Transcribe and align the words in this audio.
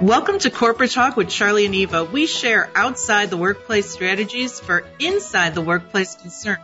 Welcome 0.00 0.38
to 0.38 0.50
Corporate 0.50 0.92
Talk 0.92 1.18
with 1.18 1.28
Charlie 1.28 1.66
and 1.66 1.74
Eva. 1.74 2.04
We 2.04 2.26
share 2.26 2.70
outside 2.74 3.28
the 3.28 3.36
workplace 3.36 3.90
strategies 3.90 4.58
for 4.58 4.82
inside 4.98 5.54
the 5.54 5.60
workplace 5.60 6.14
concerns. 6.14 6.62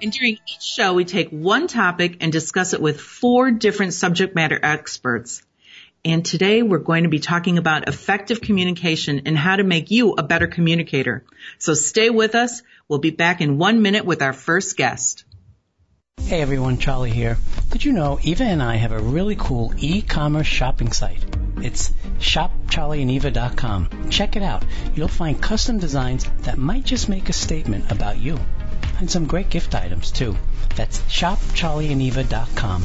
And 0.00 0.12
during 0.12 0.34
each 0.34 0.62
show, 0.62 0.94
we 0.94 1.04
take 1.04 1.30
one 1.30 1.66
topic 1.66 2.18
and 2.20 2.30
discuss 2.30 2.72
it 2.72 2.80
with 2.80 3.00
four 3.00 3.50
different 3.50 3.92
subject 3.92 4.36
matter 4.36 4.56
experts. 4.62 5.42
And 6.04 6.24
today 6.24 6.62
we're 6.62 6.78
going 6.78 7.02
to 7.02 7.08
be 7.08 7.18
talking 7.18 7.58
about 7.58 7.88
effective 7.88 8.40
communication 8.40 9.22
and 9.26 9.36
how 9.36 9.56
to 9.56 9.64
make 9.64 9.90
you 9.90 10.12
a 10.12 10.22
better 10.22 10.46
communicator. 10.46 11.24
So 11.58 11.74
stay 11.74 12.08
with 12.08 12.36
us. 12.36 12.62
We'll 12.86 13.00
be 13.00 13.10
back 13.10 13.40
in 13.40 13.58
one 13.58 13.82
minute 13.82 14.04
with 14.04 14.22
our 14.22 14.32
first 14.32 14.76
guest. 14.76 15.24
Hey 16.26 16.42
everyone, 16.42 16.78
Charlie 16.78 17.10
here. 17.10 17.38
Did 17.70 17.84
you 17.84 17.92
know 17.92 18.18
Eva 18.22 18.44
and 18.44 18.62
I 18.62 18.76
have 18.76 18.92
a 18.92 19.00
really 19.00 19.34
cool 19.36 19.72
e-commerce 19.78 20.46
shopping 20.46 20.92
site? 20.92 21.24
It's 21.60 21.90
shopcharlieandeva.com. 22.18 24.10
Check 24.10 24.36
it 24.36 24.42
out. 24.42 24.64
You'll 24.94 25.08
find 25.08 25.42
custom 25.42 25.78
designs 25.78 26.24
that 26.42 26.56
might 26.56 26.84
just 26.84 27.08
make 27.08 27.28
a 27.28 27.32
statement 27.32 27.90
about 27.90 28.18
you. 28.18 28.38
And 28.98 29.10
some 29.10 29.26
great 29.26 29.50
gift 29.50 29.74
items 29.74 30.12
too. 30.12 30.36
That's 30.76 31.00
shopcharlieandeva.com. 31.00 32.84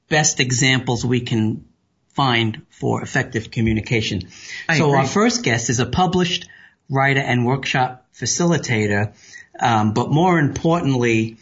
best 0.08 0.38
examples 0.38 1.04
we 1.04 1.20
can 1.20 1.64
find 2.10 2.62
for 2.68 3.02
effective 3.02 3.50
communication. 3.50 4.28
I 4.68 4.78
so 4.78 4.88
agree. 4.88 4.98
our 4.98 5.06
first 5.06 5.42
guest 5.42 5.70
is 5.70 5.80
a 5.80 5.86
published 5.86 6.48
writer 6.90 7.20
and 7.20 7.46
workshop 7.46 8.06
facilitator, 8.14 9.14
um, 9.58 9.94
but 9.94 10.10
more 10.10 10.38
importantly, 10.38 11.38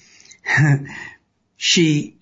she 1.57 2.17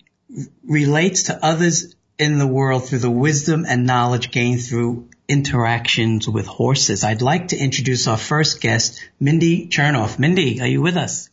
relates 0.63 1.23
to 1.23 1.45
others 1.45 1.95
in 2.17 2.37
the 2.39 2.47
world 2.47 2.87
through 2.87 2.99
the 2.99 3.11
wisdom 3.11 3.65
and 3.67 3.85
knowledge 3.85 4.31
gained 4.31 4.63
through 4.63 5.09
interactions 5.27 6.27
with 6.27 6.45
horses. 6.47 7.03
I'd 7.03 7.21
like 7.21 7.49
to 7.49 7.57
introduce 7.57 8.07
our 8.07 8.17
first 8.17 8.61
guest, 8.61 9.03
Mindy 9.19 9.67
Chernoff. 9.67 10.17
Mindy, 10.17 10.61
are 10.61 10.67
you 10.67 10.81
with 10.81 10.97
us? 10.97 11.29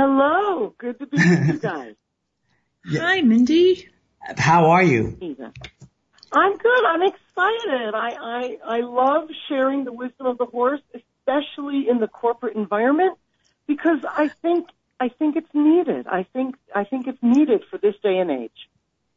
Hello, 0.00 0.74
good 0.78 0.98
to 0.98 1.06
be 1.06 1.18
with 1.18 1.46
you 1.46 1.58
guys. 1.62 1.94
Hi, 2.90 3.20
Mindy. 3.20 3.86
How 4.38 4.70
are 4.70 4.82
you? 4.82 5.14
I'm 6.32 6.56
good. 6.56 6.84
I'm 6.86 7.02
excited. 7.02 7.94
I, 7.94 8.16
I 8.18 8.58
I 8.64 8.80
love 8.80 9.28
sharing 9.46 9.84
the 9.84 9.92
wisdom 9.92 10.26
of 10.26 10.38
the 10.38 10.46
horse, 10.46 10.80
especially 10.94 11.86
in 11.86 12.00
the 12.00 12.08
corporate 12.08 12.56
environment, 12.56 13.18
because 13.66 13.98
I 14.08 14.28
think 14.28 14.70
I 14.98 15.10
think 15.10 15.36
it's 15.36 15.52
needed. 15.52 16.06
I 16.06 16.22
think 16.22 16.56
I 16.74 16.84
think 16.84 17.06
it's 17.06 17.22
needed 17.22 17.64
for 17.70 17.76
this 17.76 17.94
day 18.02 18.16
and 18.20 18.30
age. 18.30 18.69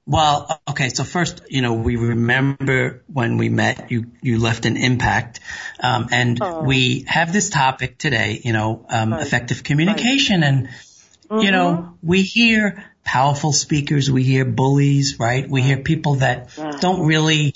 Well, 0.05 0.59
okay. 0.69 0.89
So 0.89 1.05
first, 1.05 1.43
you 1.49 1.61
know, 1.61 1.73
we 1.73 1.95
remember 1.95 3.03
when 3.07 3.37
we 3.37 3.47
met, 3.49 3.89
you, 3.89 4.11
you 4.21 4.37
left 4.39 4.65
an 4.65 4.75
impact. 4.75 5.39
Um, 5.79 6.09
and 6.11 6.41
Oh. 6.41 6.65
we 6.65 7.05
have 7.07 7.31
this 7.31 7.49
topic 7.49 7.97
today, 7.97 8.41
you 8.43 8.51
know, 8.51 8.85
um, 8.89 9.13
Right. 9.13 9.21
effective 9.21 9.63
communication. 9.63 10.43
And, 10.43 10.69
you 11.31 11.51
know, 11.51 11.97
we 12.01 12.21
hear 12.23 12.83
powerful 13.05 13.53
speakers, 13.53 14.11
we 14.11 14.23
hear 14.23 14.43
bullies, 14.43 15.19
right? 15.19 15.49
We 15.49 15.61
hear 15.61 15.77
people 15.77 16.15
that 16.15 16.49
Yeah. 16.57 16.71
don't 16.79 17.05
really 17.05 17.55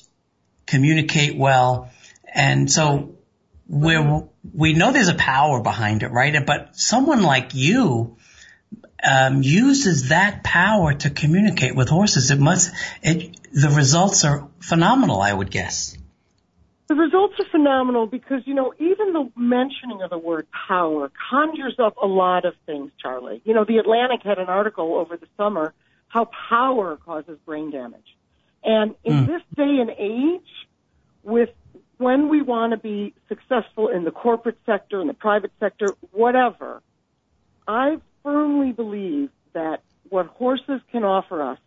communicate 0.65 1.37
well. 1.37 1.89
And 2.33 2.71
so 2.71 3.15
we're, 3.67 4.23
we 4.53 4.73
know 4.73 4.91
there's 4.93 5.07
a 5.09 5.15
power 5.15 5.61
behind 5.61 6.03
it, 6.03 6.11
right? 6.11 6.45
But 6.45 6.77
someone 6.77 7.23
like 7.23 7.55
you, 7.55 8.16
um, 9.03 9.43
uses 9.43 10.09
that 10.09 10.43
power 10.43 10.93
to 10.93 11.09
communicate 11.09 11.75
with 11.75 11.89
horses. 11.89 12.31
It 12.31 12.39
must, 12.39 12.73
it, 13.03 13.37
the 13.51 13.69
results 13.69 14.25
are 14.25 14.47
phenomenal, 14.59 15.21
I 15.21 15.33
would 15.33 15.51
guess. 15.51 15.97
The 16.87 16.95
results 16.95 17.33
are 17.39 17.45
phenomenal 17.51 18.07
because, 18.07 18.43
you 18.45 18.53
know, 18.53 18.73
even 18.79 19.11
the 19.11 19.29
mentioning 19.35 20.01
of 20.01 20.09
the 20.09 20.17
word 20.17 20.47
power 20.67 21.11
conjures 21.29 21.75
up 21.79 21.97
a 21.97 22.07
lot 22.07 22.45
of 22.45 22.53
things, 22.65 22.91
Charlie. 23.01 23.41
You 23.43 23.53
know, 23.53 23.65
the 23.65 23.77
Atlantic 23.77 24.21
had 24.23 24.39
an 24.39 24.47
article 24.47 24.95
over 24.95 25.17
the 25.17 25.27
summer 25.35 25.73
how 26.07 26.29
power 26.49 26.95
causes 26.95 27.37
brain 27.45 27.71
damage. 27.71 28.15
And 28.63 28.95
in 29.03 29.25
this 29.25 29.41
day 29.55 29.79
and 29.81 29.89
age, 29.89 30.47
with 31.23 31.49
when 31.97 32.29
we 32.29 32.41
want 32.41 32.71
to 32.71 32.77
be 32.77 33.13
successful 33.27 33.89
in 33.89 34.03
the 34.03 34.11
corporate 34.11 34.57
sector, 34.65 35.01
in 35.01 35.07
the 35.07 35.13
private 35.13 35.51
sector, 35.59 35.95
whatever, 36.11 36.81
I 37.67 37.97
firmly 38.27 38.73
believe 38.73 39.29
that 39.53 39.83
what 40.09 40.25
horses 40.25 40.81
can 40.91 41.05
offer 41.05 41.41
us 41.41 41.59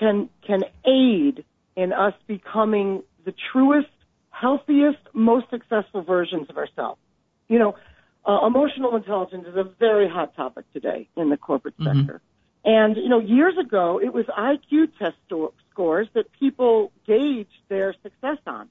can 0.00 0.28
can 0.44 0.64
aid 0.84 1.44
in 1.76 1.92
us 1.92 2.14
becoming 2.26 3.04
the 3.24 3.32
truest, 3.52 3.88
healthiest, 4.30 4.98
most 5.12 5.48
successful 5.48 6.02
versions 6.02 6.48
of 6.50 6.56
ourselves. 6.56 7.00
You 7.46 7.60
know, 7.60 7.76
uh, 8.24 8.46
emotional 8.46 8.96
intelligence 8.96 9.46
is 9.46 9.54
a 9.54 9.62
very 9.62 10.08
hot 10.08 10.34
topic 10.34 10.64
today 10.72 11.08
in 11.16 11.30
the 11.30 11.36
corporate 11.36 11.74
sector. 11.78 12.20
And 12.64 12.96
you 12.96 13.08
know, 13.08 13.20
years 13.20 13.54
ago, 13.56 14.00
it 14.02 14.12
was 14.12 14.26
IQ 14.26 14.88
test 14.98 15.14
sto- 15.26 15.54
scores 15.70 16.08
that 16.14 16.24
people 16.32 16.90
gauged 17.06 17.62
their 17.68 17.94
success 18.02 18.38
on. 18.44 18.68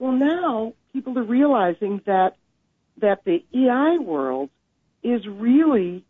Well, 0.00 0.12
now 0.12 0.72
people 0.92 1.16
are 1.16 1.22
realizing 1.22 2.00
that 2.06 2.34
that 2.98 3.22
the 3.24 3.44
EI 3.54 3.98
world 3.98 4.50
is 5.04 5.24
really 5.26 6.04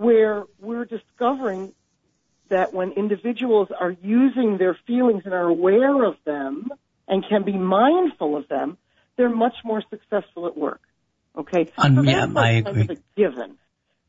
where 0.00 0.44
we're 0.58 0.86
discovering 0.86 1.74
that 2.48 2.72
when 2.72 2.92
individuals 2.92 3.68
are 3.78 3.94
using 4.02 4.56
their 4.56 4.76
feelings 4.86 5.22
and 5.26 5.34
are 5.34 5.46
aware 5.46 6.04
of 6.04 6.16
them 6.24 6.70
and 7.06 7.22
can 7.28 7.44
be 7.44 7.52
mindful 7.52 8.34
of 8.34 8.48
them, 8.48 8.78
they're 9.18 9.28
much 9.28 9.56
more 9.62 9.82
successful 9.90 10.46
at 10.46 10.56
work. 10.56 10.80
Okay, 11.36 11.70
Um, 11.76 11.96
so 11.96 12.02
yeah, 12.02 12.26
I 12.34 12.50
agree. 12.52 12.98
given. 13.14 13.58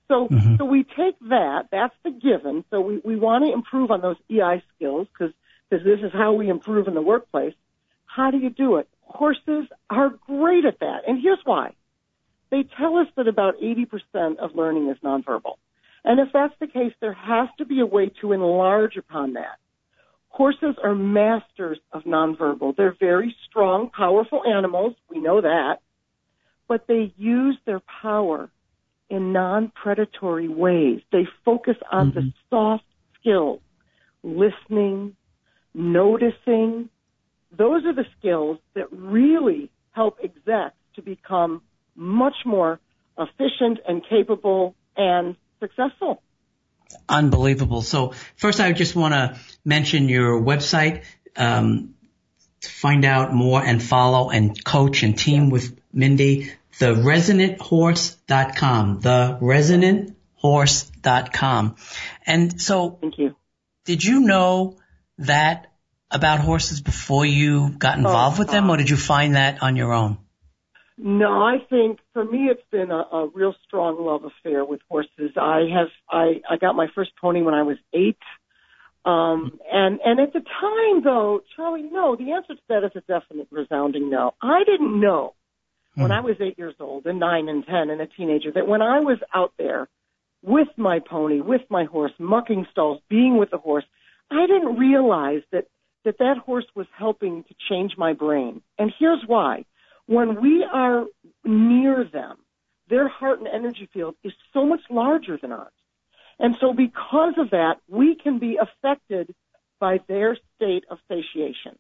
So, 0.08 0.30
Mhm. 0.30 0.58
so 0.58 0.66
we 0.66 0.84
take 0.86 1.20
that. 1.28 1.68
That's 1.72 1.94
the 2.04 2.12
given. 2.12 2.64
So 2.70 2.80
we, 2.80 3.02
we 3.04 3.18
want 3.18 3.44
to 3.44 3.52
improve 3.52 3.92
on 3.92 4.00
those 4.00 4.18
EI 4.30 4.64
skills 4.74 5.08
because 5.12 5.34
this 5.70 6.00
is 6.00 6.14
how 6.14 6.34
we 6.34 6.48
improve 6.50 6.88
in 6.88 6.94
the 6.94 7.02
workplace. 7.02 7.54
How 8.06 8.32
do 8.32 8.38
you 8.38 8.50
do 8.50 8.78
it? 8.78 8.88
Horses 9.02 9.68
are 9.90 10.10
great 10.10 10.64
at 10.64 10.80
that, 10.80 11.02
and 11.06 11.22
here's 11.22 11.44
why. 11.44 11.74
They 12.50 12.64
tell 12.64 12.98
us 12.98 13.08
that 13.18 13.28
about 13.28 13.60
80% 13.60 14.38
of 14.38 14.56
learning 14.56 14.90
is 14.90 14.98
nonverbal. 15.04 15.58
And 16.04 16.20
if 16.20 16.30
that's 16.34 16.54
the 16.60 16.68
case, 16.68 16.94
there 17.00 17.14
has 17.14 17.50
to 17.58 17.66
be 17.66 17.80
a 17.80 17.86
way 17.86 18.12
to 18.22 18.32
enlarge 18.34 18.98
upon 18.98 19.34
that. 19.34 19.58
Horses 20.30 20.76
are 20.84 20.96
masters 20.96 21.80
of 21.92 22.04
nonverbal. 22.04 22.76
They're 22.76 22.96
very 23.00 23.36
strong, 23.48 23.90
powerful 23.90 24.44
animals. 24.46 24.96
We 25.10 25.20
know 25.20 25.42
that. 25.42 25.80
But 26.68 26.88
they 26.88 27.14
use 27.18 27.58
their 27.66 27.82
power 28.02 28.50
in 29.10 29.34
non-predatory 29.34 30.48
ways. 30.48 31.02
They 31.12 31.28
focus 31.44 31.76
on 31.92 32.14
the 32.16 32.22
mm-hmm. 32.22 32.30
soft 32.50 32.86
skills, 33.20 33.60
listening, 34.24 35.18
noticing, 35.74 36.90
those 37.56 37.86
are 37.86 37.94
the 37.94 38.06
skills 38.18 38.58
that 38.74 38.86
really 38.92 39.70
help 39.92 40.18
execs 40.24 40.76
to 40.96 41.02
become 41.02 41.62
much 41.96 42.36
more 42.46 42.80
efficient 43.18 43.80
and 43.88 44.02
capable 44.08 44.76
and 44.96 45.36
successful. 45.62 46.22
Unbelievable. 47.08 47.82
So 47.82 48.14
first 48.36 48.60
I 48.60 48.74
just 48.74 48.96
want 48.96 49.14
to 49.14 49.40
mention 49.64 50.10
your 50.10 50.42
website, 50.42 51.04
um, 51.38 51.94
to 52.62 52.70
find 52.70 53.04
out 53.06 53.34
more 53.34 53.64
and 53.64 53.82
follow 53.82 54.30
and 54.30 54.62
coach 54.64 55.02
and 55.04 55.18
team 55.18 55.50
with 55.50 55.76
Mindy, 55.94 56.52
theresonanthorse.com, 56.80 59.02
theresonanthorse.com. 59.02 61.76
And 62.26 62.62
so. 62.62 62.98
Thank 63.02 63.18
you. 63.18 63.36
Did 63.86 64.04
you 64.04 64.20
know 64.20 64.78
that 65.18 65.72
about 66.12 66.40
horses 66.40 66.82
before 66.82 67.26
you 67.26 67.72
got 67.72 67.98
involved 67.98 68.38
oh, 68.38 68.42
with 68.42 68.52
them 68.52 68.70
or 68.70 68.78
did 68.78 68.88
you 68.90 68.98
find 68.98 69.36
that 69.36 69.64
on 69.64 69.76
your 69.76 69.92
own? 69.94 70.20
No, 71.04 71.42
I 71.42 71.58
think 71.68 71.98
for 72.14 72.24
me 72.24 72.46
it's 72.46 72.62
been 72.72 72.92
a, 72.92 73.08
a 73.12 73.28
real 73.34 73.56
strong 73.66 74.06
love 74.06 74.24
affair 74.24 74.64
with 74.64 74.82
horses. 74.88 75.32
I 75.36 75.62
have 75.74 75.88
I 76.08 76.42
I 76.48 76.58
got 76.58 76.76
my 76.76 76.88
first 76.94 77.12
pony 77.20 77.42
when 77.42 77.56
I 77.56 77.64
was 77.64 77.78
eight. 77.92 78.20
Um 79.04 79.60
and 79.74 80.00
and 80.06 80.20
at 80.20 80.32
the 80.32 80.42
time 80.42 81.04
though, 81.04 81.42
Charlie, 81.56 81.90
no, 81.92 82.16
the 82.16 82.34
answer 82.34 82.54
to 82.54 82.62
that 82.70 82.84
is 82.84 82.92
a 82.94 83.02
definite 83.02 83.48
resounding 83.50 84.12
no. 84.12 84.36
I 84.44 84.64
didn't 84.64 85.00
know 85.00 85.34
hmm. 85.96 86.04
when 86.04 86.12
I 86.12 86.20
was 86.20 86.36
eight 86.40 86.60
years 86.60 86.76
old 86.80 87.08
and 87.08 87.20
nine 87.20 87.50
and 87.50 87.66
ten 87.66 87.90
and 87.90 88.00
a 88.00 88.06
teenager 88.06 88.52
that 88.52 88.68
when 88.68 88.84
I 88.84 89.00
was 89.00 89.18
out 89.34 89.54
there 89.58 89.90
with 90.44 90.68
my 90.78 91.00
pony, 91.00 91.42
with 91.42 91.62
my 91.70 91.86
horse, 91.86 92.14
mucking 92.20 92.68
stalls, 92.70 93.02
being 93.10 93.38
with 93.38 93.50
the 93.50 93.58
horse, 93.58 93.86
I 94.30 94.46
didn't 94.46 94.78
realize 94.78 95.42
that 95.52 95.66
that 96.06 96.20
that 96.20 96.38
horse 96.38 96.66
was 96.76 96.88
helping 96.96 97.44
to 97.46 97.56
change 97.70 97.94
my 97.98 98.14
brain. 98.14 98.62
And 98.78 98.94
here's 99.00 99.24
why 99.26 99.66
when 100.06 100.42
we 100.42 100.66
are 100.72 101.06
near 101.44 102.04
them, 102.12 102.38
their 102.90 103.08
heart 103.08 103.40
and 103.40 103.48
energy 103.48 103.90
field 103.94 104.16
is 104.24 104.34
so 104.54 104.66
much 104.66 104.82
larger 104.90 105.38
than 105.42 105.52
ours. 105.52 105.72
And 106.40 106.56
so 106.60 106.74
because 106.74 107.34
of 107.38 107.52
that, 107.52 107.76
we 107.88 108.16
can 108.16 108.40
be 108.40 108.58
affected 108.58 109.34
by 109.80 110.00
their 110.08 110.38
state 110.56 110.84
of 110.90 110.98
satiation. 111.08 111.78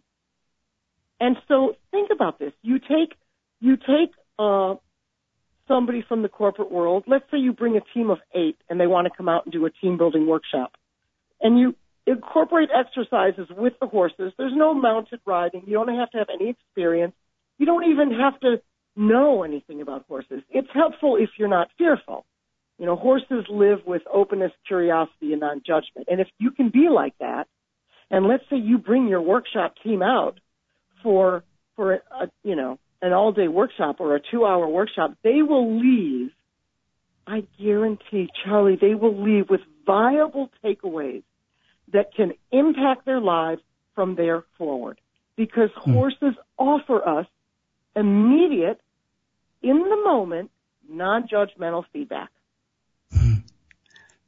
And 1.19 1.37
so 1.47 1.75
think 1.91 2.09
about 2.11 2.39
this. 2.39 2.53
You 2.61 2.79
take, 2.79 3.15
you 3.59 3.77
take, 3.77 4.13
uh, 4.39 4.75
somebody 5.67 6.03
from 6.07 6.21
the 6.21 6.29
corporate 6.29 6.71
world. 6.71 7.05
Let's 7.07 7.23
say 7.31 7.37
you 7.37 7.53
bring 7.53 7.77
a 7.77 7.81
team 7.93 8.09
of 8.09 8.17
eight 8.33 8.57
and 8.69 8.79
they 8.79 8.87
want 8.87 9.05
to 9.05 9.13
come 9.15 9.29
out 9.29 9.45
and 9.45 9.53
do 9.53 9.65
a 9.65 9.69
team 9.69 9.97
building 9.97 10.27
workshop. 10.27 10.73
And 11.39 11.57
you 11.57 11.75
incorporate 12.05 12.69
exercises 12.75 13.47
with 13.55 13.73
the 13.79 13.87
horses. 13.87 14.33
There's 14.37 14.53
no 14.55 14.73
mounted 14.73 15.21
riding. 15.25 15.63
You 15.65 15.73
don't 15.73 15.95
have 15.95 16.09
to 16.11 16.17
have 16.17 16.27
any 16.33 16.49
experience. 16.49 17.13
You 17.61 17.67
don't 17.67 17.91
even 17.91 18.09
have 18.19 18.39
to 18.39 18.59
know 18.95 19.43
anything 19.43 19.81
about 19.81 20.05
horses. 20.07 20.41
It's 20.49 20.67
helpful 20.73 21.17
if 21.17 21.29
you're 21.37 21.47
not 21.47 21.67
fearful. 21.77 22.25
You 22.79 22.87
know, 22.87 22.95
horses 22.95 23.45
live 23.51 23.85
with 23.85 24.01
openness, 24.11 24.51
curiosity, 24.65 25.33
and 25.33 25.41
non-judgment. 25.41 26.07
And 26.09 26.19
if 26.19 26.27
you 26.39 26.49
can 26.49 26.71
be 26.71 26.89
like 26.89 27.13
that, 27.19 27.47
and 28.09 28.25
let's 28.25 28.43
say 28.49 28.55
you 28.55 28.79
bring 28.79 29.07
your 29.07 29.21
workshop 29.21 29.75
team 29.83 30.01
out 30.01 30.39
for 31.03 31.43
for 31.75 31.93
a, 31.93 32.31
you 32.43 32.55
know 32.55 32.79
an 32.99 33.13
all-day 33.13 33.47
workshop 33.47 33.97
or 33.99 34.15
a 34.15 34.19
two-hour 34.19 34.67
workshop, 34.67 35.13
they 35.23 35.43
will 35.43 35.79
leave. 35.79 36.31
I 37.27 37.43
guarantee, 37.59 38.27
Charlie, 38.43 38.79
they 38.81 38.95
will 38.95 39.21
leave 39.23 39.51
with 39.51 39.61
viable 39.85 40.49
takeaways 40.65 41.21
that 41.93 42.15
can 42.15 42.33
impact 42.51 43.05
their 43.05 43.21
lives 43.21 43.61
from 43.93 44.15
there 44.15 44.45
forward. 44.57 44.99
Because 45.35 45.69
hmm. 45.75 45.93
horses 45.93 46.33
offer 46.57 47.07
us 47.07 47.27
immediate, 47.95 48.79
in 49.61 49.77
the 49.77 50.01
moment, 50.03 50.51
non-judgmental 50.89 51.85
feedback. 51.93 52.29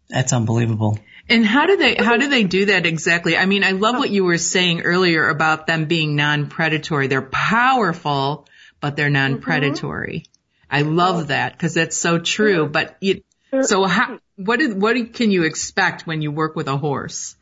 That's 0.09 0.31
unbelievable. 0.31 0.99
And 1.27 1.45
how 1.45 1.65
do 1.65 1.77
they 1.77 1.95
how 1.95 2.17
do 2.17 2.29
they 2.29 2.43
do 2.43 2.65
that 2.65 2.85
exactly? 2.85 3.35
I 3.35 3.45
mean, 3.45 3.63
I 3.63 3.71
love 3.71 3.97
what 3.97 4.11
you 4.11 4.25
were 4.25 4.37
saying 4.37 4.81
earlier 4.81 5.27
about 5.27 5.65
them 5.65 5.85
being 5.85 6.15
non-predatory. 6.15 7.07
They're 7.07 7.21
powerful, 7.21 8.47
but 8.79 8.95
they're 8.95 9.09
non-predatory. 9.09 10.19
Mm-hmm. 10.19 10.75
I 10.75 10.81
love 10.81 11.27
that 11.27 11.53
because 11.53 11.73
that's 11.73 11.97
so 11.97 12.19
true. 12.19 12.67
But 12.67 12.97
you, 12.99 13.23
so 13.61 13.85
how 13.85 14.19
what 14.35 14.61
is 14.61 14.75
what 14.75 15.13
can 15.13 15.31
you 15.31 15.43
expect 15.43 16.05
when 16.05 16.21
you 16.21 16.31
work 16.31 16.55
with 16.55 16.67
a 16.67 16.77
horse? 16.77 17.35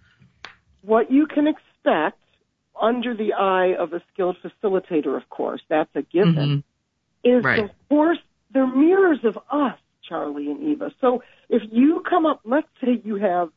What 0.82 1.12
you 1.12 1.26
can 1.28 1.48
expect 1.48 2.21
under 2.82 3.16
the 3.16 3.34
eye 3.34 3.76
of 3.78 3.94
a 3.94 4.02
skilled 4.12 4.38
facilitator, 4.44 5.16
of 5.16 5.30
course, 5.30 5.62
that's 5.70 5.90
a 5.96 6.02
given, 6.02 6.64
mm-hmm. 7.24 7.38
is 7.38 7.44
right. 7.44 7.68
the 7.68 7.96
horse, 7.96 8.18
they're 8.52 8.68
mirrors 8.68 9.20
of 9.24 9.38
us, 9.52 9.78
Charlie 10.08 10.50
and 10.50 10.64
Eva. 10.64 10.92
So 11.00 11.24
if 11.48 11.62
you 11.72 12.04
come 12.10 12.26
up, 12.26 12.42
let's 12.44 12.68
say 12.84 13.02
you 13.04 13.16
have 13.16 13.50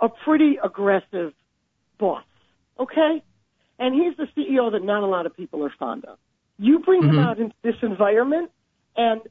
a 0.00 0.08
pretty 0.08 0.58
aggressive 0.62 1.32
boss, 1.98 2.24
okay? 2.78 3.22
And 3.78 3.94
he's 3.94 4.16
the 4.16 4.26
CEO 4.36 4.72
that 4.72 4.82
not 4.82 5.02
a 5.02 5.06
lot 5.06 5.26
of 5.26 5.36
people 5.36 5.64
are 5.64 5.72
fond 5.78 6.04
of. 6.04 6.18
You 6.58 6.80
bring 6.80 7.02
mm-hmm. 7.02 7.18
him 7.18 7.18
out 7.20 7.38
into 7.38 7.54
this 7.62 7.76
environment 7.82 8.50
and 8.96 9.22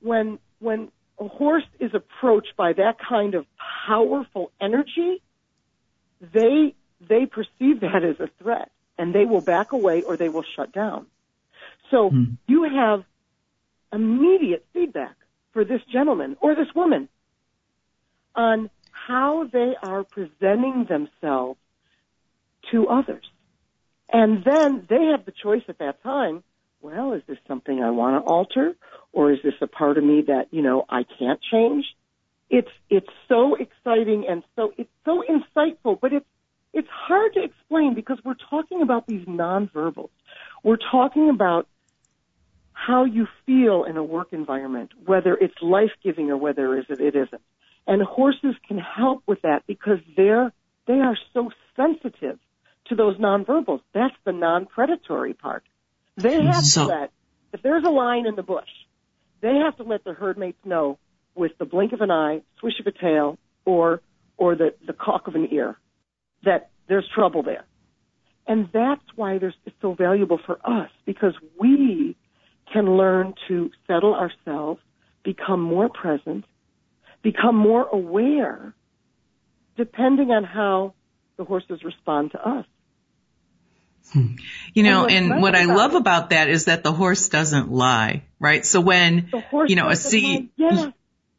when, 0.00 0.38
when 0.58 0.90
a 1.18 1.28
horse 1.28 1.64
is 1.78 1.92
approached 1.94 2.56
by 2.56 2.72
that 2.72 2.96
kind 3.06 3.34
of 3.34 3.46
powerful 3.86 4.50
energy, 4.60 5.22
they 6.20 6.74
they 7.00 7.26
perceive 7.26 7.80
that 7.80 8.04
as 8.04 8.20
a 8.20 8.28
threat 8.42 8.70
and 8.98 9.14
they 9.14 9.24
will 9.24 9.40
back 9.40 9.72
away 9.72 10.02
or 10.02 10.16
they 10.16 10.28
will 10.28 10.44
shut 10.56 10.72
down. 10.72 11.06
So 11.90 12.10
hmm. 12.10 12.24
you 12.46 12.64
have 12.64 13.04
immediate 13.92 14.66
feedback 14.72 15.16
for 15.52 15.64
this 15.64 15.80
gentleman 15.92 16.36
or 16.40 16.54
this 16.54 16.74
woman 16.74 17.08
on 18.34 18.70
how 18.90 19.44
they 19.44 19.74
are 19.82 20.04
presenting 20.04 20.86
themselves 20.88 21.58
to 22.70 22.88
others. 22.88 23.24
And 24.12 24.44
then 24.44 24.86
they 24.88 25.06
have 25.12 25.24
the 25.24 25.32
choice 25.32 25.62
at 25.68 25.78
that 25.78 26.02
time, 26.02 26.42
well, 26.80 27.12
is 27.12 27.22
this 27.26 27.38
something 27.48 27.82
I 27.82 27.90
want 27.90 28.22
to 28.22 28.30
alter 28.30 28.76
or 29.12 29.32
is 29.32 29.38
this 29.42 29.54
a 29.60 29.66
part 29.66 29.98
of 29.98 30.04
me 30.04 30.24
that, 30.28 30.48
you 30.50 30.62
know, 30.62 30.84
I 30.88 31.04
can't 31.18 31.40
change? 31.50 31.84
It's, 32.48 32.70
it's 32.88 33.08
so 33.28 33.56
exciting 33.56 34.26
and 34.28 34.42
so, 34.54 34.72
it's 34.76 34.90
so 35.04 35.22
insightful, 35.28 35.98
but 36.00 36.12
it's 36.12 36.26
it's 36.76 36.88
hard 36.90 37.32
to 37.32 37.42
explain 37.42 37.94
because 37.94 38.18
we're 38.22 38.36
talking 38.50 38.82
about 38.82 39.06
these 39.06 39.24
nonverbals. 39.24 40.10
We're 40.62 40.76
talking 40.76 41.30
about 41.30 41.66
how 42.74 43.06
you 43.06 43.26
feel 43.46 43.84
in 43.84 43.96
a 43.96 44.04
work 44.04 44.34
environment, 44.34 44.90
whether 45.06 45.34
it's 45.34 45.54
life 45.62 45.92
giving 46.04 46.30
or 46.30 46.36
whether 46.36 46.76
it 46.76 46.90
isn't. 46.90 47.42
And 47.86 48.02
horses 48.02 48.54
can 48.68 48.76
help 48.76 49.22
with 49.26 49.40
that 49.40 49.66
because 49.66 50.00
they're 50.18 50.52
they 50.86 51.00
are 51.00 51.16
so 51.32 51.50
sensitive 51.76 52.38
to 52.88 52.94
those 52.94 53.16
nonverbals. 53.16 53.80
That's 53.94 54.14
the 54.24 54.32
non-predatory 54.32 55.32
part. 55.32 55.64
They 56.18 56.42
have 56.44 56.66
so, 56.66 56.82
to 56.82 56.86
let 56.88 57.10
if 57.54 57.62
there's 57.62 57.84
a 57.84 57.90
lion 57.90 58.26
in 58.26 58.36
the 58.36 58.42
bush, 58.42 58.68
they 59.40 59.54
have 59.64 59.78
to 59.78 59.82
let 59.82 60.04
their 60.04 60.14
herd 60.14 60.36
mates 60.36 60.62
know 60.62 60.98
with 61.34 61.52
the 61.58 61.64
blink 61.64 61.94
of 61.94 62.02
an 62.02 62.10
eye, 62.10 62.42
swish 62.60 62.78
of 62.80 62.86
a 62.86 62.92
tail, 62.92 63.38
or 63.64 64.02
or 64.36 64.56
the 64.56 64.74
the 64.86 64.92
cock 64.92 65.26
of 65.26 65.36
an 65.36 65.48
ear 65.50 65.78
that 66.46 66.70
there's 66.88 67.06
trouble 67.14 67.42
there. 67.42 67.64
And 68.46 68.68
that's 68.72 69.02
why 69.14 69.38
there's, 69.38 69.54
it's 69.66 69.76
so 69.82 69.94
valuable 69.94 70.38
for 70.44 70.58
us 70.64 70.90
because 71.04 71.34
we 71.60 72.16
can 72.72 72.96
learn 72.96 73.34
to 73.48 73.70
settle 73.86 74.14
ourselves, 74.14 74.80
become 75.24 75.60
more 75.60 75.88
present, 75.88 76.44
become 77.22 77.56
more 77.56 77.86
aware, 77.86 78.74
depending 79.76 80.30
on 80.30 80.44
how 80.44 80.94
the 81.36 81.44
horses 81.44 81.80
respond 81.84 82.32
to 82.32 82.48
us. 82.48 82.66
Hmm. 84.12 84.36
You 84.72 84.84
know, 84.84 85.06
and, 85.06 85.32
and 85.32 85.42
what 85.42 85.56
I 85.56 85.64
love 85.64 85.94
about 85.94 86.30
that 86.30 86.48
is 86.48 86.66
that 86.66 86.84
the 86.84 86.92
horse 86.92 87.28
doesn't 87.28 87.72
lie, 87.72 88.22
right? 88.38 88.64
So 88.64 88.80
when, 88.80 89.30
you 89.66 89.74
know, 89.74 89.88
a 89.88 89.94
CEO, 89.94 90.48
yeah. 90.56 90.90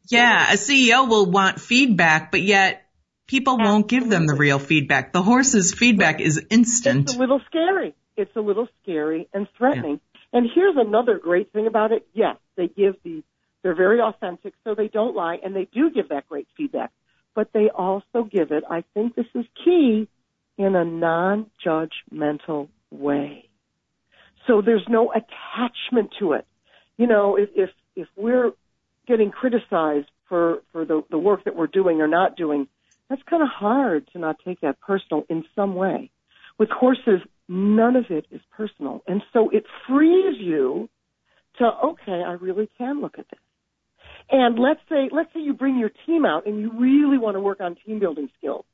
yeah, 0.08 0.52
a 0.52 0.56
CEO 0.56 1.08
will 1.08 1.30
want 1.30 1.60
feedback, 1.60 2.30
but 2.30 2.42
yet 2.42 2.87
people 3.28 3.54
Absolutely. 3.54 3.72
won't 3.72 3.88
give 3.88 4.10
them 4.10 4.26
the 4.26 4.34
real 4.34 4.58
feedback. 4.58 5.12
The 5.12 5.22
horse's 5.22 5.72
feedback 5.72 6.20
is 6.20 6.44
instant. 6.50 7.10
It's 7.10 7.14
a 7.16 7.18
little 7.20 7.40
scary. 7.46 7.94
It's 8.16 8.34
a 8.34 8.40
little 8.40 8.66
scary 8.82 9.28
and 9.32 9.46
threatening. 9.56 10.00
Yeah. 10.32 10.38
And 10.40 10.50
here's 10.52 10.76
another 10.76 11.18
great 11.18 11.52
thing 11.52 11.68
about 11.68 11.92
it. 11.92 12.06
Yes, 12.12 12.36
they 12.56 12.66
give 12.66 12.96
the, 13.04 13.22
they're 13.62 13.76
very 13.76 14.00
authentic, 14.00 14.54
so 14.64 14.74
they 14.74 14.88
don't 14.88 15.14
lie, 15.14 15.38
and 15.42 15.54
they 15.54 15.68
do 15.72 15.90
give 15.90 16.08
that 16.08 16.28
great 16.28 16.48
feedback. 16.56 16.90
But 17.34 17.52
they 17.52 17.70
also 17.70 18.24
give 18.24 18.50
it, 18.50 18.64
I 18.68 18.82
think 18.94 19.14
this 19.14 19.26
is 19.34 19.44
key, 19.64 20.08
in 20.56 20.74
a 20.74 20.84
non-judgmental 20.84 22.68
way. 22.90 23.48
So 24.46 24.60
there's 24.60 24.84
no 24.88 25.12
attachment 25.12 26.14
to 26.18 26.32
it. 26.32 26.46
You 26.96 27.06
know, 27.06 27.36
if, 27.36 27.50
if, 27.54 27.70
if 27.94 28.08
we're 28.16 28.50
getting 29.06 29.30
criticized 29.30 30.10
for, 30.28 30.62
for 30.72 30.84
the, 30.84 31.04
the 31.10 31.18
work 31.18 31.44
that 31.44 31.54
we're 31.54 31.68
doing 31.68 32.00
or 32.00 32.08
not 32.08 32.36
doing, 32.36 32.66
that's 33.08 33.22
kind 33.28 33.42
of 33.42 33.48
hard 33.48 34.08
to 34.12 34.18
not 34.18 34.36
take 34.44 34.60
that 34.60 34.80
personal 34.80 35.24
in 35.28 35.44
some 35.54 35.74
way. 35.74 36.10
With 36.58 36.70
horses, 36.70 37.20
none 37.48 37.96
of 37.96 38.06
it 38.10 38.26
is 38.30 38.40
personal. 38.56 39.02
And 39.06 39.22
so 39.32 39.48
it 39.50 39.64
frees 39.88 40.36
you 40.38 40.88
to, 41.58 41.64
okay, 41.64 42.22
I 42.26 42.32
really 42.32 42.68
can 42.78 43.00
look 43.00 43.18
at 43.18 43.26
this. 43.30 43.40
And 44.30 44.58
let's 44.58 44.80
say, 44.88 45.08
let's 45.10 45.32
say 45.32 45.40
you 45.40 45.54
bring 45.54 45.78
your 45.78 45.90
team 46.06 46.26
out 46.26 46.46
and 46.46 46.60
you 46.60 46.70
really 46.78 47.18
want 47.18 47.36
to 47.36 47.40
work 47.40 47.60
on 47.60 47.76
team 47.86 47.98
building 47.98 48.28
skills. 48.38 48.64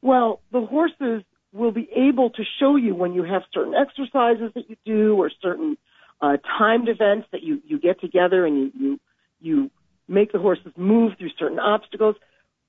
Well, 0.00 0.40
the 0.52 0.60
horses 0.60 1.22
will 1.52 1.72
be 1.72 1.88
able 1.94 2.30
to 2.30 2.42
show 2.58 2.76
you 2.76 2.94
when 2.94 3.12
you 3.12 3.22
have 3.22 3.42
certain 3.52 3.74
exercises 3.74 4.52
that 4.54 4.68
you 4.68 4.76
do 4.84 5.16
or 5.16 5.30
certain 5.42 5.76
uh, 6.20 6.36
timed 6.58 6.88
events 6.88 7.28
that 7.32 7.42
you, 7.42 7.60
you 7.66 7.78
get 7.78 8.00
together 8.00 8.46
and 8.46 8.58
you, 8.58 8.72
you, 8.78 9.00
you 9.40 9.70
make 10.08 10.32
the 10.32 10.38
horses 10.38 10.72
move 10.76 11.12
through 11.18 11.30
certain 11.38 11.58
obstacles. 11.58 12.16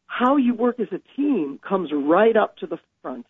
How 0.07 0.37
you 0.37 0.53
work 0.53 0.79
as 0.79 0.87
a 0.91 0.99
team 1.15 1.59
comes 1.67 1.89
right 1.93 2.35
up 2.35 2.57
to 2.57 2.67
the 2.67 2.77
front. 3.01 3.25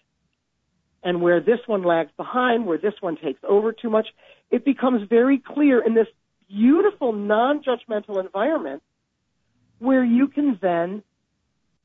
And 1.04 1.22
where 1.22 1.40
this 1.40 1.60
one 1.68 1.84
lags 1.84 2.12
behind, 2.18 2.66
where 2.66 2.78
this 2.80 2.96
one 3.00 3.16
takes 3.18 3.40
over 3.48 3.72
too 3.72 3.90
much, 3.90 4.08
it 4.50 4.66
becomes 4.66 5.08
very 5.08 5.38
clear 5.38 5.84
in 5.84 5.94
this 5.94 6.08
beautiful 6.48 7.14
non-judgmental 7.14 8.24
environment 8.24 8.82
where 9.80 10.04
you 10.04 10.28
can 10.28 10.58
then 10.62 11.04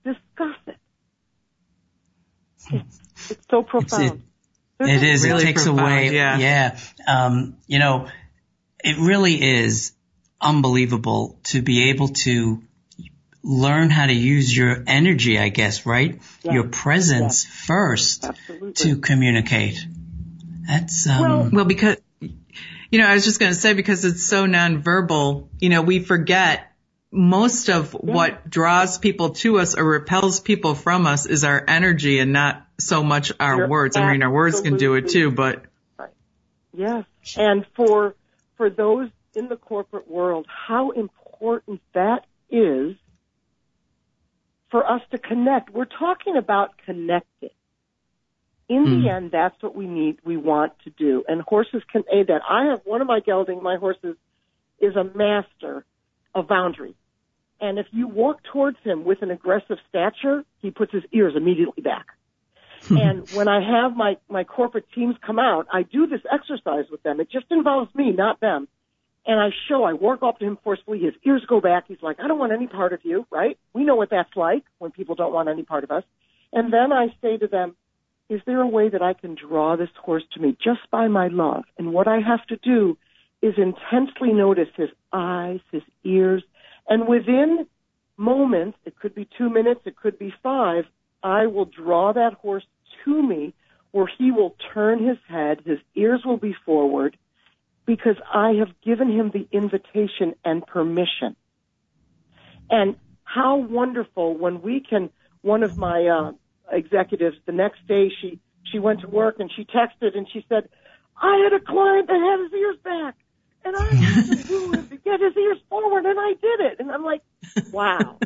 discuss 0.05 0.57
it. 0.67 0.77
It's, 2.73 3.31
it's 3.31 3.47
so 3.51 3.63
profound. 3.63 4.23
It's, 4.79 4.91
it, 4.91 4.97
it 4.97 5.03
is. 5.03 5.25
Really 5.25 5.43
it 5.43 5.47
takes 5.47 5.65
profound, 5.65 5.81
away. 5.81 6.15
yeah. 6.15 6.39
Yeah. 6.39 6.79
Um, 7.07 7.57
you 7.67 7.79
know, 7.79 8.09
it 8.83 8.97
really 8.99 9.43
is 9.43 9.93
unbelievable 10.41 11.39
to 11.45 11.63
be 11.63 11.91
able 11.91 12.09
to 12.09 12.63
learn 13.43 13.91
how 13.91 14.07
to 14.07 14.13
use 14.13 14.55
your 14.55 14.83
energy, 14.87 15.39
I 15.39 15.49
guess, 15.49 15.87
right? 15.87 16.21
Yeah. 16.43 16.53
Your 16.55 16.65
presence 16.65 17.45
Yeah. 17.45 17.67
first 17.67 18.25
Absolutely. 18.25 18.73
to 18.75 18.97
communicate. 18.99 19.79
That's 20.67 21.07
um, 21.09 21.21
Well- 21.23 21.51
Well, 21.53 21.65
because, 21.65 21.97
you 22.21 22.99
know, 22.99 23.07
I 23.07 23.15
was 23.15 23.25
just 23.25 23.41
going 23.41 23.53
to 23.53 23.59
say 23.59 23.73
because 23.75 24.05
it's 24.05 24.25
so 24.25 24.47
nonverbal, 24.47 25.49
you 25.61 25.69
know, 25.71 25.83
we 25.83 26.01
forget 26.01 26.67
most 27.13 27.71
of 27.71 27.93
what 27.93 28.49
draws 28.49 28.99
people 28.99 29.31
to 29.31 29.59
us 29.59 29.75
or 29.75 29.85
repels 29.85 30.39
people 30.39 30.75
from 30.77 31.07
us 31.07 31.27
is 31.27 31.43
our 31.43 31.65
energy 31.67 32.21
and 32.21 32.33
not 32.33 32.65
so 32.79 33.03
much 33.03 33.33
our 33.41 33.57
You're 33.57 33.69
words. 33.69 33.97
I 33.97 34.13
mean, 34.13 34.23
our 34.23 34.31
words 34.31 34.61
can 34.61 34.77
do 34.77 34.95
it 34.95 35.09
too, 35.09 35.31
but 35.33 35.65
Yes. 36.73 37.05
And 37.37 37.67
for 37.75 38.15
for 38.57 38.71
those 38.71 39.11
in 39.35 39.49
the 39.49 39.57
corporate 39.57 40.09
world, 40.09 40.47
how 40.49 40.91
important 40.91 41.81
that 41.95 42.27
is 42.49 42.95
for 44.71 44.89
us 44.89 45.03
to 45.11 45.19
connect. 45.19 45.71
We're 45.71 45.85
talking 45.85 46.37
about 46.37 46.71
connecting. 46.85 47.51
In 48.69 48.85
Hmm. 48.85 49.01
the 49.03 49.09
end, 49.09 49.31
that's 49.33 49.61
what 49.63 49.75
we 49.75 49.87
need, 49.87 50.19
we 50.25 50.37
want 50.37 50.73
to 50.85 50.91
do. 50.91 51.25
And 51.27 51.43
horses 51.43 51.83
can 51.91 52.05
aid 52.13 52.29
that. 52.29 52.43
I 52.49 52.67
have 52.67 52.81
one 52.85 53.01
of 53.01 53.09
my 53.09 53.21
gelding, 53.21 53.63
my 53.63 53.77
horses, 53.77 54.17
is 54.79 54.95
a 54.95 55.05
master 55.05 55.85
of 56.35 56.47
boundaries. 56.47 56.95
And 57.61 57.79
if 57.79 57.87
you 57.91 58.07
walk 58.09 58.43
towards 58.53 58.79
him 58.85 59.05
with 59.05 59.23
an 59.23 59.31
aggressive 59.31 59.79
stature, 59.89 60.45
he 60.61 60.71
puts 60.71 60.93
his 60.93 61.03
ears 61.13 61.35
immediately 61.37 61.83
back. 61.83 62.07
and 62.91 63.29
when 63.31 63.49
I 63.49 63.61
have 63.61 63.97
my, 63.97 64.17
my 64.29 64.45
corporate 64.45 64.87
teams 64.95 65.17
come 65.27 65.39
out, 65.39 65.67
I 65.73 65.83
do 65.83 66.07
this 66.07 66.21
exercise 66.33 66.87
with 66.91 67.03
them. 67.03 67.21
It 67.21 67.31
just 67.31 67.47
involves 67.51 67.95
me, 67.95 68.13
not 68.13 68.41
them. 68.41 68.69
And 69.27 69.39
I 69.39 69.51
show, 69.69 69.85
I 69.85 69.93
walk 69.93 70.23
up 70.23 70.39
to 70.39 70.47
him 70.47 70.59
forcefully, 70.65 70.99
his 70.99 71.15
ears 71.25 71.45
go 71.49 71.61
back. 71.61 71.85
He's 71.89 72.03
like, 72.03 72.19
I 72.21 72.27
don't 72.27 72.39
want 72.39 72.53
any 72.53 72.67
part 72.67 72.93
of 72.93 73.01
you, 73.03 73.27
right? 73.31 73.59
We 73.75 73.85
know 73.85 73.95
what 73.95 74.11
that's 74.11 74.35
like 74.35 74.65
when 74.79 74.91
people 74.91 75.15
don't 75.15 75.33
want 75.33 75.49
any 75.49 75.63
part 75.63 75.85
of 75.85 75.91
us. 75.91 76.05
And 76.53 76.73
then 76.73 76.93
I 76.93 77.09
say 77.23 77.37
to 77.37 77.47
them, 77.47 77.77
is 78.29 78.41
there 78.47 78.61
a 78.61 78.67
way 78.67 78.89
that 78.89 79.03
I 79.03 79.13
can 79.13 79.35
draw 79.35 79.77
this 79.77 79.91
horse 80.03 80.23
to 80.33 80.41
me 80.41 80.57
just 80.63 80.81
by 80.91 81.09
my 81.09 81.29
love? 81.29 81.65
And 81.79 81.93
what 81.93 82.09
I 82.09 82.21
have 82.21 82.47
to 82.47 82.57
do 82.57 82.97
is 83.43 83.55
intensely 83.57 84.33
notice 84.33 84.69
his 84.77 84.91
eyes, 85.13 85.61
his 85.73 85.83
ears, 86.05 86.43
and 86.89 87.09
within 87.09 87.67
moments, 88.17 88.79
it 88.85 88.99
could 88.99 89.15
be 89.15 89.29
two 89.39 89.49
minutes, 89.49 89.81
it 89.85 89.97
could 89.97 90.19
be 90.19 90.33
five, 90.43 90.85
I 91.23 91.47
will 91.47 91.65
draw 91.65 92.13
that 92.13 92.35
horse 92.35 92.65
to 93.05 93.23
me 93.23 93.55
where 93.93 94.11
he 94.19 94.31
will 94.31 94.55
turn 94.73 95.05
his 95.05 95.17
head, 95.29 95.61
his 95.65 95.79
ears 95.95 96.23
will 96.25 96.37
be 96.37 96.55
forward, 96.65 97.17
because 97.87 98.17
I 98.33 98.53
have 98.59 98.69
given 98.85 99.11
him 99.11 99.31
the 99.33 99.49
invitation 99.51 100.35
and 100.45 100.67
permission. 100.67 101.37
And 102.71 102.97
how 103.25 103.57
wonderful 103.57 104.37
when 104.37 104.63
we 104.63 104.81
can, 104.81 105.11
one 105.43 105.63
of 105.63 105.77
my, 105.77 106.07
uh, 106.07 106.33
executives, 106.71 107.37
the 107.47 107.53
next 107.53 107.87
day 107.89 108.11
she, 108.21 108.39
she 108.71 108.79
went 108.79 109.01
to 109.01 109.09
work 109.09 109.37
and 109.41 109.51
she 109.55 109.65
texted 109.65 110.17
and 110.17 110.27
she 110.33 110.45
said, 110.49 110.69
I 111.21 111.43
had 111.45 111.61
a 111.61 111.65
client 111.65 112.07
that 112.07 112.21
had 112.21 112.41
his 112.45 112.61
ears 112.61 112.77
back 112.83 113.17
and 113.65 113.77
I 113.77 113.95
had 113.95 114.27
to 114.27 114.45
do 114.45 114.73
it 114.75 114.91
to 114.91 114.97
get 114.97 115.21
his 115.21 115.37
ears 115.37 115.59
forward 115.69 116.07
and 116.07 116.19
I 116.19 116.31
did 116.31 116.73
it. 116.73 116.77
And 116.81 116.91
I'm 116.91 117.05
like, 117.05 117.23
wow, 117.73 118.19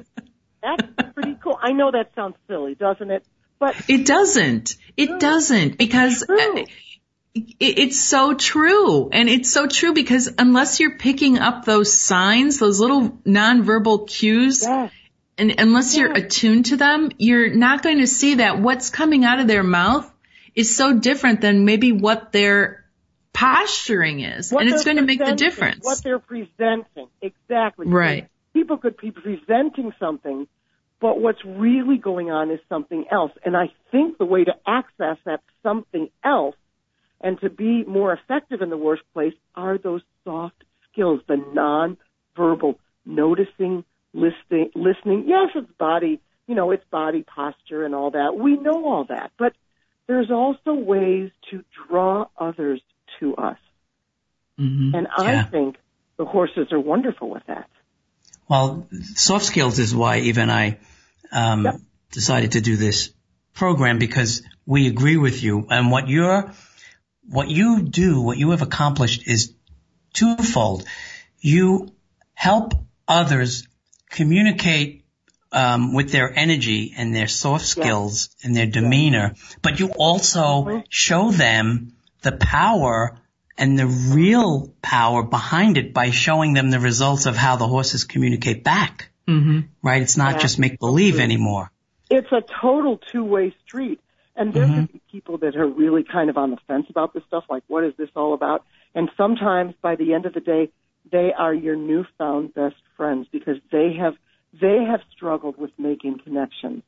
that's 0.63 1.13
pretty 1.15 1.37
cool. 1.43 1.59
I 1.61 1.73
know 1.73 1.91
that 1.91 2.11
sounds 2.15 2.37
silly, 2.49 2.75
doesn't 2.75 3.11
it? 3.11 3.27
But 3.59 3.77
it 3.89 4.07
doesn't. 4.07 4.77
It 4.97 5.21
doesn't 5.21 5.79
because 5.79 6.25
it, 6.29 6.69
it's 7.35 8.01
so 8.01 8.35
true. 8.35 9.11
And 9.11 9.29
it's 9.29 9.51
so 9.51 9.67
true 9.67 9.93
because 9.93 10.33
unless 10.39 10.79
you're 10.79 10.99
picking 10.99 11.39
up 11.39 11.65
those 11.65 11.93
signs, 11.93 12.59
those 12.59 12.79
little 12.79 13.11
nonverbal 13.27 14.09
cues, 14.09 14.65
and 14.65 15.55
unless 15.59 15.97
you're 15.97 16.13
attuned 16.13 16.67
to 16.67 16.77
them, 16.77 17.11
you're 17.19 17.53
not 17.53 17.83
going 17.83 17.99
to 17.99 18.07
see 18.07 18.37
that 18.37 18.61
what's 18.61 18.91
coming 18.91 19.25
out 19.25 19.41
of 19.41 19.49
their 19.49 19.65
mouth 19.65 20.11
is 20.55 20.77
so 20.77 20.97
different 20.97 21.41
than 21.41 21.65
maybe 21.65 21.91
what 21.91 22.31
their 22.31 22.85
posturing 23.33 24.21
is. 24.21 24.53
what 24.53 24.63
and 24.65 24.73
it's 24.73 24.85
going 24.85 24.99
to 24.99 25.03
make 25.03 25.19
the 25.19 25.35
difference. 25.35 25.85
What 25.85 26.03
they're 26.05 26.21
presenting, 26.21 27.09
exactly. 27.21 27.89
Right. 27.89 28.29
People 28.53 28.79
could 28.79 28.97
be 28.97 29.11
presenting 29.11 29.93
something, 29.99 30.47
but 31.01 31.21
what's 31.21 31.45
really 31.45 31.99
going 31.99 32.31
on 32.31 32.53
is 32.53 32.61
something 32.69 33.07
else. 33.11 33.33
And 33.45 33.57
I 33.57 33.73
think 33.91 34.19
the 34.19 34.25
way 34.25 34.45
to 34.45 34.53
access 34.65 35.17
that 35.25 35.41
something 35.65 36.09
else 36.23 36.55
and 37.25 37.41
to 37.41 37.49
be 37.49 37.85
more 37.85 38.13
effective 38.13 38.61
in 38.61 38.69
the 38.69 38.77
workplace 38.77 39.33
are 39.57 39.79
those 39.79 40.03
soft 40.25 40.63
skills, 40.93 41.21
the 41.27 41.37
non-verbal 41.55 42.79
noticing, 43.07 43.83
listening, 44.13 44.71
listening. 44.75 45.25
Yes, 45.27 45.49
it's 45.55 45.73
body, 45.79 46.21
you 46.47 46.55
know, 46.55 46.71
it's 46.71 46.85
body 46.91 47.23
posture 47.23 47.87
and 47.87 47.95
all 47.95 48.11
that. 48.11 48.37
We 48.37 48.59
know 48.59 48.87
all 48.87 49.07
that, 49.09 49.33
but 49.39 49.55
there's 50.07 50.31
also 50.31 50.75
ways 50.75 51.31
to 51.51 51.65
draw 51.89 52.27
others 52.39 52.83
to 53.21 53.35
us. 53.37 53.59
Mhm. 54.61 54.95
And 54.95 55.09
I 55.17 55.33
Yeah. 55.33 55.45
think 55.45 55.77
the 56.19 56.27
horses 56.27 56.73
are 56.73 56.79
wonderful 56.79 57.31
with 57.31 57.47
that. 57.47 57.71
Well, 58.49 58.87
soft 59.15 59.47
skills 59.47 59.79
is 59.79 59.95
why 59.95 60.19
even 60.19 60.51
I 60.51 60.79
um, 61.33 61.65
Yep. 61.65 61.81
decided 62.13 62.53
to 62.53 62.61
do 62.61 62.77
this 62.77 63.13
program 63.55 63.99
because 63.99 64.43
we 64.67 64.87
agree 64.89 65.17
with 65.17 65.43
you 65.43 65.67
and 65.71 65.91
what 65.91 66.09
you're 66.09 66.53
what 67.29 67.49
you 67.49 67.83
do, 67.83 68.21
what 68.21 68.37
you 68.39 68.51
have 68.51 68.63
accomplished 68.63 69.27
is 69.27 69.53
twofold. 70.13 70.85
You 71.41 71.93
help 72.35 72.75
others 73.09 73.67
communicate 74.11 75.05
um, 75.53 75.95
with 75.95 76.11
their 76.11 76.37
energy 76.37 76.95
and 76.97 77.15
their 77.15 77.29
soft 77.29 77.65
skills 77.65 78.31
and 78.43 78.57
their 78.57 78.67
demeanor, 78.67 79.35
but 79.63 79.79
you 79.79 79.91
also 79.97 80.83
show 80.89 81.31
them 81.31 81.93
the 82.23 82.33
power 82.33 83.17
and 83.57 83.79
the 83.79 83.87
real 83.87 84.75
power 84.83 85.23
behind 85.23 85.77
it 85.79 85.95
by 85.95 86.11
showing 86.11 86.55
them 86.55 86.71
the 86.71 86.81
results 86.81 87.27
of 87.27 87.37
how 87.37 87.55
the 87.57 87.69
horses 87.69 88.05
communicate 88.05 88.65
back. 88.65 89.11
hmm 89.29 89.61
Right? 89.83 90.03
It's 90.03 90.17
not 90.17 90.35
Yeah. 90.35 90.41
just 90.41 90.59
make 90.59 90.79
believe 90.81 91.21
anymore. 91.21 91.71
It's 92.11 92.33
a 92.33 92.43
total 92.61 93.01
two-way 93.13 93.55
street. 93.65 94.01
And 94.37 94.53
there 94.53 94.67
Mhm. 94.67 94.75
can 94.75 94.87
be 94.87 95.01
people 95.11 95.39
that 95.39 95.57
are 95.57 95.67
really 95.67 96.03
kind 96.03 96.29
of 96.29 96.37
on 96.37 96.51
the 96.51 96.57
fence 96.67 96.87
about 96.91 97.15
this 97.15 97.25
stuff, 97.25 97.45
like 97.49 97.63
what 97.69 97.85
is 97.85 97.95
this 97.97 98.11
all 98.17 98.35
about? 98.35 98.65
And 98.95 99.11
sometimes 99.17 99.75
by 99.81 99.95
the 99.97 100.13
end 100.15 100.27
of 100.27 100.35
the 100.35 100.41
day, 100.41 100.71
they 101.11 101.33
are 101.33 101.55
your 101.55 101.77
newfound 101.77 102.55
best 102.55 102.77
friends 102.97 103.29
because 103.31 103.57
they 103.71 103.95
have, 103.95 104.15
they 104.53 104.85
have 104.85 105.01
struggled 105.15 105.57
with 105.59 105.71
making 105.79 106.19
connections 106.19 106.83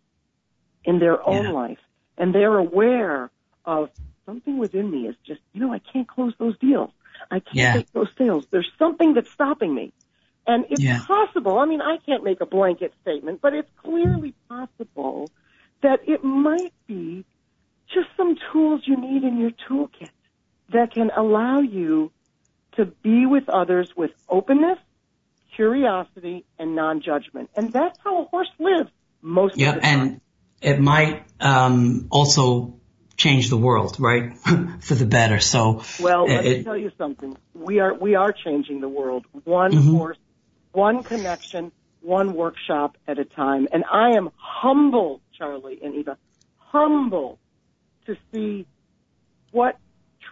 in 0.84 0.98
their 0.98 1.26
own 1.26 1.46
Yeah. 1.46 1.52
life. 1.52 1.78
And 2.18 2.34
they're 2.34 2.56
aware 2.56 3.30
of 3.64 3.90
something 4.24 4.58
within 4.58 4.90
me 4.90 5.06
is 5.06 5.16
just, 5.24 5.40
you 5.52 5.60
know, 5.60 5.72
I 5.72 5.78
can't 5.92 6.08
close 6.08 6.32
those 6.38 6.58
deals. 6.58 6.90
I 7.30 7.40
can't 7.40 7.54
Yeah. 7.56 7.74
make 7.74 7.92
those 7.92 8.08
sales. 8.18 8.44
There's 8.50 8.70
something 8.78 9.14
that's 9.14 9.30
stopping 9.30 9.74
me. 9.74 9.92
And 10.46 10.64
it's 10.70 10.82
Yeah. 10.82 11.00
possible, 11.06 11.58
I 11.58 11.66
mean, 11.66 11.80
I 11.80 11.98
can't 12.04 12.24
make 12.24 12.40
a 12.40 12.46
blanket 12.46 12.92
statement, 13.02 13.40
but 13.40 13.52
it's 13.52 13.70
clearly 13.76 14.34
possible 14.48 15.30
that 15.82 16.00
it 16.06 16.24
might 16.24 16.72
be 16.86 17.24
just 17.92 18.08
some 18.16 18.36
tools 18.52 18.82
you 18.84 18.96
need 18.96 19.22
in 19.22 19.38
your 19.38 19.50
toolkit 19.68 20.10
that 20.72 20.92
can 20.92 21.10
allow 21.16 21.60
you 21.60 22.10
to 22.76 22.86
be 22.86 23.26
with 23.26 23.48
others 23.48 23.90
with 23.96 24.10
openness, 24.28 24.78
curiosity, 25.54 26.44
and 26.58 26.74
non-judgment. 26.74 27.50
And 27.56 27.72
that's 27.72 27.98
how 28.04 28.22
a 28.22 28.24
horse 28.24 28.50
lives 28.58 28.90
most 29.22 29.56
Yeah, 29.56 29.70
of 29.70 29.74
the 29.76 29.80
time. 29.80 30.00
and 30.00 30.20
it 30.60 30.80
might 30.80 31.24
um, 31.40 32.08
also 32.10 32.80
change 33.16 33.48
the 33.48 33.56
world, 33.56 33.96
right, 33.98 34.36
for 34.80 34.94
the 34.94 35.06
better. 35.06 35.40
So, 35.40 35.82
well, 36.00 36.26
let 36.26 36.44
it, 36.44 36.58
me 36.58 36.64
tell 36.64 36.76
you 36.76 36.92
something. 36.98 37.36
We 37.54 37.80
are 37.80 37.94
we 37.94 38.14
are 38.14 38.32
changing 38.32 38.80
the 38.80 38.88
world 38.88 39.26
one 39.44 39.72
mm-hmm. 39.72 39.96
horse, 39.96 40.18
one 40.72 41.02
connection, 41.02 41.72
one 42.00 42.34
workshop 42.34 42.96
at 43.06 43.18
a 43.18 43.24
time. 43.24 43.68
And 43.72 43.84
I 43.90 44.16
am 44.16 44.30
humble, 44.36 45.20
Charlie 45.36 45.80
and 45.82 45.94
Eva, 45.94 46.18
humble 46.58 47.38
to 48.06 48.16
see 48.32 48.66
what 49.52 49.78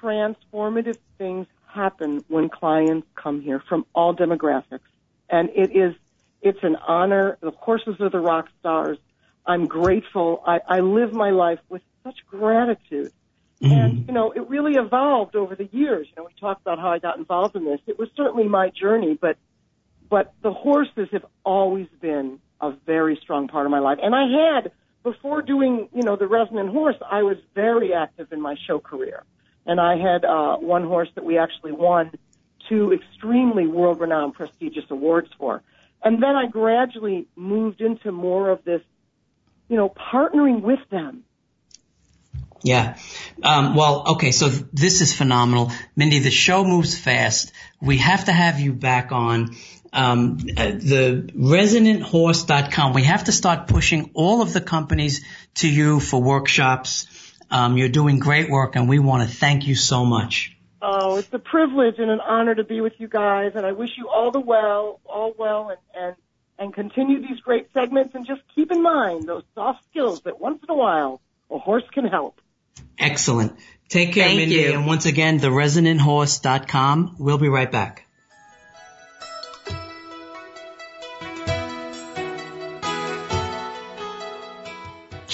transformative 0.03 0.99
things 1.19 1.47
happen 1.67 2.25
when 2.29 2.49
clients 2.49 3.07
come 3.15 3.41
here 3.41 3.63
from 3.69 3.85
all 3.95 4.15
demographics. 4.15 4.81
And 5.29 5.51
it 5.51 5.75
is, 5.75 5.95
it's 6.43 6.63
an 6.63 6.77
honor. 6.77 7.39
The 7.41 7.51
horses 7.51 7.97
are 8.01 8.11
the 8.11 8.21
rock 8.21 8.49
stars. 8.61 8.99
I'm 9.47 9.67
grateful. 9.67 10.43
I, 10.47 10.61
I 10.69 10.81
live 10.81 11.13
my 11.13 11.31
life 11.31 11.59
with 11.69 11.83
such 12.05 12.19
gratitude. 12.27 13.13
Mm-hmm. 13.61 13.73
And, 13.73 14.09
you 14.09 14.15
know, 14.15 14.33
it 14.33 14.49
really 14.49 14.75
evolved 14.75 15.37
over 15.37 15.55
the 15.55 15.69
years. 15.73 16.07
You 16.09 16.15
know, 16.17 16.25
we 16.25 16.41
talked 16.41 16.63
about 16.63 16.79
how 16.79 16.91
I 16.91 16.99
got 16.99 17.19
involved 17.19 17.57
in 17.57 17.65
this. 17.65 17.81
It 17.87 17.99
was 17.99 18.09
certainly 18.17 18.49
my 18.49 18.71
journey, 18.71 19.19
but, 19.21 19.37
but 20.09 20.33
the 20.43 20.53
horses 20.53 21.09
have 21.13 21.25
always 21.45 21.89
been 22.01 22.41
a 22.61 22.73
very 22.87 23.19
strong 23.23 23.49
part 23.49 23.67
of 23.67 23.71
my 23.71 23.81
life. 23.81 23.99
And 24.03 24.15
I 24.15 24.25
had, 24.29 24.73
before 25.05 25.43
doing, 25.43 25.89
you 25.95 26.03
know, 26.03 26.17
the 26.17 26.27
resonant 26.27 26.71
horse, 26.71 26.97
I 27.09 27.23
was 27.23 27.37
very 27.55 27.95
active 27.95 28.33
in 28.33 28.41
my 28.41 28.57
show 28.67 28.81
career. 28.81 29.23
And 29.67 29.81
I 29.81 29.97
had, 29.97 30.25
uh, 30.25 30.57
one 30.57 30.85
horse 30.85 31.09
that 31.15 31.25
we 31.25 31.39
actually 31.39 31.73
won 31.73 32.11
two 32.69 32.93
extremely 32.93 33.67
world-renowned 33.67 34.35
prestigious 34.35 34.85
awards 34.91 35.31
for. 35.39 35.63
And 36.03 36.23
then 36.23 36.35
I 36.35 36.47
gradually 36.47 37.29
moved 37.37 37.81
into 37.81 38.11
more 38.11 38.51
of 38.51 38.65
this, 38.65 38.83
you 39.69 39.77
know, 39.77 39.91
partnering 39.91 40.63
with 40.63 40.81
them. 40.91 41.25
Yeah. 42.63 42.97
Um, 43.43 43.75
well, 43.75 44.05
okay, 44.13 44.31
so 44.31 44.49
this 44.49 45.03
is 45.03 45.15
phenomenal. 45.15 45.71
Mindy, 45.95 46.21
the 46.21 46.31
show 46.31 46.65
moves 46.65 46.99
fast. 46.99 47.53
We 47.81 47.99
have 47.99 48.25
to 48.25 48.33
have 48.33 48.59
you 48.59 48.73
back 48.73 49.13
on. 49.13 49.55
Um, 49.95 50.39
uh, 50.57 50.73
the 50.73 51.31
resonanthorse.com. 51.37 52.95
We 52.95 53.05
have 53.05 53.25
to 53.25 53.33
start 53.33 53.69
pushing 53.69 54.11
all 54.15 54.43
of 54.43 54.53
the 54.53 54.61
companies 54.61 55.25
to 55.57 55.69
you 55.69 56.01
for 56.01 56.21
workshops. 56.21 57.07
Um, 57.49 57.77
you're 57.77 57.89
doing 57.89 58.19
great 58.19 58.51
work 58.51 58.75
and 58.75 58.89
we 58.89 58.99
want 58.99 59.29
to 59.29 59.35
thank 59.35 59.69
you 59.69 59.77
so 59.77 60.05
much. 60.05 60.55
Oh, 60.87 61.17
it's 61.17 61.33
a 61.33 61.39
privilege 61.39 61.95
and 61.99 62.11
an 62.11 62.21
honor 62.21 62.55
to 62.55 62.65
be 62.65 62.83
with 62.83 62.93
you 62.99 63.09
guys, 63.09 63.53
and 63.55 63.65
I 63.65 63.73
wish 63.73 63.91
you 63.97 64.11
all 64.11 64.31
the 64.31 64.41
well, 64.41 65.01
all 65.07 65.33
well, 65.39 65.71
and 65.71 65.79
and 65.95 66.17
and 66.59 66.75
continue 66.75 67.23
these 67.23 67.41
great 67.41 67.69
segments, 67.73 68.15
and 68.15 68.27
just 68.27 68.43
keep 68.55 68.71
in 68.71 68.83
mind 68.83 69.27
those 69.27 69.45
soft 69.55 69.83
skills 69.91 70.21
that 70.23 70.39
once 70.41 70.63
in 70.63 70.71
a 70.71 70.77
while 70.77 71.23
a 71.51 71.59
horse 71.59 71.85
can 71.91 72.05
help. 72.05 72.39
Excellent. 72.99 73.59
Take 73.89 74.13
care, 74.13 74.27
Thank 74.27 74.41
Mindy, 74.41 74.57
you. 74.57 74.75
and 74.75 74.87
once 74.87 75.07
again, 75.07 75.41
theresonanthorse.com. 75.41 77.17
We'll 77.19 77.39
be 77.39 77.49
right 77.49 77.71
back. 77.71 78.04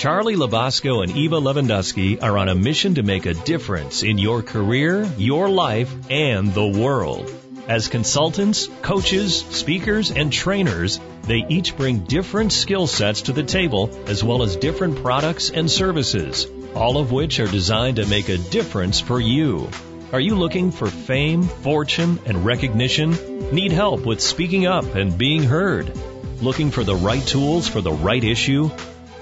Charlie 0.00 0.34
Labasco 0.34 1.02
and 1.02 1.14
Eva 1.14 1.36
Lewandowski 1.36 2.22
are 2.22 2.38
on 2.38 2.48
a 2.48 2.54
mission 2.54 2.94
to 2.94 3.02
make 3.02 3.26
a 3.26 3.34
difference 3.34 4.02
in 4.02 4.16
your 4.16 4.40
career, 4.40 5.06
your 5.18 5.50
life, 5.50 5.94
and 6.08 6.54
the 6.54 6.66
world. 6.66 7.30
As 7.68 7.88
consultants, 7.88 8.66
coaches, 8.80 9.40
speakers, 9.50 10.10
and 10.10 10.32
trainers, 10.32 10.98
they 11.24 11.44
each 11.50 11.76
bring 11.76 11.98
different 12.04 12.50
skill 12.50 12.86
sets 12.86 13.20
to 13.22 13.34
the 13.34 13.42
table 13.42 13.90
as 14.06 14.24
well 14.24 14.42
as 14.42 14.56
different 14.56 15.02
products 15.02 15.50
and 15.50 15.70
services, 15.70 16.46
all 16.74 16.96
of 16.96 17.12
which 17.12 17.38
are 17.38 17.46
designed 17.46 17.96
to 17.96 18.06
make 18.06 18.30
a 18.30 18.38
difference 18.38 19.00
for 19.00 19.20
you. 19.20 19.68
Are 20.14 20.20
you 20.20 20.34
looking 20.34 20.70
for 20.70 20.86
fame, 20.86 21.42
fortune, 21.42 22.18
and 22.24 22.46
recognition? 22.46 23.52
Need 23.52 23.72
help 23.72 24.06
with 24.06 24.22
speaking 24.22 24.64
up 24.64 24.94
and 24.94 25.18
being 25.18 25.42
heard? 25.42 25.92
Looking 26.40 26.70
for 26.70 26.84
the 26.84 26.96
right 26.96 27.26
tools 27.26 27.68
for 27.68 27.82
the 27.82 27.92
right 27.92 28.24
issue? 28.24 28.70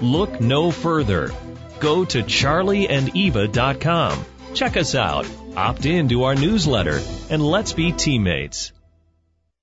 Look 0.01 0.39
no 0.39 0.71
further. 0.71 1.31
Go 1.79 2.05
to 2.05 2.23
charlieandeva.com. 2.23 4.25
Check 4.53 4.77
us 4.77 4.95
out, 4.95 5.27
opt 5.55 5.85
in 5.85 6.09
to 6.09 6.23
our 6.23 6.35
newsletter, 6.35 7.01
and 7.29 7.45
let's 7.45 7.73
be 7.73 7.91
teammates. 7.91 8.71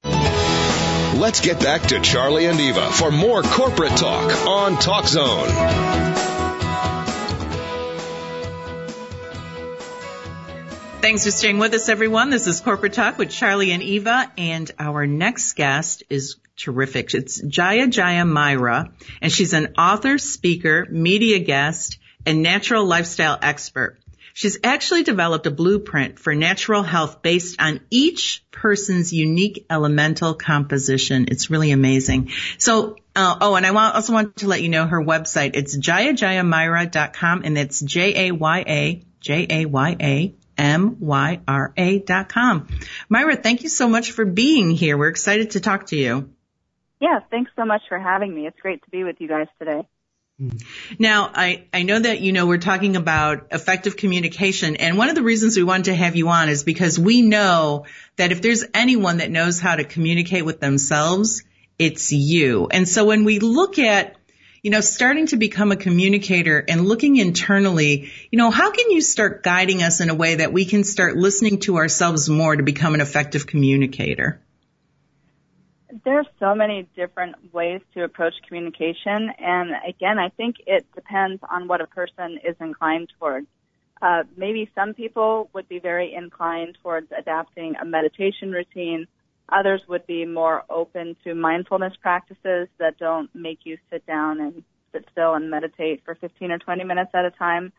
Let's 0.05 1.41
get 1.41 1.61
back 1.61 1.83
to 1.89 2.01
Charlie 2.01 2.47
and 2.47 2.61
Eva 2.61 2.91
for 2.93 3.11
more 3.11 3.43
corporate 3.43 3.97
talk 3.97 4.47
on 4.47 4.79
Talk 4.79 5.07
Zone. 5.07 5.49
Thanks 11.01 11.25
for 11.25 11.31
staying 11.31 11.59
with 11.59 11.73
us, 11.73 11.89
everyone. 11.89 12.31
This 12.31 12.47
is 12.47 12.61
Corporate 12.61 12.93
Talk 12.93 13.17
with 13.17 13.31
Charlie 13.31 13.71
and 13.71 13.83
Eva, 13.83 14.31
and 14.37 14.71
our 14.79 15.07
next 15.07 15.55
guest 15.55 16.03
is 16.11 16.37
terrific. 16.57 17.15
It's 17.15 17.41
Jaya 17.41 17.87
Jaya 17.87 18.25
Myra, 18.25 18.93
and 19.21 19.31
she's 19.31 19.53
an 19.53 19.75
author, 19.79 20.19
speaker, 20.19 20.87
media 20.91 21.39
guest, 21.39 21.99
and 22.25 22.43
natural 22.43 22.85
lifestyle 22.85 23.39
expert. 23.41 23.99
She's 24.37 24.59
actually 24.63 25.03
developed 25.03 25.47
a 25.47 25.51
blueprint 25.51 26.19
for 26.19 26.35
natural 26.35 26.83
health 26.83 27.23
based 27.23 27.59
on 27.59 27.81
each 27.89 28.45
person's 28.51 29.11
unique 29.11 29.65
elemental 29.71 30.35
composition. 30.35 31.29
It's 31.29 31.49
really 31.49 31.71
amazing. 31.71 32.33
So, 32.59 32.97
uh, 33.15 33.39
oh, 33.41 33.55
and 33.55 33.65
I 33.65 33.71
want, 33.71 33.95
also 33.95 34.13
want 34.13 34.37
to 34.37 34.47
let 34.47 34.61
you 34.61 34.69
know 34.69 34.87
her 34.87 35.03
website. 35.03 35.53
It's 35.55 35.75
jayajayamyra.com 35.79 37.43
and 37.47 37.57
it's 37.57 37.81
J-A-Y-A, 37.81 39.07
J-A-Y-A 39.21 40.35
M-Y-R-A 40.59 41.99
dot 42.01 42.29
com. 42.29 42.69
Myra, 43.09 43.37
thank 43.37 43.63
you 43.63 43.69
so 43.69 43.89
much 43.89 44.13
for 44.13 44.25
being 44.25 44.71
here. 44.71 44.97
We're 44.97 45.09
excited 45.09 45.53
to 45.53 45.61
talk 45.61 45.87
to 45.87 45.97
you. 45.97 46.31
Yeah, 47.01 47.21
thanks 47.31 47.51
so 47.57 47.65
much 47.65 47.83
for 47.89 47.99
having 47.99 48.35
me. 48.35 48.47
It's 48.47 48.59
great 48.61 48.83
to 48.85 48.91
be 48.91 49.05
with 49.05 49.17
you 49.21 49.29
guys 49.29 49.49
today. 49.59 49.87
Now, 50.99 51.31
I, 51.35 51.65
I 51.73 51.83
know 51.83 51.99
that, 51.99 52.21
you 52.21 52.33
know, 52.33 52.47
we're 52.47 52.59
talking 52.59 52.97
about 52.97 53.49
effective 53.53 53.97
communication 53.97 54.77
and 54.77 54.99
one 54.99 55.09
of 55.09 55.15
the 55.15 55.23
reasons 55.23 55.57
we 55.57 55.63
wanted 55.63 55.87
to 55.87 55.95
have 55.95 56.15
you 56.15 56.29
on 56.29 56.51
is 56.51 56.63
because 56.63 56.99
we 56.99 57.23
know 57.23 57.87
that 58.17 58.33
if 58.33 58.43
there's 58.43 58.63
anyone 58.75 59.19
that 59.19 59.31
knows 59.31 59.61
how 59.61 59.77
to 59.77 59.85
communicate 59.85 60.45
with 60.45 60.61
themselves, 60.61 61.43
it's 61.79 62.13
you. 62.13 62.69
And 62.71 62.87
so 62.87 63.07
when 63.07 63.25
we 63.25 63.39
look 63.39 63.79
at, 63.79 64.17
you 64.63 64.71
know, 64.71 64.83
starting 64.83 65.27
to 65.29 65.37
become 65.37 65.73
a 65.73 65.77
communicator 65.77 66.63
and 66.69 66.87
looking 66.87 67.17
internally, 67.17 68.13
you 68.31 68.37
know, 68.37 68.51
how 68.51 68.71
can 68.71 68.91
you 68.91 69.01
start 69.01 69.43
guiding 69.43 69.83
us 69.83 70.01
in 70.01 70.11
a 70.11 70.15
way 70.15 70.35
that 70.35 70.53
we 70.53 70.67
can 70.67 70.85
start 70.85 71.17
listening 71.17 71.61
to 71.61 71.77
ourselves 71.77 72.29
more 72.29 72.55
to 72.55 72.63
become 72.63 72.95
an 72.95 73.01
effective 73.01 73.47
communicator? 73.47 74.43
There's 76.05 76.27
so 76.39 76.55
many 76.55 76.89
different 76.97 77.53
ways 77.53 77.81
to 77.95 78.05
approach 78.05 78.35
communication, 78.47 79.31
and 79.39 79.71
again, 79.89 80.19
I 80.19 80.29
think 80.31 80.57
it 80.67 80.87
depends 80.95 81.43
on 81.51 81.69
what 81.69 81.81
a 81.81 81.87
person 81.87 82.39
is 82.45 82.57
inclined 82.61 83.13
towards. 83.19 83.47
Uh, 84.03 84.25
maybe 84.37 84.71
some 84.75 84.95
people 84.95 85.49
would 85.55 85.69
be 85.69 85.79
very 85.79 86.15
inclined 86.15 86.77
towards 86.83 87.09
adapting 87.17 87.77
a 87.81 87.85
meditation 87.85 88.53
routine. 88.53 89.07
Others 89.49 89.83
would 89.89 90.07
be 90.07 90.27
more 90.27 90.65
open 90.69 91.17
to 91.25 91.35
mindfulness 91.35 91.95
practices 92.03 92.69
that 92.79 92.99
don't 92.99 93.35
make 93.35 93.61
you 93.65 93.79
sit 93.91 94.05
down 94.07 94.41
and 94.41 94.63
sit 94.93 95.07
still 95.13 95.35
and 95.35 95.51
meditate 95.51 96.03
for 96.05 96.15
15 96.15 96.51
or 96.51 96.59
20 96.59 96.85
minutes 96.85 97.11
at 97.15 97.25
a 97.25 97.31
time. 97.31 97.73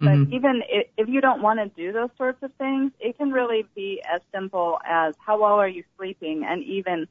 But 0.00 0.08
mm-hmm. 0.08 0.32
even 0.32 0.62
if, 0.68 0.86
if 0.96 1.08
you 1.08 1.20
don't 1.20 1.42
want 1.42 1.60
to 1.60 1.68
do 1.68 1.92
those 1.92 2.08
sorts 2.16 2.42
of 2.42 2.52
things, 2.54 2.90
it 3.00 3.18
can 3.18 3.32
really 3.32 3.66
be 3.74 4.02
as 4.10 4.22
simple 4.32 4.78
as 4.84 5.14
how 5.24 5.40
well 5.40 5.54
are 5.54 5.68
you 5.68 5.84
sleeping 5.98 6.44
and 6.48 6.64
even 6.64 7.06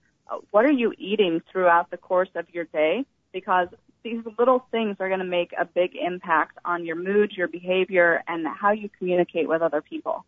what 0.52 0.66
are 0.66 0.72
you 0.72 0.94
eating 0.98 1.42
throughout 1.52 1.90
the 1.92 1.98
course 1.98 2.30
of 2.36 2.46
your 2.52 2.66
day? 2.66 3.06
Because 3.32 3.68
these 4.04 4.24
little 4.38 4.66
things 4.72 4.98
are 5.00 5.08
going 5.08 5.20
to 5.20 5.26
make 5.26 5.54
a 5.60 5.66
big 5.66 5.92
impact 5.96 6.58
on 6.64 6.86
your 6.86 6.96
mood, 6.96 7.32
your 7.36 7.48
behavior, 7.48 8.24
and 8.28 8.48
how 8.48 8.72
you 8.72 8.90
communicate 8.98 9.48
with 9.48 9.62
other 9.62 9.82
people. 9.82 10.26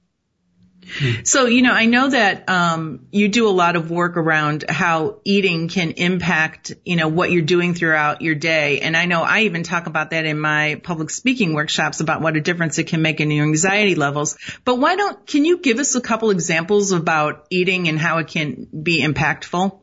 So, 1.23 1.45
you 1.45 1.61
know, 1.61 1.71
I 1.71 1.85
know 1.85 2.09
that 2.09 2.49
um, 2.49 3.07
you 3.11 3.27
do 3.27 3.47
a 3.47 3.51
lot 3.51 3.75
of 3.75 3.91
work 3.91 4.17
around 4.17 4.65
how 4.67 5.19
eating 5.23 5.67
can 5.67 5.91
impact, 5.91 6.73
you 6.83 6.95
know, 6.95 7.07
what 7.07 7.31
you're 7.31 7.43
doing 7.43 7.75
throughout 7.75 8.21
your 8.21 8.35
day. 8.35 8.81
And 8.81 8.97
I 8.97 9.05
know 9.05 9.21
I 9.21 9.41
even 9.41 9.63
talk 9.63 9.85
about 9.85 10.09
that 10.09 10.25
in 10.25 10.39
my 10.39 10.81
public 10.83 11.11
speaking 11.11 11.53
workshops 11.53 11.99
about 11.99 12.21
what 12.21 12.35
a 12.35 12.41
difference 12.41 12.79
it 12.79 12.85
can 12.85 13.01
make 13.01 13.19
in 13.19 13.29
your 13.29 13.45
anxiety 13.45 13.95
levels. 13.95 14.37
But 14.65 14.79
why 14.79 14.95
don't, 14.95 15.25
can 15.27 15.45
you 15.45 15.59
give 15.59 15.77
us 15.77 15.95
a 15.95 16.01
couple 16.01 16.31
examples 16.31 16.91
about 16.91 17.45
eating 17.51 17.87
and 17.87 17.99
how 17.99 18.17
it 18.17 18.27
can 18.27 18.67
be 18.83 19.03
impactful? 19.03 19.79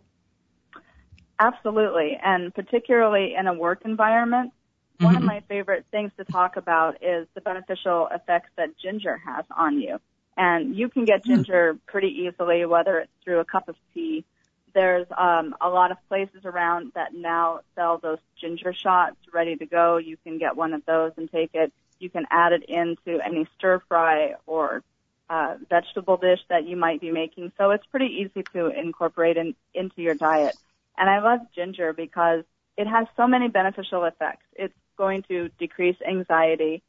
Absolutely. 1.41 2.19
And 2.23 2.55
particularly 2.55 3.35
in 3.39 3.47
a 3.47 3.55
work 3.55 3.83
environment, 3.85 4.53
mm-hmm. 4.95 5.05
one 5.05 5.15
of 5.15 5.21
mm-hmm. 5.21 5.29
my 5.29 5.41
favorite 5.49 5.85
things 5.91 6.11
to 6.17 6.25
talk 6.25 6.57
about 6.57 7.03
is 7.03 7.27
the 7.35 7.41
beneficial 7.41 8.09
effects 8.13 8.51
that 8.57 8.77
ginger 8.79 9.17
has 9.25 9.45
on 9.57 9.81
you. 9.81 10.01
And 10.37 10.77
you 10.77 10.89
can 10.89 11.05
get 11.05 11.25
hmm. 11.25 11.35
ginger 11.35 11.75
mm. 11.75 11.81
pretty 11.87 12.29
easily, 12.29 12.65
whether 12.65 12.99
it's 13.01 13.11
through 13.25 13.41
a 13.41 13.45
cup 13.45 13.69
of 13.69 13.75
tea. 13.93 14.25
There's 14.73 15.09
um, 15.17 15.57
a 15.61 15.69
lot 15.69 15.91
of 15.91 15.97
places 16.09 16.45
around 16.45 16.93
that 16.95 17.13
now 17.13 17.63
sell 17.75 17.99
those 17.99 18.21
ginger 18.41 18.73
shots 18.73 19.17
ready 19.33 19.57
to 19.57 19.67
go. 19.67 19.97
You 19.97 20.17
can 20.23 20.39
get 20.39 20.57
one 20.57 20.75
of 20.75 20.87
those 20.87 21.11
and 21.17 21.29
take 21.29 21.51
it 21.55 21.73
You 21.99 22.09
can 22.09 22.25
add 22.31 22.53
it 22.53 22.63
into 22.69 23.19
any 23.21 23.49
stir 23.57 23.83
fry 23.89 24.35
or 24.47 24.85
uh, 25.29 25.57
vegetable 25.69 26.17
dish 26.17 26.41
that 26.49 26.65
you 26.69 26.77
might 26.77 27.01
be 27.01 27.11
making. 27.11 27.51
So 27.59 27.71
it's 27.73 27.87
pretty 27.87 28.07
easy 28.07 28.45
to 28.53 28.67
incorporate 28.67 29.37
in, 29.37 29.57
into 29.75 30.03
your 30.03 30.15
diet. 30.15 30.57
And 30.99 31.09
I 31.09 31.21
love 31.21 31.41
ginger 31.55 31.93
because 31.93 32.43
it 32.77 32.87
has 32.87 33.07
so 33.17 33.27
many 33.27 33.49
beneficial 33.49 34.05
effects. 34.05 34.45
It's 34.55 34.75
going 34.97 35.23
to 35.29 35.49
decrease 35.59 35.97
anxiety. 36.07 36.83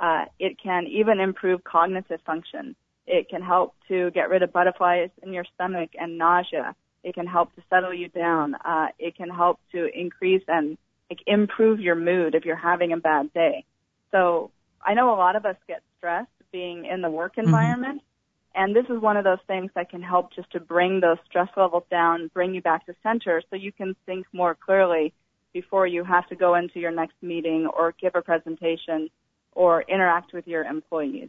Uh, 0.00 0.24
it 0.38 0.56
can 0.62 0.86
even 0.86 1.20
improve 1.20 1.62
cognitive 1.62 2.20
function. 2.24 2.74
It 3.06 3.28
can 3.28 3.42
help 3.42 3.74
to 3.88 4.10
get 4.12 4.30
rid 4.30 4.42
of 4.42 4.52
butterflies 4.52 5.10
in 5.22 5.32
your 5.32 5.44
stomach 5.54 5.90
and 5.98 6.16
nausea. 6.16 6.74
It 7.04 7.14
can 7.14 7.26
help 7.26 7.54
to 7.56 7.62
settle 7.68 7.92
you 7.92 8.08
down. 8.08 8.54
Uh, 8.54 8.88
it 8.98 9.16
can 9.16 9.28
help 9.28 9.60
to 9.72 9.88
increase 9.98 10.42
and 10.48 10.78
like, 11.10 11.20
improve 11.26 11.80
your 11.80 11.96
mood 11.96 12.34
if 12.34 12.44
you're 12.44 12.56
having 12.56 12.92
a 12.92 12.96
bad 12.96 13.32
day. 13.32 13.64
So 14.10 14.50
I 14.84 14.94
know 14.94 15.12
a 15.12 15.16
lot 15.16 15.36
of 15.36 15.44
us 15.44 15.56
get 15.68 15.82
stressed 15.98 16.28
being 16.52 16.86
in 16.86 17.02
the 17.02 17.10
work 17.10 17.32
mm-hmm. 17.32 17.46
environment. 17.46 18.02
And 18.54 18.74
this 18.74 18.86
is 18.86 19.00
one 19.00 19.16
of 19.16 19.24
those 19.24 19.38
things 19.46 19.70
that 19.74 19.90
can 19.90 20.02
help 20.02 20.32
just 20.34 20.50
to 20.52 20.60
bring 20.60 21.00
those 21.00 21.18
stress 21.28 21.48
levels 21.56 21.84
down, 21.90 22.30
bring 22.34 22.54
you 22.54 22.60
back 22.60 22.86
to 22.86 22.94
center 23.02 23.42
so 23.48 23.56
you 23.56 23.72
can 23.72 23.94
think 24.06 24.26
more 24.32 24.54
clearly 24.54 25.12
before 25.52 25.86
you 25.86 26.04
have 26.04 26.28
to 26.28 26.36
go 26.36 26.54
into 26.54 26.80
your 26.80 26.90
next 26.90 27.14
meeting 27.22 27.66
or 27.66 27.94
give 28.00 28.14
a 28.14 28.22
presentation 28.22 29.08
or 29.52 29.82
interact 29.82 30.32
with 30.32 30.46
your 30.46 30.64
employees. 30.64 31.28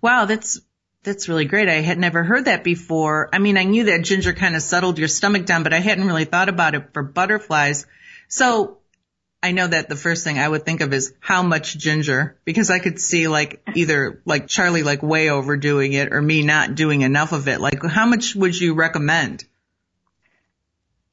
Wow, 0.00 0.24
that's 0.24 0.60
that's 1.02 1.28
really 1.28 1.44
great. 1.44 1.68
I 1.68 1.82
had 1.82 1.98
never 1.98 2.24
heard 2.24 2.46
that 2.46 2.64
before. 2.64 3.28
I 3.32 3.38
mean, 3.38 3.56
I 3.56 3.64
knew 3.64 3.84
that 3.84 4.02
ginger 4.02 4.32
kind 4.32 4.56
of 4.56 4.62
settled 4.62 4.98
your 4.98 5.08
stomach 5.08 5.46
down, 5.46 5.62
but 5.62 5.72
I 5.72 5.78
hadn't 5.78 6.06
really 6.06 6.24
thought 6.24 6.48
about 6.48 6.74
it 6.74 6.92
for 6.92 7.02
butterflies. 7.02 7.86
So 8.28 8.78
I 9.42 9.52
know 9.52 9.66
that 9.66 9.88
the 9.88 9.96
first 9.96 10.24
thing 10.24 10.38
I 10.38 10.48
would 10.48 10.64
think 10.64 10.80
of 10.80 10.92
is 10.92 11.14
how 11.20 11.42
much 11.42 11.76
ginger 11.76 12.38
because 12.44 12.70
I 12.70 12.78
could 12.78 12.98
see 13.00 13.28
like 13.28 13.62
either 13.74 14.20
like 14.24 14.48
Charlie 14.48 14.82
like 14.82 15.02
way 15.02 15.30
overdoing 15.30 15.92
it 15.92 16.12
or 16.12 16.20
me 16.20 16.42
not 16.42 16.74
doing 16.74 17.02
enough 17.02 17.32
of 17.32 17.46
it. 17.46 17.60
Like 17.60 17.82
how 17.84 18.06
much 18.06 18.34
would 18.34 18.58
you 18.58 18.74
recommend? 18.74 19.44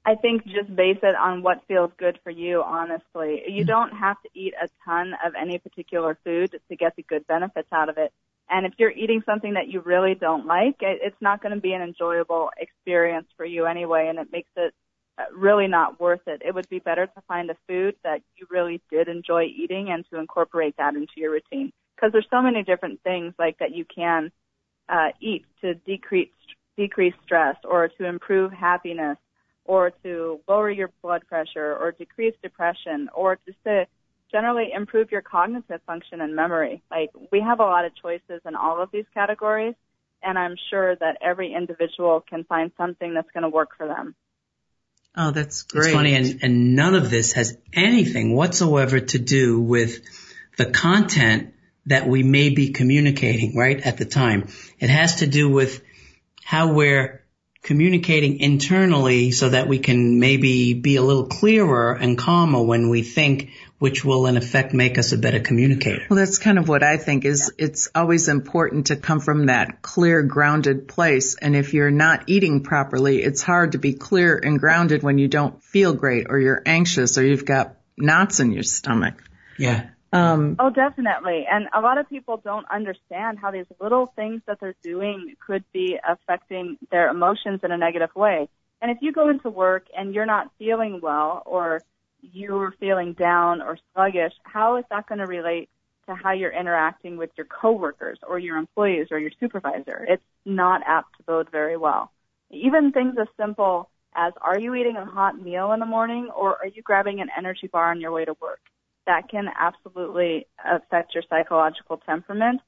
I 0.06 0.16
think 0.16 0.46
just 0.46 0.74
base 0.76 1.00
it 1.02 1.16
on 1.16 1.44
what 1.44 1.64
feels 1.68 1.92
good 1.98 2.20
for 2.24 2.30
you, 2.30 2.62
honestly. 2.62 3.44
You 3.48 3.64
mm. 3.64 3.68
don't 3.68 3.92
have 3.92 4.22
to 4.24 4.30
eat 4.34 4.54
a 4.62 4.68
ton 4.84 5.14
of 5.26 5.34
any 5.40 5.60
particular 5.60 6.18
food 6.26 6.60
to 6.70 6.76
get 6.76 6.96
the 6.96 7.04
good 7.04 7.26
benefits 7.28 7.70
out 7.72 7.88
of 7.88 7.98
it. 7.98 8.12
And 8.50 8.66
if 8.66 8.74
you're 8.78 8.92
eating 8.92 9.24
something 9.26 9.54
that 9.54 9.70
you 9.70 9.80
really 9.80 10.16
don't 10.16 10.46
like, 10.46 10.76
it's 10.82 11.16
not 11.22 11.42
going 11.42 11.56
to 11.56 11.62
be 11.62 11.72
an 11.72 11.82
enjoyable 11.82 12.50
experience 12.58 13.28
for 13.38 13.46
you 13.46 13.66
anyway, 13.66 14.08
and 14.10 14.20
it 14.20 14.28
makes 14.32 14.50
it 14.58 14.74
really 15.36 15.68
not 15.68 16.00
worth 16.00 16.28
it. 16.28 16.42
It 16.44 16.54
would 16.54 16.70
be 16.70 16.80
better 16.80 17.06
to 17.06 17.22
find 17.28 17.50
a 17.50 17.58
food 17.68 17.96
that 18.04 18.22
you 18.36 18.48
really 18.50 18.82
did 18.90 19.08
enjoy 19.08 19.44
eating 19.44 19.90
and 19.90 20.06
to 20.12 20.20
incorporate 20.20 20.76
that 20.78 20.96
into 20.96 21.14
your 21.16 21.32
routine. 21.32 21.72
Because 21.96 22.12
there's 22.12 22.28
so 22.30 22.42
many 22.42 22.64
different 22.64 23.02
things 23.04 23.34
like 23.38 23.60
that 23.60 23.76
you 23.76 23.86
can 23.86 24.32
uh, 24.90 25.10
eat 25.22 25.46
to 25.62 25.76
decrease 25.76 26.30
decrease 26.76 27.14
stress 27.24 27.56
or 27.64 27.88
to 27.88 28.06
improve 28.06 28.52
happiness 28.52 29.18
or 29.66 29.92
to 30.04 30.40
lower 30.48 30.72
your 30.72 30.90
blood 31.04 31.22
pressure 31.28 31.76
or 31.76 31.92
decrease 31.92 32.34
depression 32.42 33.10
or 33.14 33.38
just 33.46 33.58
to 33.64 33.86
generally 34.32 34.72
improve 34.74 35.12
your 35.12 35.22
cognitive 35.22 35.80
function 35.86 36.20
and 36.20 36.36
memory. 36.36 36.82
Like 36.90 37.12
we 37.32 37.40
have 37.42 37.60
a 37.60 37.64
lot 37.64 37.86
of 37.86 37.96
choices 37.96 38.42
in 38.46 38.56
all 38.56 38.82
of 38.82 38.90
these 38.92 39.06
categories 39.14 39.76
and 40.24 40.40
I'm 40.40 40.56
sure 40.72 40.96
that 40.96 41.18
every 41.22 41.54
individual 41.54 42.24
can 42.28 42.44
find 42.46 42.72
something 42.76 43.14
that's 43.14 43.30
going 43.32 43.44
to 43.44 43.50
work 43.50 43.78
for 43.78 43.88
them. 43.88 44.16
Oh, 45.16 45.32
that's 45.32 45.64
great. 45.64 45.88
It's 45.88 45.94
funny, 45.94 46.16
and, 46.16 46.40
and 46.42 46.76
none 46.76 46.96
of 46.96 47.10
this 47.10 47.34
has 47.34 47.56
anything 47.72 48.34
whatsoever 48.34 49.00
to 49.00 49.20
do 49.20 49.60
with 49.60 50.02
the 50.58 50.66
content 50.66 51.54
that 51.86 52.08
we 52.08 52.24
may 52.24 52.50
be 52.50 52.72
communicating 52.72 53.56
right 53.56 53.80
at 53.80 53.98
the 53.98 54.06
time. 54.06 54.48
It 54.80 54.90
has 54.90 55.18
to 55.18 55.28
do 55.28 55.50
with 55.50 55.84
how 56.44 56.74
we're 56.74 57.24
communicating 57.62 58.40
internally 58.40 59.32
so 59.32 59.50
that 59.50 59.68
we 59.68 59.80
can 59.80 60.20
maybe 60.20 60.74
be 60.74 60.98
a 60.98 61.02
little 61.02 61.28
clearer 61.28 61.94
and 61.94 62.18
calmer 62.18 62.62
when 62.62 62.90
we 62.90 63.04
think 63.04 63.52
which 63.84 64.06
will 64.06 64.28
in 64.28 64.38
effect 64.38 64.74
make 64.74 64.98
us 64.98 65.12
a 65.12 65.18
better 65.18 65.42
communicator. 65.42 66.06
Well, 66.10 66.16
that's 66.16 66.38
kind 66.38 66.58
of 66.58 66.70
what 66.70 66.84
I 66.84 66.96
think 66.96 67.26
is 67.26 67.52
it's 67.58 67.90
always 67.94 68.30
important 68.30 68.88
to 68.88 68.96
come 68.96 69.20
from 69.20 69.48
that 69.48 69.82
clear, 69.82 70.24
grounded 70.24 70.88
place. 70.88 71.36
And 71.36 71.54
if 71.54 71.74
you're 71.74 71.92
not 71.92 72.24
eating 72.28 72.64
properly, 72.64 73.22
it's 73.22 73.42
hard 73.42 73.74
to 73.74 73.80
be 73.80 73.94
clear 73.94 74.40
and 74.42 74.58
grounded 74.58 75.04
when 75.04 75.18
you 75.18 75.28
don't 75.28 75.62
feel 75.62 75.92
great 75.92 76.28
or 76.30 76.40
you're 76.40 76.62
anxious 76.66 77.18
or 77.18 77.26
you've 77.26 77.44
got 77.44 77.76
knots 77.98 78.40
in 78.40 78.54
your 78.54 78.64
stomach. 78.64 79.22
Yeah. 79.60 79.90
Um, 80.14 80.56
oh, 80.60 80.70
definitely. 80.70 81.46
And 81.52 81.68
a 81.76 81.82
lot 81.82 81.98
of 81.98 82.08
people 82.08 82.38
don't 82.42 82.66
understand 82.72 83.38
how 83.38 83.52
these 83.52 83.66
little 83.82 84.14
things 84.16 84.44
that 84.48 84.62
they're 84.62 84.76
doing 84.82 85.36
could 85.46 85.66
be 85.74 85.98
affecting 86.08 86.78
their 86.90 87.10
emotions 87.10 87.60
in 87.66 87.74
a 87.74 87.78
negative 87.78 88.16
way. 88.16 88.48
And 88.82 88.92
if 88.92 89.00
you 89.02 89.12
go 89.12 89.28
into 89.28 89.50
work 89.50 89.88
and 89.94 90.16
you're 90.16 90.26
not 90.26 90.52
feeling 90.58 91.02
well 91.04 91.44
or 91.46 91.82
you're 92.32 92.74
feeling 92.80 93.14
down 93.14 93.62
or 93.62 93.78
sluggish, 93.94 94.34
how 94.44 94.78
is 94.78 94.86
that 94.90 95.08
going 95.08 95.20
to 95.20 95.28
relate 95.28 95.70
to 96.08 96.16
how 96.16 96.32
you're 96.32 96.52
interacting 96.52 97.18
with 97.18 97.30
your 97.38 97.46
coworkers 97.46 98.20
or 98.28 98.40
your 98.40 98.58
employees 98.58 99.08
or 99.12 99.20
your 99.20 99.32
supervisor? 99.40 100.06
It's 100.08 100.24
not 100.46 100.82
apt 100.86 101.18
to 101.18 101.24
bode 101.24 101.50
very 101.52 101.78
well. 101.78 102.12
Even 102.50 102.92
things 102.92 103.16
as 103.20 103.28
simple 103.38 103.90
as 104.16 104.34
are 104.42 104.60
you 104.60 104.76
eating 104.76 104.96
a 104.96 105.06
hot 105.06 105.42
meal 105.42 105.72
in 105.72 105.80
the 105.80 105.86
morning 105.86 106.30
or 106.36 106.58
are 106.58 106.68
you 106.68 106.82
grabbing 106.82 107.20
an 107.20 107.30
energy 107.38 107.68
bar 107.68 107.90
on 107.90 108.00
your 108.00 108.12
way 108.12 108.26
to 108.26 108.36
work? 108.42 108.60
That 109.06 109.30
can 109.30 109.48
absolutely 109.60 110.48
affect 110.64 111.14
your 111.14 111.24
psychological 111.30 111.98
temperament 111.98 112.62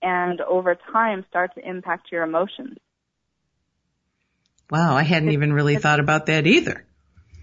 and 0.00 0.40
over 0.40 0.76
time 0.92 1.24
start 1.28 1.54
to 1.56 1.68
impact 1.68 2.12
your 2.12 2.22
emotions. 2.22 2.78
Wow, 4.70 4.96
I 4.96 5.02
hadn't 5.02 5.32
even 5.32 5.52
really 5.52 5.76
thought 5.76 6.00
about 6.00 6.26
that 6.26 6.46
either. 6.46 6.86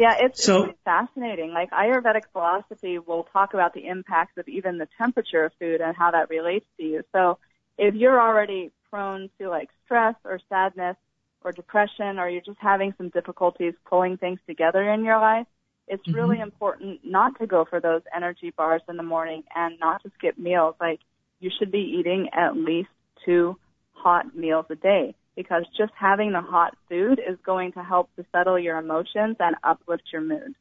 Yeah, 0.01 0.15
it's, 0.19 0.43
so, 0.43 0.63
it's 0.63 0.79
fascinating. 0.83 1.53
Like 1.53 1.69
Ayurvedic 1.69 2.23
philosophy 2.33 2.97
will 2.97 3.27
talk 3.31 3.53
about 3.53 3.75
the 3.75 3.85
impacts 3.85 4.35
of 4.39 4.47
even 4.47 4.79
the 4.79 4.87
temperature 4.97 5.45
of 5.45 5.51
food 5.59 5.79
and 5.79 5.95
how 5.95 6.09
that 6.09 6.31
relates 6.31 6.65
to 6.77 6.83
you. 6.83 7.03
So 7.11 7.37
if 7.77 7.93
you're 7.93 8.19
already 8.19 8.71
prone 8.89 9.29
to 9.39 9.47
like 9.47 9.69
stress 9.85 10.15
or 10.25 10.39
sadness 10.49 10.97
or 11.43 11.51
depression 11.51 12.17
or 12.17 12.27
you're 12.27 12.41
just 12.41 12.57
having 12.59 12.95
some 12.97 13.09
difficulties 13.09 13.75
pulling 13.85 14.17
things 14.17 14.39
together 14.47 14.91
in 14.91 15.05
your 15.05 15.19
life, 15.19 15.45
it's 15.87 16.01
mm-hmm. 16.07 16.17
really 16.17 16.39
important 16.39 17.01
not 17.03 17.37
to 17.39 17.45
go 17.45 17.63
for 17.63 17.79
those 17.79 18.01
energy 18.15 18.51
bars 18.57 18.81
in 18.89 18.97
the 18.97 19.03
morning 19.03 19.43
and 19.55 19.79
not 19.79 20.01
to 20.01 20.11
skip 20.17 20.35
meals. 20.35 20.73
Like 20.81 20.99
you 21.39 21.51
should 21.59 21.71
be 21.71 21.97
eating 21.99 22.29
at 22.33 22.57
least 22.57 22.89
two 23.23 23.55
hot 23.93 24.35
meals 24.35 24.65
a 24.71 24.75
day 24.75 25.13
because 25.35 25.63
just 25.77 25.93
having 25.97 26.31
the 26.33 26.41
hot 26.41 26.75
food 26.89 27.19
is 27.19 27.37
going 27.45 27.71
to 27.73 27.83
help 27.83 28.09
to 28.15 28.25
settle 28.31 28.59
your 28.59 28.77
emotions 28.77 29.37
and 29.39 29.55
uplift 29.63 30.03
your 30.11 30.21
mood. 30.21 30.55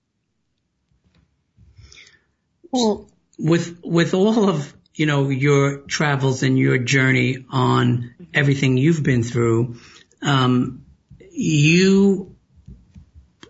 Well, 2.70 3.10
with 3.38 3.80
with 3.82 4.14
all 4.14 4.48
of 4.48 4.72
you 4.94 5.06
know 5.06 5.28
your 5.28 5.78
travels 5.78 6.42
and 6.42 6.58
your 6.58 6.78
journey 6.78 7.46
on 7.50 8.14
everything 8.32 8.76
you've 8.76 9.02
been 9.02 9.22
through, 9.22 9.76
um, 10.22 10.84
you 11.30 12.36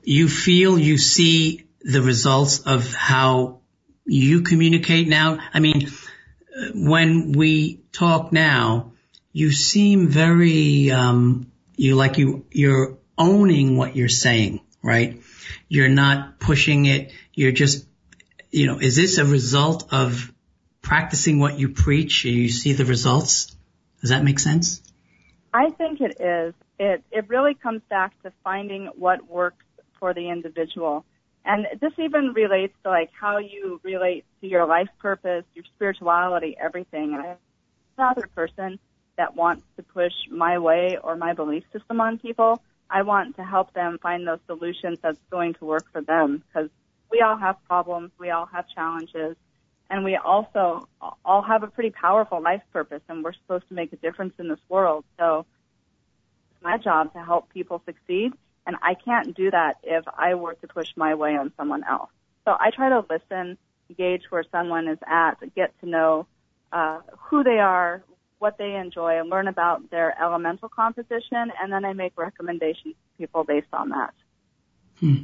you 0.03 0.29
feel 0.29 0.79
you 0.79 0.97
see 0.97 1.67
the 1.83 2.03
results 2.03 2.61
of 2.61 2.95
how 2.95 3.61
you 4.07 4.43
communicate 4.43 5.09
now. 5.09 5.39
I 5.53 5.61
mean, 5.61 5.89
when 6.75 7.33
we 7.33 7.83
talk 7.93 8.33
now, 8.33 8.93
you 9.33 9.53
seem 9.53 10.09
very 10.09 10.91
um, 10.91 11.51
you 11.77 11.95
like 11.95 12.19
you 12.19 12.47
you're 12.51 12.99
owning 13.17 13.77
what 13.77 13.97
you're 13.97 14.09
saying, 14.09 14.61
right? 14.83 15.21
You're 15.69 15.89
not 15.89 16.41
pushing 16.41 16.87
it. 16.87 17.13
You're 17.35 17.53
just 17.53 17.87
you 18.51 18.67
know, 18.67 18.79
is 18.79 18.97
this 18.97 19.19
a 19.19 19.25
result 19.25 19.93
of 19.93 20.33
practicing 20.83 21.39
what 21.39 21.59
you 21.59 21.69
preach 21.69 22.25
you 22.25 22.49
see 22.49 22.73
the 22.73 22.85
results? 22.85 23.55
Does 24.01 24.11
that 24.11 24.25
make 24.25 24.39
sense? 24.39 24.83
I 25.53 25.71
think 25.71 26.01
it 26.01 26.21
is. 26.21 26.55
It 26.79 27.05
it 27.11 27.29
really 27.29 27.55
comes 27.55 27.83
back 27.89 28.21
to 28.23 28.33
finding 28.43 28.87
what 28.97 29.29
works 29.29 29.65
for 29.99 30.15
the 30.15 30.29
individual. 30.31 31.05
And 31.45 31.67
this 31.81 31.93
even 31.99 32.33
relates 32.35 32.75
to 32.83 32.91
like 32.91 33.11
how 33.19 33.39
you 33.39 33.81
relate 33.83 34.25
to 34.41 34.47
your 34.47 34.67
life 34.67 34.89
purpose, 34.99 35.45
your 35.55 35.65
spirituality, 35.77 36.57
everything. 36.61 37.15
And 37.15 37.37
another 37.97 38.29
person 38.35 38.79
that 39.21 39.37
wants 39.37 39.63
to 39.77 39.83
push 39.83 40.15
my 40.31 40.57
way 40.59 40.97
or 41.05 41.15
my 41.15 41.35
belief 41.35 41.63
system 41.75 42.01
on 42.01 42.19
people. 42.19 42.63
I 42.89 43.03
want 43.03 43.37
to 43.37 43.45
help 43.45 43.75
them 43.75 43.99
find 44.03 44.27
those 44.27 44.39
solutions 44.47 44.99
that's 45.03 45.21
going 45.31 45.53
to 45.55 45.67
work 45.67 45.85
for 45.93 46.01
them 46.01 46.43
because 46.47 46.71
we 47.11 47.21
all 47.21 47.37
have 47.37 47.57
problems, 47.69 48.13
we 48.19 48.31
all 48.31 48.47
have 48.47 48.65
challenges, 48.75 49.37
and 49.91 50.05
we 50.05 50.17
also 50.17 50.89
all 51.23 51.43
have 51.43 51.63
a 51.63 51.67
pretty 51.67 51.91
powerful 51.91 52.41
life 52.41 52.63
purpose 52.73 53.03
and 53.11 53.23
we're 53.23 53.35
supposed 53.35 53.69
to 53.69 53.75
make 53.75 53.93
a 53.93 53.97
difference 53.97 54.33
in 54.39 54.49
this 54.49 54.65
world. 54.71 55.05
So 55.19 55.45
it's 56.53 56.63
my 56.63 56.79
job 56.79 57.13
to 57.13 57.23
help 57.23 57.53
people 57.53 57.83
succeed 57.85 58.33
and 58.67 58.77
I 58.81 58.95
can't 58.95 59.37
do 59.37 59.51
that 59.51 59.75
if 59.83 60.05
I 60.17 60.35
were 60.35 60.55
to 60.55 60.67
push 60.67 60.89
my 60.97 61.15
way 61.15 61.37
on 61.37 61.53
someone 61.59 61.85
else. 61.85 62.11
So 62.47 62.57
I 62.59 62.71
try 62.71 62.89
to 62.89 63.05
listen 63.11 63.59
gauge 63.99 64.23
where 64.31 64.45
someone 64.51 64.89
is 64.89 64.99
at, 65.07 65.35
get 65.55 65.79
to 65.81 65.89
know 65.89 66.27
uh, 66.73 67.01
who 67.19 67.43
they 67.43 67.59
are, 67.59 68.03
what 68.41 68.59
they 68.59 68.75
enjoy, 68.75 69.21
and 69.21 69.31
learn 69.31 69.47
about 69.47 69.91
their 69.91 70.21
elemental 70.21 70.69
composition, 70.69 71.53
and 71.63 71.73
then 71.73 71.85
I 71.85 71.93
make 71.93 72.19
recommendations 72.19 72.95
to 72.95 73.19
people 73.19 73.45
based 73.45 73.73
on 73.73 73.91
that. 73.91 74.15
Hmm. 74.99 75.17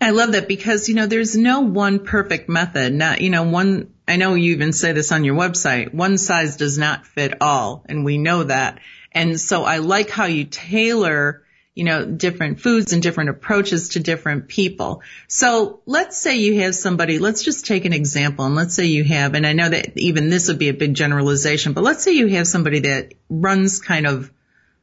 I 0.00 0.10
love 0.10 0.32
that 0.32 0.48
because, 0.48 0.88
you 0.88 0.94
know, 0.94 1.06
there's 1.06 1.36
no 1.36 1.60
one 1.60 2.04
perfect 2.04 2.48
method. 2.48 2.92
Not, 2.92 3.20
you 3.20 3.30
know, 3.30 3.44
one, 3.44 3.94
I 4.06 4.16
know 4.16 4.34
you 4.34 4.52
even 4.52 4.72
say 4.72 4.92
this 4.92 5.12
on 5.12 5.24
your 5.24 5.36
website, 5.36 5.94
one 5.94 6.18
size 6.18 6.56
does 6.56 6.76
not 6.76 7.06
fit 7.06 7.40
all, 7.40 7.84
and 7.88 8.04
we 8.04 8.18
know 8.18 8.44
that. 8.44 8.80
And 9.12 9.40
so 9.40 9.64
I 9.64 9.78
like 9.78 10.10
how 10.10 10.26
you 10.26 10.44
tailor 10.44 11.41
you 11.74 11.84
know, 11.84 12.04
different 12.04 12.60
foods 12.60 12.92
and 12.92 13.02
different 13.02 13.30
approaches 13.30 13.90
to 13.90 14.00
different 14.00 14.46
people. 14.48 15.02
So 15.26 15.80
let's 15.86 16.18
say 16.18 16.36
you 16.36 16.60
have 16.60 16.74
somebody, 16.74 17.18
let's 17.18 17.42
just 17.42 17.64
take 17.64 17.86
an 17.86 17.94
example 17.94 18.44
and 18.44 18.54
let's 18.54 18.74
say 18.74 18.86
you 18.86 19.04
have, 19.04 19.34
and 19.34 19.46
I 19.46 19.54
know 19.54 19.70
that 19.70 19.96
even 19.96 20.28
this 20.28 20.48
would 20.48 20.58
be 20.58 20.68
a 20.68 20.74
big 20.74 20.92
generalization, 20.94 21.72
but 21.72 21.82
let's 21.82 22.04
say 22.04 22.12
you 22.12 22.26
have 22.28 22.46
somebody 22.46 22.80
that 22.80 23.14
runs 23.30 23.80
kind 23.80 24.06
of 24.06 24.30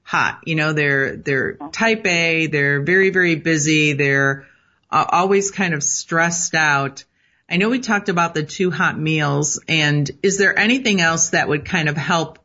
hot, 0.01 0.41
you 0.45 0.55
know, 0.55 0.73
they're, 0.73 1.15
they're 1.15 1.53
type 1.71 2.07
A, 2.07 2.47
they're 2.47 2.81
very, 2.81 3.11
very 3.11 3.35
busy, 3.35 3.93
they're 3.93 4.47
uh, 4.89 5.05
always 5.07 5.51
kind 5.51 5.75
of 5.75 5.83
stressed 5.83 6.55
out. 6.55 7.03
I 7.47 7.57
know 7.57 7.69
we 7.69 7.79
talked 7.79 8.09
about 8.09 8.33
the 8.33 8.43
two 8.43 8.71
hot 8.71 8.97
meals 8.97 9.61
and 9.67 10.09
is 10.23 10.39
there 10.39 10.57
anything 10.57 11.01
else 11.01 11.31
that 11.31 11.47
would 11.47 11.65
kind 11.65 11.87
of 11.87 11.97
help 11.97 12.39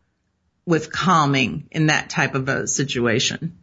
with 0.66 0.92
calming 0.92 1.66
in 1.70 1.86
that 1.86 2.10
type 2.10 2.34
of 2.34 2.46
a 2.50 2.66
situation? 2.66 3.58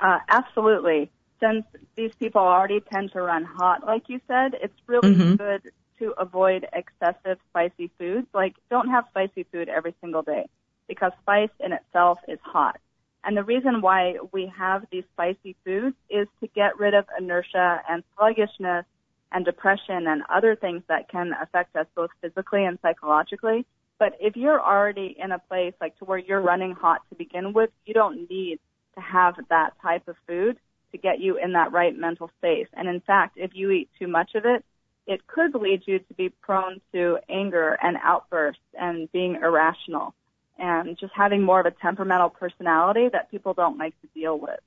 Uh, 0.00 0.18
absolutely. 0.28 1.10
Since 1.40 1.64
these 1.96 2.12
people 2.18 2.40
already 2.40 2.80
tend 2.80 3.12
to 3.12 3.22
run 3.22 3.44
hot, 3.44 3.86
like 3.86 4.08
you 4.08 4.20
said, 4.26 4.54
it's 4.60 4.74
really 4.86 5.14
mm-hmm. 5.14 5.34
good 5.36 5.70
to 5.98 6.14
avoid 6.18 6.66
excessive 6.72 7.38
spicy 7.50 7.90
foods. 7.98 8.26
Like, 8.32 8.54
don't 8.70 8.88
have 8.88 9.04
spicy 9.10 9.44
food 9.52 9.68
every 9.68 9.94
single 10.00 10.22
day 10.22 10.48
because 10.88 11.12
spice 11.22 11.50
in 11.60 11.72
itself 11.72 12.18
is 12.28 12.38
hot. 12.42 12.80
And 13.24 13.36
the 13.36 13.42
reason 13.42 13.80
why 13.80 14.14
we 14.32 14.52
have 14.56 14.86
these 14.90 15.04
spicy 15.12 15.56
foods 15.64 15.96
is 16.08 16.28
to 16.40 16.46
get 16.48 16.78
rid 16.78 16.94
of 16.94 17.04
inertia 17.18 17.82
and 17.88 18.02
sluggishness 18.16 18.84
and 19.32 19.44
depression 19.44 20.06
and 20.06 20.22
other 20.32 20.56
things 20.56 20.82
that 20.88 21.08
can 21.08 21.32
affect 21.40 21.76
us 21.76 21.86
both 21.94 22.10
physically 22.22 22.64
and 22.64 22.78
psychologically. 22.80 23.66
But 23.98 24.16
if 24.20 24.36
you're 24.36 24.60
already 24.60 25.16
in 25.18 25.32
a 25.32 25.38
place 25.38 25.74
like 25.80 25.98
to 25.98 26.04
where 26.04 26.18
you're 26.18 26.40
running 26.40 26.72
hot 26.72 27.02
to 27.10 27.16
begin 27.16 27.52
with, 27.52 27.70
you 27.84 27.92
don't 27.92 28.30
need 28.30 28.60
to 28.98 29.02
have 29.04 29.36
that 29.48 29.70
type 29.80 30.08
of 30.08 30.16
food 30.26 30.58
to 30.92 30.98
get 30.98 31.20
you 31.20 31.38
in 31.38 31.52
that 31.52 31.72
right 31.72 31.96
mental 31.96 32.30
space. 32.38 32.66
And 32.74 32.88
in 32.88 33.00
fact, 33.00 33.36
if 33.36 33.52
you 33.54 33.70
eat 33.70 33.88
too 33.98 34.08
much 34.08 34.34
of 34.34 34.44
it, 34.44 34.64
it 35.06 35.26
could 35.26 35.54
lead 35.54 35.82
you 35.86 35.98
to 36.00 36.14
be 36.14 36.28
prone 36.28 36.80
to 36.92 37.18
anger 37.28 37.78
and 37.82 37.96
outbursts 38.02 38.62
and 38.78 39.10
being 39.12 39.36
irrational 39.36 40.14
and 40.58 40.98
just 40.98 41.12
having 41.14 41.42
more 41.42 41.60
of 41.60 41.66
a 41.66 41.70
temperamental 41.70 42.30
personality 42.30 43.08
that 43.12 43.30
people 43.30 43.54
don't 43.54 43.78
like 43.78 43.94
to 44.02 44.08
deal 44.14 44.38
with. 44.38 44.60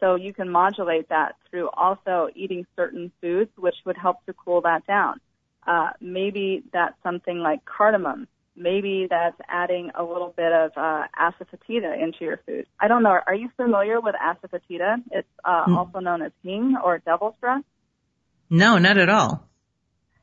So 0.00 0.16
you 0.16 0.32
can 0.32 0.48
modulate 0.48 1.08
that 1.10 1.36
through 1.48 1.70
also 1.70 2.28
eating 2.34 2.66
certain 2.76 3.12
foods, 3.20 3.50
which 3.56 3.76
would 3.84 3.96
help 3.96 4.24
to 4.26 4.32
cool 4.32 4.62
that 4.62 4.86
down. 4.86 5.20
Uh, 5.66 5.90
maybe 6.00 6.62
that's 6.72 6.96
something 7.02 7.38
like 7.38 7.64
cardamom 7.64 8.26
maybe 8.56 9.06
that's 9.08 9.36
adding 9.48 9.90
a 9.94 10.02
little 10.02 10.32
bit 10.36 10.52
of 10.52 10.72
uh, 10.76 11.04
asafoetida 11.18 12.00
into 12.00 12.18
your 12.20 12.40
food. 12.46 12.66
I 12.80 12.88
don't 12.88 13.02
know. 13.02 13.18
Are 13.26 13.34
you 13.34 13.50
familiar 13.56 14.00
with 14.00 14.14
asafoetida? 14.14 15.02
It's 15.10 15.28
uh, 15.44 15.66
mm. 15.66 15.76
also 15.76 15.98
known 16.00 16.22
as 16.22 16.32
hing 16.42 16.76
or 16.82 16.98
devil's 16.98 17.34
breath. 17.40 17.64
No, 18.50 18.78
not 18.78 18.98
at 18.98 19.08
all. 19.08 19.48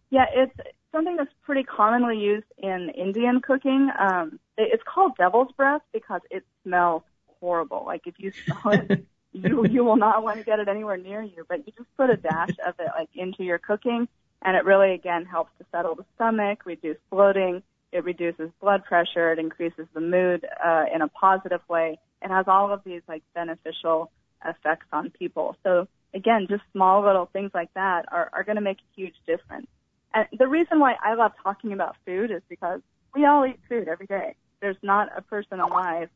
Yeah, 0.10 0.26
it's 0.34 0.56
something 0.91 1.15
that's 1.15 1.32
pretty 1.44 1.63
commonly 1.63 2.17
used 2.17 2.46
in 2.58 2.89
Indian 2.96 3.41
cooking. 3.41 3.89
Um, 3.98 4.39
it's 4.58 4.84
called 4.84 5.17
devil's 5.17 5.52
breath 5.54 5.82
because 5.94 6.22
it 6.30 6.44
smells 6.63 7.04
horrible. 7.39 7.84
Like 7.86 8.02
if 8.06 8.15
you 8.17 8.32
smell 8.46 8.74
it, 8.74 9.06
you 9.34 9.65
you 9.65 9.84
will 9.84 9.96
not 9.96 10.24
want 10.24 10.38
to 10.38 10.44
get 10.44 10.60
it 10.60 10.67
anywhere 10.67 10.98
near 10.98 11.22
you. 11.22 11.46
But 11.48 11.65
you 11.65 11.74
just 11.78 11.89
put 11.98 12.10
a 12.10 12.17
dash 12.17 12.56
of 12.65 12.76
it 12.80 12.89
like 12.98 13.10
into 13.15 13.44
your 13.44 13.58
cooking, 13.58 14.08
and 14.41 14.56
it 14.56 14.65
really 14.65 14.94
again 14.94 15.26
helps 15.26 15.52
to 15.60 15.65
settle 15.72 15.96
the 15.96 16.06
stomach, 16.15 16.65
reduce 16.65 16.98
bloating 17.10 17.63
it 17.91 18.04
reduces 18.04 18.49
blood 18.60 18.84
pressure. 18.86 19.32
It 19.32 19.39
increases 19.39 19.88
the 19.93 20.01
mood 20.01 20.45
uh, 20.63 20.86
in 20.93 21.01
a 21.01 21.08
positive 21.08 21.62
way. 21.69 21.99
It 22.21 22.30
has 22.30 22.45
all 22.47 22.71
of 22.71 22.82
these 22.84 23.01
like 23.08 23.23
beneficial 23.34 24.12
effects 24.45 24.88
on 24.91 25.10
people. 25.10 25.56
So 25.63 25.88
again, 26.13 26.47
just 26.49 26.63
small 26.71 27.04
little 27.04 27.27
things 27.32 27.51
like 27.54 27.73
that 27.73 28.06
are, 28.12 28.30
are 28.34 28.43
going 28.43 28.56
to 28.56 28.62
make 28.62 28.77
a 28.77 28.95
huge 28.95 29.15
difference. 29.25 29.67
And 30.13 30.27
the 30.38 30.47
reason 30.47 30.80
why 30.80 30.95
I 31.04 31.15
love 31.15 31.32
talking 31.43 31.73
about 31.73 31.95
food 32.06 32.32
is 32.32 32.41
because 32.49 32.82
we 33.15 33.25
all 33.25 33.45
eat 33.45 33.60
food 33.67 33.88
every 33.88 34.08
day. 34.08 34.36
There's 34.62 34.77
not 34.82 35.10
a 35.15 35.21
person 35.21 35.60
alive 35.60 36.10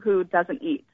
who 0.00 0.24
doesn't 0.24 0.62
eat. 0.62 0.84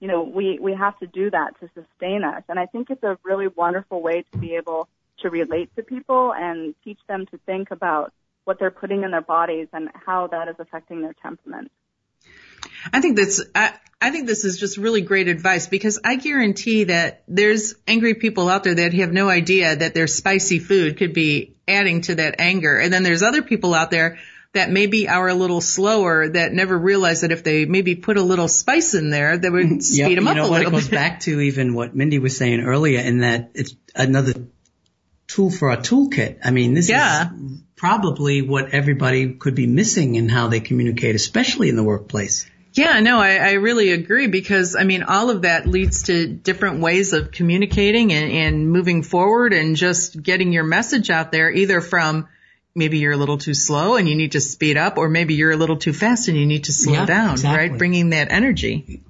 You 0.00 0.08
know, 0.08 0.22
we, 0.22 0.58
we 0.60 0.74
have 0.74 0.98
to 0.98 1.06
do 1.06 1.30
that 1.30 1.58
to 1.60 1.70
sustain 1.74 2.24
us. 2.24 2.42
And 2.48 2.58
I 2.58 2.66
think 2.66 2.90
it's 2.90 3.02
a 3.02 3.18
really 3.24 3.48
wonderful 3.48 4.02
way 4.02 4.24
to 4.32 4.38
be 4.38 4.54
able 4.56 4.88
to 5.20 5.30
relate 5.30 5.74
to 5.76 5.82
people 5.82 6.34
and 6.34 6.74
teach 6.84 6.98
them 7.08 7.26
to 7.26 7.38
think 7.46 7.70
about 7.70 8.12
what 8.46 8.58
they're 8.58 8.70
putting 8.70 9.02
in 9.02 9.10
their 9.10 9.20
bodies 9.20 9.66
and 9.72 9.90
how 10.06 10.28
that 10.28 10.48
is 10.48 10.54
affecting 10.58 11.02
their 11.02 11.14
temperament. 11.20 11.70
I 12.92 13.00
think 13.00 13.16
that's, 13.16 13.42
I, 13.54 13.74
I 14.00 14.10
think 14.10 14.26
this 14.26 14.44
is 14.44 14.58
just 14.58 14.78
really 14.78 15.00
great 15.00 15.26
advice 15.26 15.66
because 15.66 15.98
I 16.04 16.14
guarantee 16.14 16.84
that 16.84 17.24
there's 17.26 17.74
angry 17.88 18.14
people 18.14 18.48
out 18.48 18.62
there 18.62 18.76
that 18.76 18.94
have 18.94 19.12
no 19.12 19.28
idea 19.28 19.74
that 19.74 19.94
their 19.94 20.06
spicy 20.06 20.60
food 20.60 20.96
could 20.96 21.12
be 21.12 21.56
adding 21.66 22.02
to 22.02 22.14
that 22.14 22.36
anger. 22.38 22.78
And 22.78 22.92
then 22.92 23.02
there's 23.02 23.24
other 23.24 23.42
people 23.42 23.74
out 23.74 23.90
there 23.90 24.18
that 24.52 24.70
maybe 24.70 25.08
are 25.08 25.28
a 25.28 25.34
little 25.34 25.60
slower 25.60 26.28
that 26.28 26.52
never 26.52 26.78
realize 26.78 27.22
that 27.22 27.32
if 27.32 27.42
they 27.42 27.64
maybe 27.64 27.96
put 27.96 28.16
a 28.16 28.22
little 28.22 28.48
spice 28.48 28.94
in 28.94 29.10
there, 29.10 29.36
that 29.36 29.50
would 29.50 29.82
speed 29.82 29.98
yep, 29.98 30.14
them 30.14 30.28
up 30.28 30.36
you 30.36 30.42
know, 30.42 30.48
a 30.48 30.50
little 30.50 30.68
it 30.68 30.70
goes 30.70 30.88
back 30.88 31.20
to 31.20 31.40
even 31.40 31.74
what 31.74 31.96
Mindy 31.96 32.20
was 32.20 32.36
saying 32.36 32.60
earlier 32.60 33.00
in 33.00 33.18
that 33.18 33.50
it's 33.54 33.74
another 33.94 34.34
tool 35.26 35.50
for 35.50 35.70
a 35.70 35.76
toolkit. 35.76 36.38
I 36.44 36.50
mean, 36.50 36.74
this 36.74 36.88
yeah. 36.88 37.30
is 37.30 37.60
probably 37.76 38.42
what 38.42 38.70
everybody 38.70 39.34
could 39.34 39.54
be 39.54 39.66
missing 39.66 40.14
in 40.14 40.28
how 40.28 40.48
they 40.48 40.60
communicate, 40.60 41.14
especially 41.14 41.68
in 41.68 41.76
the 41.76 41.84
workplace. 41.84 42.46
Yeah, 42.72 43.00
no, 43.00 43.18
I, 43.18 43.36
I 43.36 43.52
really 43.52 43.92
agree 43.92 44.26
because 44.26 44.76
I 44.76 44.84
mean, 44.84 45.02
all 45.02 45.30
of 45.30 45.42
that 45.42 45.66
leads 45.66 46.04
to 46.04 46.26
different 46.26 46.80
ways 46.80 47.14
of 47.14 47.30
communicating 47.30 48.12
and, 48.12 48.30
and 48.30 48.70
moving 48.70 49.02
forward 49.02 49.54
and 49.54 49.76
just 49.76 50.22
getting 50.22 50.52
your 50.52 50.64
message 50.64 51.08
out 51.08 51.32
there 51.32 51.50
either 51.50 51.80
from 51.80 52.28
maybe 52.74 52.98
you're 52.98 53.12
a 53.12 53.16
little 53.16 53.38
too 53.38 53.54
slow 53.54 53.96
and 53.96 54.06
you 54.06 54.14
need 54.14 54.32
to 54.32 54.40
speed 54.40 54.76
up 54.76 54.98
or 54.98 55.08
maybe 55.08 55.34
you're 55.34 55.52
a 55.52 55.56
little 55.56 55.78
too 55.78 55.94
fast 55.94 56.28
and 56.28 56.36
you 56.36 56.44
need 56.44 56.64
to 56.64 56.72
slow 56.72 56.92
yeah, 56.92 57.06
down, 57.06 57.32
exactly. 57.32 57.70
right? 57.70 57.78
Bringing 57.78 58.10
that 58.10 58.30
energy. 58.30 59.02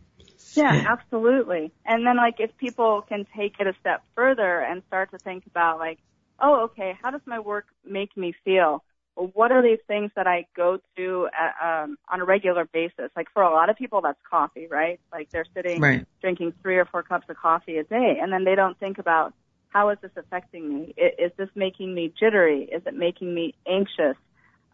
Yeah, 0.56 0.84
absolutely. 0.88 1.72
And 1.84 2.06
then 2.06 2.16
like 2.16 2.36
if 2.38 2.56
people 2.56 3.02
can 3.08 3.26
take 3.36 3.54
it 3.60 3.66
a 3.66 3.74
step 3.80 4.02
further 4.14 4.60
and 4.60 4.82
start 4.88 5.10
to 5.12 5.18
think 5.18 5.46
about 5.46 5.78
like, 5.78 5.98
oh, 6.40 6.64
okay, 6.64 6.96
how 7.02 7.10
does 7.10 7.22
my 7.26 7.40
work 7.40 7.66
make 7.84 8.16
me 8.16 8.34
feel? 8.44 8.82
Well, 9.16 9.30
what 9.32 9.50
are 9.50 9.62
these 9.62 9.78
things 9.86 10.10
that 10.14 10.26
I 10.26 10.46
go 10.54 10.78
to 10.96 11.28
at, 11.32 11.84
um, 11.84 11.96
on 12.08 12.20
a 12.20 12.24
regular 12.24 12.66
basis? 12.66 13.10
Like 13.16 13.28
for 13.32 13.42
a 13.42 13.50
lot 13.50 13.70
of 13.70 13.76
people, 13.76 14.02
that's 14.02 14.18
coffee, 14.28 14.66
right? 14.66 15.00
Like 15.10 15.30
they're 15.30 15.46
sitting 15.54 15.80
right. 15.80 16.06
drinking 16.20 16.52
three 16.62 16.76
or 16.76 16.84
four 16.84 17.02
cups 17.02 17.26
of 17.30 17.36
coffee 17.36 17.78
a 17.78 17.84
day, 17.84 18.18
and 18.20 18.30
then 18.30 18.44
they 18.44 18.54
don't 18.54 18.78
think 18.78 18.98
about 18.98 19.32
how 19.68 19.88
is 19.90 19.98
this 20.00 20.10
affecting 20.16 20.68
me? 20.68 20.94
Is 20.96 21.32
this 21.36 21.48
making 21.54 21.94
me 21.94 22.12
jittery? 22.18 22.64
Is 22.64 22.82
it 22.86 22.94
making 22.94 23.34
me 23.34 23.54
anxious? 23.66 24.16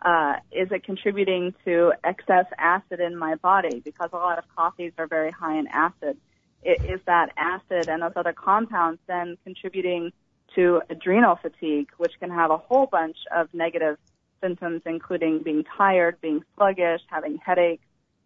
Uh, 0.04 0.34
is 0.50 0.68
it 0.72 0.82
contributing 0.84 1.54
to 1.64 1.92
excess 2.02 2.46
acid 2.58 2.98
in 2.98 3.16
my 3.16 3.36
body? 3.36 3.80
Because 3.84 4.10
a 4.12 4.16
lot 4.16 4.38
of 4.38 4.44
coffees 4.54 4.92
are 4.98 5.06
very 5.06 5.30
high 5.30 5.58
in 5.58 5.68
acid. 5.68 6.16
It, 6.62 6.80
is 6.84 7.00
that 7.06 7.30
acid 7.36 7.88
and 7.88 8.02
those 8.02 8.12
other 8.16 8.32
compounds 8.32 9.00
then 9.06 9.36
contributing 9.44 10.12
to 10.56 10.82
adrenal 10.90 11.36
fatigue, 11.36 11.88
which 11.98 12.12
can 12.18 12.30
have 12.30 12.50
a 12.50 12.56
whole 12.56 12.86
bunch 12.86 13.16
of 13.34 13.48
negative 13.54 13.96
symptoms, 14.40 14.82
including 14.86 15.42
being 15.42 15.64
tired, 15.76 16.20
being 16.20 16.42
sluggish, 16.56 17.00
having 17.06 17.38
headaches, 17.38 17.84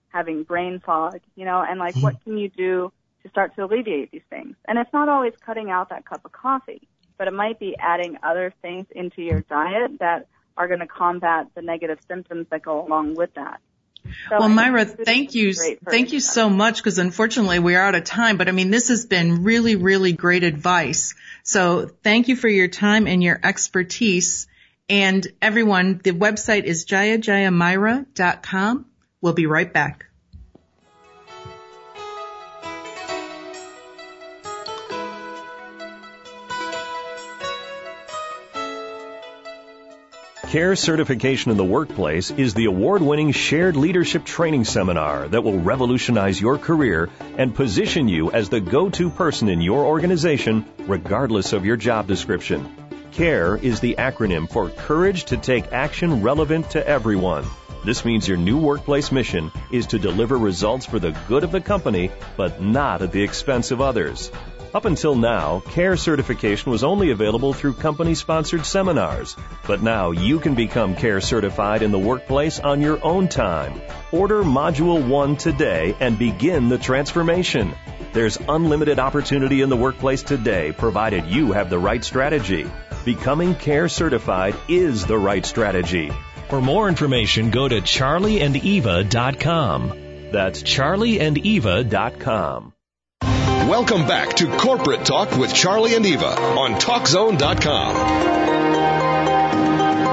having 0.08 0.42
brain 0.44 0.80
fog, 0.84 1.20
you 1.34 1.44
know, 1.44 1.62
and 1.66 1.78
like 1.78 1.94
what 1.96 2.22
can 2.24 2.38
you 2.38 2.48
do 2.48 2.90
to 3.22 3.28
start 3.28 3.54
to 3.56 3.64
alleviate 3.64 4.10
these 4.10 4.22
things? 4.30 4.56
And 4.66 4.78
it's 4.78 4.92
not 4.92 5.08
always 5.08 5.34
cutting 5.44 5.70
out 5.70 5.90
that 5.90 6.06
cup 6.06 6.24
of 6.24 6.32
coffee, 6.32 6.88
but 7.18 7.28
it 7.28 7.34
might 7.34 7.58
be 7.58 7.76
adding 7.78 8.16
other 8.22 8.52
things 8.62 8.86
into 8.94 9.22
your 9.22 9.40
diet 9.42 9.98
that 10.00 10.26
are 10.56 10.68
going 10.68 10.80
to 10.80 10.86
combat 10.86 11.48
the 11.54 11.62
negative 11.62 11.98
symptoms 12.08 12.46
that 12.50 12.62
go 12.62 12.84
along 12.84 13.14
with 13.14 13.34
that. 13.34 13.60
So 14.28 14.38
well, 14.38 14.48
Myra, 14.48 14.84
thank 14.84 15.34
you. 15.34 15.52
Thank 15.52 16.12
you 16.12 16.20
so 16.20 16.48
much 16.48 16.78
because 16.78 16.98
unfortunately 16.98 17.58
we 17.58 17.74
are 17.74 17.82
out 17.82 17.94
of 17.94 18.04
time, 18.04 18.36
but 18.36 18.48
I 18.48 18.52
mean, 18.52 18.70
this 18.70 18.88
has 18.88 19.06
been 19.06 19.42
really, 19.42 19.76
really 19.76 20.12
great 20.12 20.44
advice. 20.44 21.14
So 21.42 21.90
thank 22.02 22.28
you 22.28 22.36
for 22.36 22.48
your 22.48 22.68
time 22.68 23.06
and 23.06 23.22
your 23.22 23.38
expertise. 23.42 24.46
And 24.88 25.26
everyone, 25.42 26.00
the 26.02 26.12
website 26.12 26.64
is 26.64 26.86
jayajayamyra.com. 26.86 28.86
We'll 29.20 29.32
be 29.32 29.46
right 29.46 29.72
back. 29.72 30.06
CARE 40.56 40.74
certification 40.74 41.50
in 41.50 41.58
the 41.58 41.64
workplace 41.64 42.30
is 42.30 42.54
the 42.54 42.64
award 42.64 43.02
winning 43.02 43.30
shared 43.32 43.76
leadership 43.76 44.24
training 44.24 44.64
seminar 44.64 45.28
that 45.28 45.44
will 45.44 45.60
revolutionize 45.60 46.40
your 46.40 46.56
career 46.56 47.10
and 47.36 47.54
position 47.54 48.08
you 48.08 48.30
as 48.30 48.48
the 48.48 48.58
go 48.58 48.88
to 48.88 49.10
person 49.10 49.50
in 49.50 49.60
your 49.60 49.84
organization, 49.84 50.64
regardless 50.86 51.52
of 51.52 51.66
your 51.66 51.76
job 51.76 52.06
description. 52.06 52.74
CARE 53.12 53.58
is 53.58 53.80
the 53.80 53.96
acronym 53.98 54.48
for 54.50 54.70
Courage 54.70 55.26
to 55.26 55.36
Take 55.36 55.74
Action 55.74 56.22
Relevant 56.22 56.70
to 56.70 56.88
Everyone. 56.88 57.44
This 57.84 58.06
means 58.06 58.26
your 58.26 58.38
new 58.38 58.56
workplace 58.56 59.12
mission 59.12 59.52
is 59.70 59.88
to 59.88 59.98
deliver 59.98 60.38
results 60.38 60.86
for 60.86 60.98
the 60.98 61.14
good 61.28 61.44
of 61.44 61.52
the 61.52 61.60
company, 61.60 62.10
but 62.38 62.62
not 62.62 63.02
at 63.02 63.12
the 63.12 63.22
expense 63.22 63.72
of 63.72 63.82
others. 63.82 64.30
Up 64.76 64.84
until 64.84 65.14
now, 65.14 65.62
CARE 65.70 65.96
certification 65.96 66.70
was 66.70 66.84
only 66.84 67.10
available 67.10 67.54
through 67.54 67.72
company 67.72 68.14
sponsored 68.14 68.66
seminars, 68.66 69.34
but 69.66 69.80
now 69.80 70.10
you 70.10 70.38
can 70.38 70.54
become 70.54 70.94
CARE 70.94 71.22
certified 71.22 71.80
in 71.80 71.92
the 71.92 71.98
workplace 71.98 72.60
on 72.60 72.82
your 72.82 73.02
own 73.02 73.26
time. 73.26 73.80
Order 74.12 74.42
Module 74.42 75.08
1 75.08 75.36
today 75.36 75.96
and 75.98 76.18
begin 76.18 76.68
the 76.68 76.76
transformation. 76.76 77.74
There's 78.12 78.36
unlimited 78.46 78.98
opportunity 78.98 79.62
in 79.62 79.70
the 79.70 79.78
workplace 79.78 80.22
today, 80.22 80.72
provided 80.72 81.24
you 81.24 81.52
have 81.52 81.70
the 81.70 81.78
right 81.78 82.04
strategy. 82.04 82.70
Becoming 83.06 83.54
CARE 83.54 83.88
certified 83.88 84.56
is 84.68 85.06
the 85.06 85.16
right 85.16 85.46
strategy. 85.46 86.12
For 86.50 86.60
more 86.60 86.86
information, 86.86 87.50
go 87.50 87.66
to 87.66 87.80
charlieandeva.com. 87.80 89.88
That's 90.32 90.62
charlieandeva.com. 90.62 92.74
Welcome 93.66 94.07
back 94.07 94.37
to 94.37 94.46
Corporate 94.59 95.05
Talk 95.05 95.37
with 95.37 95.52
Charlie 95.52 95.96
and 95.96 96.07
Eva 96.07 96.40
on 96.40 96.74
TalkZone.com. 96.74 97.96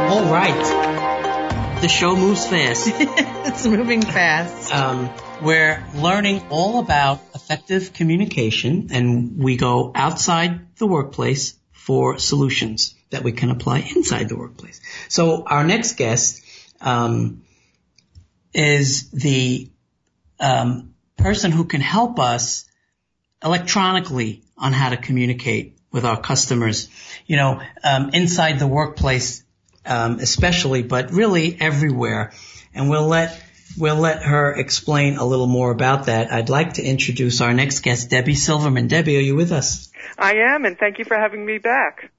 All 0.10 0.34
right. 0.34 1.80
The 1.80 1.88
show 1.88 2.16
moves 2.16 2.48
fast. 2.48 2.88
it's 2.98 3.63
moving 3.68 4.02
fast. 4.02 4.74
Um, 4.74 5.12
we're 5.44 5.86
learning 5.94 6.42
all 6.50 6.80
about 6.80 7.22
effective 7.36 7.94
communication 7.94 8.88
and 8.92 9.38
we 9.38 9.56
go 9.56 9.92
outside 9.94 10.76
the 10.78 10.88
workplace 10.88 11.54
for 11.74 12.18
solutions 12.18 12.96
that 13.12 13.22
we 13.22 13.34
can 13.34 13.52
apply 13.52 13.88
inside 13.96 14.30
the 14.30 14.36
workplace. 14.36 14.82
So 15.10 15.44
our 15.46 15.63
next 15.63 15.94
guest 15.98 16.44
um, 16.82 17.44
is 18.52 19.12
the 19.12 19.70
um, 20.39 20.96
person 21.18 21.52
who 21.52 21.66
can 21.66 21.82
help 21.82 22.20
us 22.20 22.66
electronically 23.43 24.41
on 24.58 24.73
how 24.73 24.89
to 24.89 24.97
communicate 24.97 25.77
with 25.91 26.06
our 26.06 26.19
customers. 26.19 26.89
You 27.27 27.38
know, 27.38 27.62
um, 27.84 28.10
inside 28.13 28.60
the 28.60 28.67
workplace, 28.67 29.43
um, 29.86 30.19
especially, 30.19 30.84
but 30.84 31.12
really 31.12 31.58
everywhere. 31.60 32.32
And 32.73 32.89
we'll 32.89 33.08
let 33.08 33.41
we'll 33.77 33.95
let 33.95 34.23
her 34.23 34.53
explain 34.53 35.17
a 35.17 35.25
little 35.25 35.47
more 35.47 35.71
about 35.71 36.06
that. 36.06 36.32
I'd 36.32 36.49
like 36.49 36.73
to 36.73 36.84
introduce 36.84 37.41
our 37.41 37.53
next 37.53 37.79
guest, 37.79 38.10
Debbie 38.10 38.36
Silverman. 38.36 38.88
Debbie, 38.88 39.17
are 39.17 39.21
you 39.21 39.36
with 39.36 39.51
us? 39.51 39.91
I 40.17 40.36
am, 40.36 40.65
and 40.65 40.77
thank 40.77 40.99
you 40.99 41.06
for 41.06 41.17
having 41.17 41.45
me 41.45 41.58
back. 41.58 42.12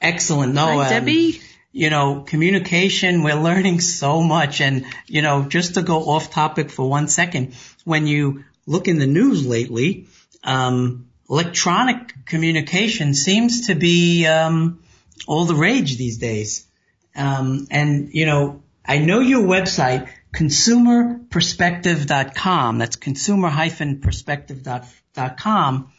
Excellent. 0.00 0.54
No, 0.54 0.66
Hi, 0.66 0.84
um, 0.84 0.88
Debbie. 0.88 1.40
you 1.72 1.90
know, 1.90 2.22
communication, 2.22 3.22
we're 3.22 3.34
learning 3.34 3.80
so 3.80 4.22
much. 4.22 4.60
And, 4.60 4.86
you 5.06 5.22
know, 5.22 5.44
just 5.44 5.74
to 5.74 5.82
go 5.82 5.98
off 5.98 6.30
topic 6.30 6.70
for 6.70 6.88
one 6.88 7.08
second, 7.08 7.54
when 7.84 8.06
you 8.06 8.44
look 8.66 8.88
in 8.88 8.98
the 8.98 9.06
news 9.06 9.46
lately, 9.46 10.06
um, 10.44 11.08
electronic 11.28 12.24
communication 12.26 13.14
seems 13.14 13.66
to 13.68 13.74
be, 13.74 14.26
um, 14.26 14.82
all 15.26 15.44
the 15.44 15.54
rage 15.54 15.96
these 15.96 16.18
days. 16.18 16.66
Um, 17.14 17.66
and, 17.70 18.10
you 18.12 18.26
know, 18.26 18.62
I 18.84 18.98
know 18.98 19.20
your 19.20 19.42
website, 19.42 20.08
consumerperspective.com, 20.34 22.78
that's 22.78 22.96
consumer-perspective.com, 22.96 25.92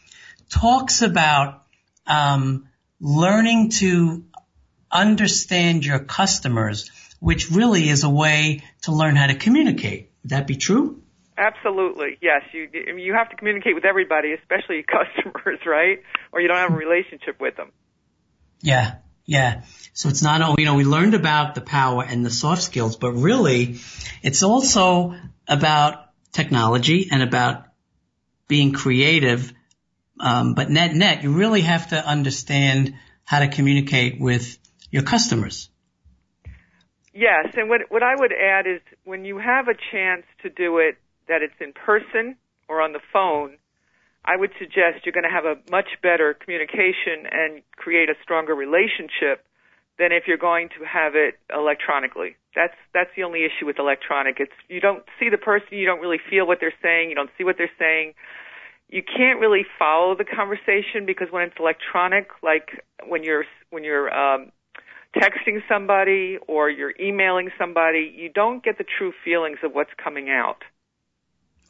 talks 0.48 1.02
about, 1.02 1.64
um, 2.06 2.68
learning 3.00 3.70
to 3.70 4.24
understand 4.90 5.84
your 5.84 5.98
customers, 5.98 6.88
which 7.20 7.50
really 7.50 7.88
is 7.88 8.04
a 8.04 8.10
way 8.10 8.62
to 8.82 8.92
learn 8.92 9.16
how 9.16 9.26
to 9.26 9.34
communicate. 9.34 10.12
Would 10.22 10.30
that 10.30 10.46
be 10.46 10.54
true? 10.56 11.01
Absolutely, 11.36 12.18
yes. 12.20 12.42
You 12.52 12.68
you 12.96 13.14
have 13.14 13.30
to 13.30 13.36
communicate 13.36 13.74
with 13.74 13.84
everybody, 13.84 14.32
especially 14.34 14.76
your 14.76 14.84
customers, 14.84 15.60
right? 15.66 16.02
Or 16.32 16.40
you 16.40 16.48
don't 16.48 16.58
have 16.58 16.72
a 16.72 16.76
relationship 16.76 17.40
with 17.40 17.56
them. 17.56 17.72
Yeah, 18.60 18.96
yeah. 19.24 19.62
So 19.94 20.08
it's 20.08 20.22
not 20.22 20.42
only, 20.42 20.62
you 20.62 20.66
know, 20.66 20.74
we 20.74 20.84
learned 20.84 21.14
about 21.14 21.54
the 21.54 21.60
power 21.60 22.04
and 22.04 22.24
the 22.24 22.30
soft 22.30 22.62
skills, 22.62 22.96
but 22.96 23.12
really 23.12 23.78
it's 24.22 24.42
also 24.42 25.14
about 25.48 26.10
technology 26.32 27.08
and 27.10 27.22
about 27.22 27.64
being 28.46 28.72
creative. 28.72 29.52
Um, 30.20 30.54
but 30.54 30.70
net 30.70 30.94
net, 30.94 31.22
you 31.22 31.32
really 31.32 31.62
have 31.62 31.88
to 31.88 31.96
understand 31.96 32.94
how 33.24 33.40
to 33.40 33.48
communicate 33.48 34.20
with 34.20 34.58
your 34.90 35.02
customers. 35.02 35.70
Yes, 37.14 37.48
and 37.54 37.68
what 37.68 37.82
what 37.90 38.02
I 38.02 38.14
would 38.16 38.32
add 38.32 38.66
is 38.66 38.80
when 39.04 39.24
you 39.24 39.38
have 39.38 39.68
a 39.68 39.74
chance 39.90 40.24
to 40.42 40.50
do 40.50 40.78
it, 40.78 40.96
that 41.28 41.42
it's 41.42 41.54
in 41.60 41.72
person 41.72 42.36
or 42.68 42.80
on 42.80 42.92
the 42.92 43.00
phone, 43.12 43.58
I 44.24 44.36
would 44.36 44.50
suggest 44.58 45.04
you're 45.04 45.12
going 45.12 45.28
to 45.28 45.34
have 45.34 45.44
a 45.44 45.56
much 45.70 45.98
better 46.02 46.34
communication 46.34 47.26
and 47.30 47.62
create 47.76 48.08
a 48.08 48.14
stronger 48.22 48.54
relationship 48.54 49.44
than 49.98 50.12
if 50.12 50.24
you're 50.26 50.38
going 50.38 50.68
to 50.78 50.84
have 50.84 51.14
it 51.14 51.38
electronically. 51.52 52.36
That's 52.54 52.74
that's 52.94 53.10
the 53.16 53.24
only 53.24 53.44
issue 53.44 53.66
with 53.66 53.78
electronic. 53.78 54.36
It's 54.38 54.52
you 54.68 54.80
don't 54.80 55.04
see 55.18 55.28
the 55.28 55.38
person, 55.38 55.68
you 55.72 55.86
don't 55.86 56.00
really 56.00 56.20
feel 56.30 56.46
what 56.46 56.58
they're 56.60 56.74
saying, 56.82 57.08
you 57.08 57.14
don't 57.14 57.30
see 57.36 57.44
what 57.44 57.56
they're 57.58 57.76
saying. 57.78 58.14
You 58.88 59.02
can't 59.02 59.40
really 59.40 59.64
follow 59.78 60.14
the 60.14 60.24
conversation 60.24 61.06
because 61.06 61.28
when 61.30 61.42
it's 61.44 61.56
electronic, 61.58 62.28
like 62.42 62.84
when 63.06 63.24
you're 63.24 63.44
when 63.70 63.84
you're 63.84 64.12
um, 64.12 64.52
texting 65.16 65.60
somebody 65.68 66.38
or 66.46 66.70
you're 66.70 66.94
emailing 67.00 67.50
somebody, 67.58 68.12
you 68.14 68.28
don't 68.28 68.62
get 68.62 68.78
the 68.78 68.84
true 68.84 69.12
feelings 69.24 69.58
of 69.62 69.72
what's 69.72 69.90
coming 70.02 70.30
out. 70.30 70.62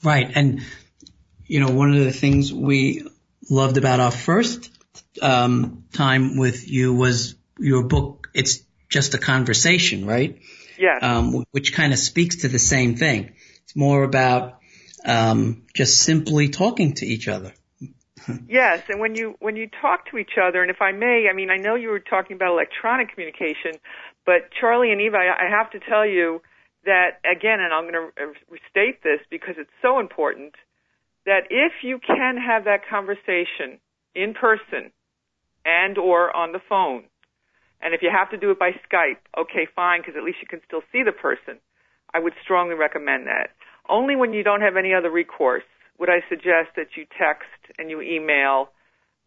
Right. 0.03 0.31
And, 0.35 0.63
you 1.47 1.61
know, 1.61 1.71
one 1.71 1.95
of 1.95 2.05
the 2.05 2.13
things 2.13 2.53
we 2.53 3.07
loved 3.49 3.77
about 3.77 4.01
our 4.01 4.11
first 4.11 4.71
um, 5.21 5.85
time 5.93 6.37
with 6.37 6.69
you 6.69 6.95
was 6.95 7.35
your 7.59 7.85
book, 7.85 8.29
It's 8.35 8.61
Just 8.89 9.15
a 9.15 9.19
Conversation, 9.19 10.07
right? 10.07 10.41
Yes. 10.79 11.03
Um, 11.03 11.45
which 11.51 11.73
kind 11.75 11.93
of 11.93 11.99
speaks 11.99 12.37
to 12.43 12.49
the 12.49 12.59
same 12.59 12.97
thing. 12.97 13.33
It's 13.65 13.77
more 13.77 14.03
about 14.03 14.59
um, 15.05 15.63
just 15.75 15.99
simply 15.99 16.49
talking 16.49 16.95
to 16.95 17.07
each 17.07 17.29
other. 17.29 17.53
Yes, 18.49 18.85
and 18.89 19.01
when 19.01 19.17
you 19.17 19.35
when 19.41 19.57
you 19.57 19.69
talk 19.81 20.09
to 20.11 20.19
each 20.19 20.39
other, 20.41 20.63
and 20.63 20.71
if 20.71 20.81
I 20.81 20.93
may, 20.93 21.27
I 21.29 21.35
mean, 21.35 21.51
I 21.51 21.57
know 21.57 21.75
you 21.75 21.89
were 21.89 21.99
talking 21.99 22.37
about 22.37 22.53
electronic 22.53 23.13
communication, 23.13 23.73
but 24.25 24.51
Charlie 24.61 24.93
and 24.93 25.01
Eva, 25.01 25.17
I 25.17 25.47
I 25.47 25.51
have 25.51 25.71
to 25.73 25.81
tell 25.81 26.07
you 26.07 26.41
that 26.85 27.21
again, 27.25 27.61
and 27.61 27.73
I'm 27.73 27.85
going 27.91 27.95
to 27.95 28.23
uh, 28.23 28.33
restate 28.51 29.03
this 29.03 29.21
because 29.31 29.55
it's 29.59 29.71
so 29.81 29.99
important 29.99 30.55
that 31.27 31.45
if 31.51 31.73
you 31.83 31.99
can 31.99 32.37
have 32.37 32.65
that 32.65 32.81
conversation 32.89 33.79
in 34.15 34.35
person 34.35 34.91
and 35.65 35.97
or 35.99 36.35
on 36.37 36.53
the 36.53 36.61
phone, 36.69 37.05
and 37.81 37.95
if 37.95 38.03
you 38.03 38.11
have 38.11 38.31
to 38.31 38.37
do 38.37 38.51
it 38.51 38.59
by 38.59 38.71
Skype, 38.91 39.19
okay, 39.39 39.67
fine, 39.75 40.01
because 40.01 40.15
at 40.17 40.25
least 40.25 40.39
you 40.41 40.49
can 40.49 40.61
still 40.67 40.83
see 40.93 41.03
the 41.03 41.13
person. 41.13 41.59
I 42.15 42.21
would 42.21 42.35
strongly 42.43 42.75
recommend 42.75 43.27
that. 43.27 43.51
Only 43.89 44.17
when 44.17 44.33
you 44.33 44.43
don't 44.43 44.61
have 44.61 44.77
any 44.77 44.95
other 44.95 45.11
recourse 45.11 45.65
would 45.99 46.11
I 46.11 46.23
suggest 46.29 46.71
that 46.77 46.97
you 46.97 47.07
text 47.19 47.49
and 47.79 47.91
you 47.91 48.01
email 48.01 48.71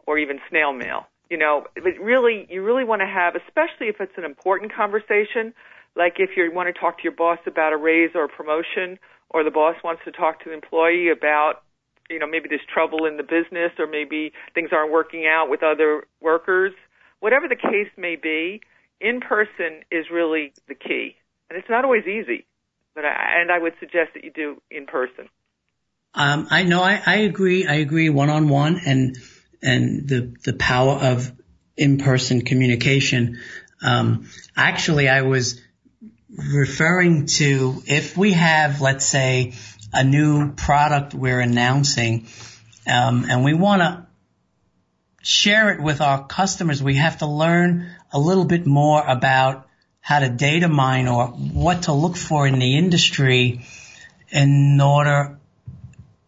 or 0.06 0.18
even 0.18 0.38
snail 0.48 0.72
mail. 0.72 1.06
You 1.28 1.36
know, 1.36 1.64
but 1.74 1.98
really, 2.00 2.46
you 2.48 2.62
really 2.62 2.84
want 2.84 3.00
to 3.00 3.06
have, 3.06 3.34
especially 3.34 3.88
if 3.88 4.00
it's 4.00 4.16
an 4.16 4.24
important 4.24 4.72
conversation, 4.72 5.52
like 5.96 6.16
if 6.18 6.30
you 6.36 6.50
want 6.52 6.72
to 6.72 6.78
talk 6.78 6.98
to 6.98 7.04
your 7.04 7.12
boss 7.12 7.38
about 7.46 7.72
a 7.72 7.76
raise 7.76 8.10
or 8.14 8.24
a 8.24 8.28
promotion, 8.28 8.98
or 9.30 9.42
the 9.42 9.50
boss 9.50 9.76
wants 9.82 10.02
to 10.04 10.12
talk 10.12 10.40
to 10.44 10.50
the 10.50 10.54
employee 10.54 11.08
about, 11.08 11.62
you 12.08 12.18
know, 12.18 12.26
maybe 12.26 12.48
there's 12.48 12.60
trouble 12.72 13.06
in 13.06 13.16
the 13.16 13.22
business 13.22 13.72
or 13.78 13.86
maybe 13.86 14.32
things 14.54 14.70
aren't 14.72 14.92
working 14.92 15.26
out 15.26 15.50
with 15.50 15.62
other 15.62 16.06
workers. 16.20 16.72
Whatever 17.20 17.48
the 17.48 17.56
case 17.56 17.90
may 17.96 18.16
be, 18.16 18.60
in 19.00 19.20
person 19.20 19.82
is 19.90 20.06
really 20.12 20.52
the 20.68 20.74
key. 20.74 21.16
And 21.50 21.58
it's 21.58 21.68
not 21.68 21.84
always 21.84 22.04
easy, 22.06 22.46
but 22.94 23.04
I, 23.04 23.40
and 23.40 23.50
I 23.50 23.58
would 23.58 23.74
suggest 23.80 24.10
that 24.14 24.24
you 24.24 24.30
do 24.30 24.62
in 24.70 24.86
person. 24.86 25.28
Um, 26.14 26.46
I 26.50 26.62
know 26.62 26.82
I, 26.82 27.02
I 27.04 27.16
agree. 27.16 27.66
I 27.66 27.74
agree 27.74 28.08
one 28.08 28.30
on 28.30 28.48
one 28.48 28.80
and 28.86 29.16
and 29.62 30.08
the 30.08 30.34
the 30.44 30.54
power 30.54 30.94
of 30.94 31.30
in 31.76 31.98
person 31.98 32.40
communication. 32.42 33.38
Um, 33.82 34.28
actually, 34.56 35.10
I 35.10 35.22
was 35.22 35.60
referring 36.36 37.26
to 37.26 37.82
if 37.86 38.16
we 38.16 38.32
have, 38.32 38.80
let's 38.80 39.06
say, 39.06 39.54
a 39.92 40.04
new 40.04 40.52
product 40.52 41.14
we're 41.14 41.40
announcing, 41.40 42.26
um, 42.86 43.26
and 43.28 43.44
we 43.44 43.54
want 43.54 43.82
to 43.82 44.06
share 45.22 45.70
it 45.70 45.80
with 45.80 46.00
our 46.00 46.26
customers, 46.26 46.82
we 46.82 46.96
have 46.96 47.18
to 47.18 47.26
learn 47.26 47.90
a 48.12 48.18
little 48.18 48.44
bit 48.44 48.66
more 48.66 49.04
about 49.04 49.66
how 50.00 50.20
to 50.20 50.28
data 50.28 50.68
mine 50.68 51.08
or 51.08 51.26
what 51.26 51.84
to 51.84 51.92
look 51.92 52.16
for 52.16 52.46
in 52.46 52.58
the 52.58 52.76
industry 52.76 53.62
in 54.30 54.80
order 54.80 55.38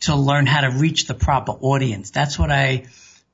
to 0.00 0.16
learn 0.16 0.46
how 0.46 0.62
to 0.62 0.70
reach 0.70 1.06
the 1.06 1.14
proper 1.14 1.52
audience. 1.52 2.10
That's 2.10 2.38
what 2.38 2.50
I 2.50 2.86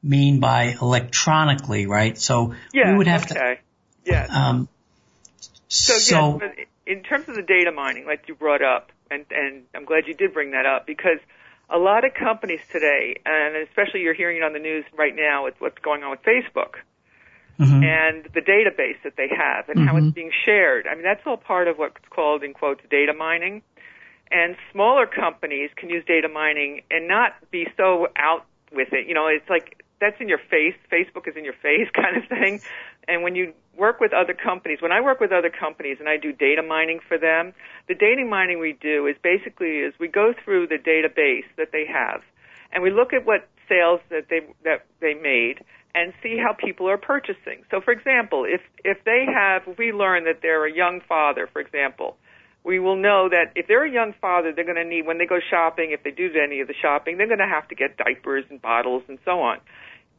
mean 0.02 0.40
by 0.40 0.76
electronically, 0.80 1.86
right? 1.86 2.18
So 2.18 2.54
yeah, 2.72 2.90
we 2.90 2.98
would 2.98 3.06
have 3.06 3.30
okay. 3.30 3.34
to. 3.34 4.10
Yeah. 4.10 4.26
Um, 4.30 4.68
so, 5.74 5.98
so 5.98 6.40
yes, 6.40 6.66
in 6.86 7.02
terms 7.02 7.28
of 7.28 7.34
the 7.34 7.42
data 7.42 7.72
mining, 7.72 8.06
like 8.06 8.24
you 8.28 8.34
brought 8.34 8.62
up, 8.62 8.92
and, 9.10 9.24
and 9.30 9.64
I'm 9.74 9.84
glad 9.84 10.06
you 10.06 10.14
did 10.14 10.32
bring 10.32 10.52
that 10.52 10.66
up 10.66 10.86
because 10.86 11.18
a 11.70 11.78
lot 11.78 12.04
of 12.04 12.12
companies 12.14 12.60
today, 12.70 13.16
and 13.24 13.56
especially 13.56 14.00
you're 14.00 14.14
hearing 14.14 14.38
it 14.38 14.42
on 14.42 14.52
the 14.52 14.58
news 14.58 14.84
right 14.96 15.14
now 15.14 15.44
with 15.44 15.54
what's 15.58 15.78
going 15.78 16.02
on 16.02 16.10
with 16.10 16.22
Facebook 16.22 16.76
mhm. 17.58 17.84
and 17.84 18.24
the 18.34 18.40
database 18.40 19.00
that 19.02 19.16
they 19.16 19.28
have 19.28 19.68
and 19.68 19.88
how 19.88 19.94
Mhm. 19.94 20.06
it's 20.06 20.14
being 20.14 20.32
shared. 20.44 20.86
I 20.86 20.94
mean, 20.94 21.04
that's 21.04 21.26
all 21.26 21.36
part 21.36 21.68
of 21.68 21.78
what's 21.78 21.96
called, 22.10 22.42
in 22.42 22.52
quotes, 22.52 22.82
data 22.90 23.12
mining. 23.12 23.62
And 24.30 24.56
smaller 24.72 25.06
companies 25.06 25.70
can 25.76 25.90
use 25.90 26.04
data 26.04 26.28
mining 26.28 26.82
and 26.90 27.08
not 27.08 27.34
be 27.50 27.68
so 27.76 28.08
out 28.16 28.44
with 28.72 28.92
it. 28.92 29.06
You 29.06 29.14
know, 29.14 29.26
it's 29.26 29.48
like 29.48 29.82
that's 30.00 30.20
in 30.20 30.28
your 30.28 30.38
face. 30.50 30.74
Facebook 30.90 31.28
is 31.28 31.36
in 31.36 31.44
your 31.44 31.54
face 31.54 31.88
kind 31.94 32.16
of 32.16 32.28
thing. 32.28 32.60
And 33.08 33.22
when 33.22 33.34
you 33.34 33.52
work 33.76 34.00
with 34.00 34.12
other 34.12 34.34
companies, 34.34 34.78
when 34.80 34.92
I 34.92 35.00
work 35.00 35.20
with 35.20 35.32
other 35.32 35.50
companies 35.50 35.98
and 36.00 36.08
I 36.08 36.16
do 36.16 36.32
data 36.32 36.62
mining 36.62 37.00
for 37.06 37.18
them, 37.18 37.52
the 37.88 37.94
data 37.94 38.24
mining 38.24 38.60
we 38.60 38.76
do 38.80 39.06
is 39.06 39.16
basically 39.22 39.78
is 39.78 39.94
we 39.98 40.08
go 40.08 40.32
through 40.44 40.68
the 40.68 40.78
database 40.78 41.48
that 41.56 41.68
they 41.72 41.84
have 41.86 42.22
and 42.72 42.82
we 42.82 42.90
look 42.90 43.12
at 43.12 43.24
what 43.24 43.48
sales 43.68 44.00
that 44.10 44.26
they 44.28 44.40
that 44.64 44.84
they 45.00 45.14
made 45.14 45.64
and 45.94 46.12
see 46.22 46.36
how 46.36 46.52
people 46.52 46.88
are 46.88 46.98
purchasing. 46.98 47.62
So 47.70 47.80
for 47.80 47.92
example, 47.92 48.44
if 48.46 48.60
if 48.84 49.02
they 49.04 49.24
have 49.32 49.62
if 49.66 49.78
we 49.78 49.92
learn 49.92 50.24
that 50.24 50.40
they're 50.42 50.66
a 50.66 50.74
young 50.74 51.00
father, 51.08 51.48
for 51.52 51.60
example, 51.60 52.16
we 52.64 52.80
will 52.80 52.96
know 52.96 53.28
that 53.28 53.52
if 53.54 53.66
they're 53.68 53.84
a 53.84 53.90
young 53.90 54.14
father, 54.20 54.52
they're 54.52 54.64
going 54.64 54.76
to 54.76 54.84
need 54.84 55.06
when 55.06 55.18
they 55.18 55.26
go 55.26 55.38
shopping, 55.50 55.92
if 55.92 56.02
they 56.02 56.10
do 56.10 56.30
any 56.42 56.60
of 56.60 56.66
the 56.66 56.74
shopping, 56.80 57.18
they're 57.18 57.28
going 57.28 57.38
to 57.38 57.46
have 57.46 57.68
to 57.68 57.74
get 57.74 57.96
diapers 57.96 58.44
and 58.50 58.60
bottles 58.60 59.02
and 59.08 59.18
so 59.24 59.40
on. 59.40 59.60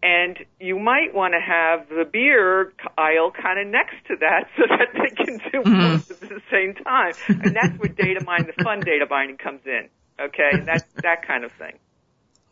And 0.05 0.37
you 0.59 0.77
might 0.77 1.15
want 1.15 1.33
to 1.33 1.39
have 1.39 1.89
the 1.89 2.05
beer 2.05 2.73
aisle 2.95 3.31
kind 3.31 3.59
of 3.59 3.65
next 3.65 3.95
to 4.07 4.15
that 4.19 4.43
so 4.55 4.63
that 4.69 4.93
they 4.93 5.15
can 5.15 5.39
do 5.51 5.63
both 5.63 6.11
at 6.11 6.29
the 6.29 6.41
same 6.51 6.75
time. 6.75 7.13
And 7.27 7.55
that's 7.55 7.79
where 7.79 7.89
data 7.89 8.23
mining, 8.23 8.51
the 8.55 8.63
fun 8.63 8.81
data 8.81 9.07
mining 9.09 9.37
comes 9.37 9.61
in. 9.65 9.89
Okay, 10.19 10.63
that's 10.63 10.83
that 11.01 11.27
kind 11.27 11.43
of 11.43 11.51
thing. 11.53 11.79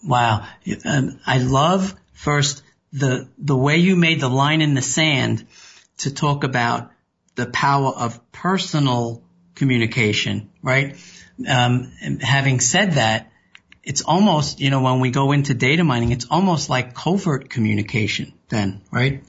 Wow. 0.03 0.47
Um, 0.83 1.19
I 1.27 1.37
love 1.37 1.93
first 2.13 2.63
the, 2.91 3.29
the 3.37 3.55
way 3.55 3.77
you 3.77 3.95
made 3.95 4.19
the 4.19 4.29
line 4.29 4.61
in 4.61 4.73
the 4.73 4.81
sand 4.81 5.45
to 5.99 6.13
talk 6.13 6.43
about 6.43 6.89
the 7.35 7.45
power 7.45 7.89
of 7.89 8.31
personal 8.31 9.23
communication, 9.53 10.49
right? 10.63 10.97
Um, 11.47 11.91
having 12.19 12.59
said 12.59 12.93
that, 12.93 13.31
it's 13.83 14.01
almost, 14.01 14.59
you 14.59 14.69
know, 14.69 14.81
when 14.81 14.99
we 14.99 15.11
go 15.11 15.31
into 15.31 15.53
data 15.53 15.83
mining, 15.83 16.11
it's 16.11 16.27
almost 16.31 16.69
like 16.69 16.93
covert 16.95 17.49
communication 17.49 18.33
then, 18.49 18.81
right? 18.91 19.23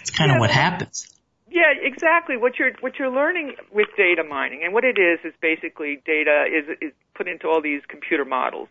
It's 0.00 0.10
kind 0.10 0.30
Yeah. 0.30 0.36
of 0.36 0.40
what 0.40 0.50
happens. 0.50 1.08
Yeah, 1.48 1.72
exactly. 1.80 2.36
What 2.36 2.58
you're 2.58 2.72
what 2.80 2.98
you're 2.98 3.10
learning 3.10 3.56
with 3.72 3.88
data 3.96 4.22
mining, 4.22 4.62
and 4.62 4.74
what 4.74 4.84
it 4.84 4.98
is 4.98 5.20
is 5.24 5.32
basically 5.40 6.02
data 6.04 6.44
is 6.46 6.68
is 6.80 6.92
put 7.14 7.28
into 7.28 7.48
all 7.48 7.62
these 7.62 7.82
computer 7.88 8.24
models. 8.24 8.68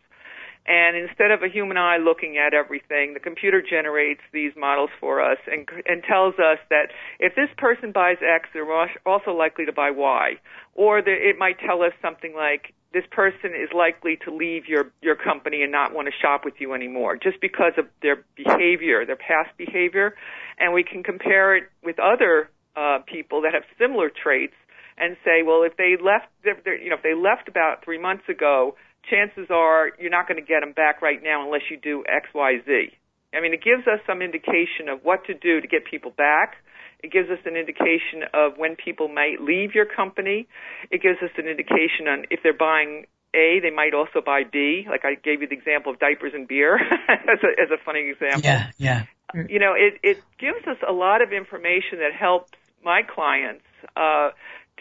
And 0.68 0.98
instead 0.98 1.32
of 1.32 1.44
a 1.44 1.48
human 1.48 1.78
eye 1.78 1.98
looking 1.98 2.38
at 2.38 2.54
everything, 2.54 3.14
the 3.14 3.20
computer 3.20 3.62
generates 3.62 4.22
these 4.34 4.52
models 4.56 4.92
for 5.00 5.22
us 5.22 5.40
and 5.48 5.68
and 5.88 6.04
tells 6.04 6.36
us 6.36 6.60
that 6.70 6.92
if 7.20 7.34
this 7.36 7.50
person 7.58 7.92
buys 7.92 8.18
X, 8.22 8.50
they're 8.54 8.70
also 9.06 9.32
likely 9.32 9.66
to 9.66 9.74
buy 9.74 9.90
Y. 9.90 10.38
Or 10.76 11.02
the, 11.02 11.12
it 11.12 11.38
might 11.40 11.58
tell 11.60 11.82
us 11.82 11.94
something 12.02 12.36
like 12.36 12.74
this 12.96 13.04
person 13.12 13.52
is 13.52 13.68
likely 13.76 14.18
to 14.24 14.34
leave 14.34 14.70
your 14.70 14.90
your 15.02 15.18
company 15.18 15.64
and 15.64 15.72
not 15.72 15.94
want 15.94 16.08
to 16.08 16.14
shop 16.16 16.46
with 16.46 16.54
you 16.60 16.74
anymore 16.74 17.18
just 17.18 17.42
because 17.42 17.74
of 17.78 17.86
their 18.02 18.24
behavior, 18.38 19.06
their 19.06 19.18
past 19.18 19.52
behavior, 19.58 20.16
and 20.58 20.74
we 20.74 20.82
can 20.82 21.04
compare 21.04 21.58
it 21.58 21.66
with 21.84 22.00
other 22.00 22.50
uh, 22.78 23.00
people 23.06 23.42
that 23.42 23.54
have 23.54 23.64
similar 23.78 24.10
traits 24.10 24.56
and 24.98 25.18
say, 25.26 25.44
well, 25.44 25.64
if 25.64 25.76
they 25.76 25.98
left, 26.02 26.32
they're, 26.46 26.58
they're, 26.64 26.82
you 26.82 26.90
know, 26.90 26.96
if 26.96 27.04
they 27.04 27.14
left 27.14 27.50
about 27.50 27.84
three 27.84 28.00
months 28.00 28.24
ago, 28.30 28.76
chances 29.10 29.48
are 29.50 29.92
you're 30.00 30.10
not 30.10 30.26
going 30.26 30.40
to 30.40 30.48
get 30.48 30.62
them 30.62 30.72
back 30.72 31.02
right 31.02 31.20
now 31.22 31.44
unless 31.44 31.68
you 31.70 31.76
do 31.76 32.06
X, 32.08 32.30
Y, 32.34 32.64
Z. 32.66 32.96
I 33.36 33.42
mean, 33.42 33.54
it 33.54 33.62
gives 33.62 33.86
us 33.92 34.00
some 34.08 34.22
indication 34.22 34.88
of 34.88 35.04
what 35.04 35.26
to 35.26 35.34
do 35.34 35.60
to 35.60 35.68
get 35.68 35.84
people 35.84 36.12
back. 36.16 36.64
It 37.04 37.12
gives 37.12 37.30
us 37.30 37.40
an 37.46 37.56
indication 37.56 38.24
of 38.34 38.58
when 38.58 38.76
people 38.76 39.08
might 39.08 39.42
leave 39.42 39.76
your 39.76 39.86
company. 39.86 40.48
It 40.92 41.02
gives 41.02 41.22
us 41.22 41.32
an 41.38 41.48
indication 41.48 42.08
on 42.08 42.26
if 42.32 42.42
they're 42.44 42.54
buying 42.54 43.06
A, 43.34 43.60
they 43.62 43.72
might 43.72 43.94
also 43.94 44.22
buy 44.26 44.44
B. 44.44 44.86
Like 44.90 45.06
I 45.06 45.16
gave 45.16 45.42
you 45.42 45.48
the 45.48 45.56
example 45.56 45.92
of 45.92 46.00
diapers 46.00 46.34
and 46.34 46.48
beer 46.48 46.76
as, 47.10 47.40
a, 47.44 47.62
as 47.62 47.70
a 47.72 47.84
funny 47.84 48.10
example 48.10 48.42
Yeah, 48.44 48.72
yeah. 48.78 49.06
you 49.50 49.60
know, 49.60 49.74
it, 49.74 50.00
it 50.04 50.24
gives 50.40 50.66
us 50.68 50.78
a 50.88 50.94
lot 50.94 51.22
of 51.22 51.32
information 51.32 52.00
that 52.00 52.14
helps 52.18 52.58
my 52.84 53.02
clients 53.02 53.66
uh, 53.98 54.30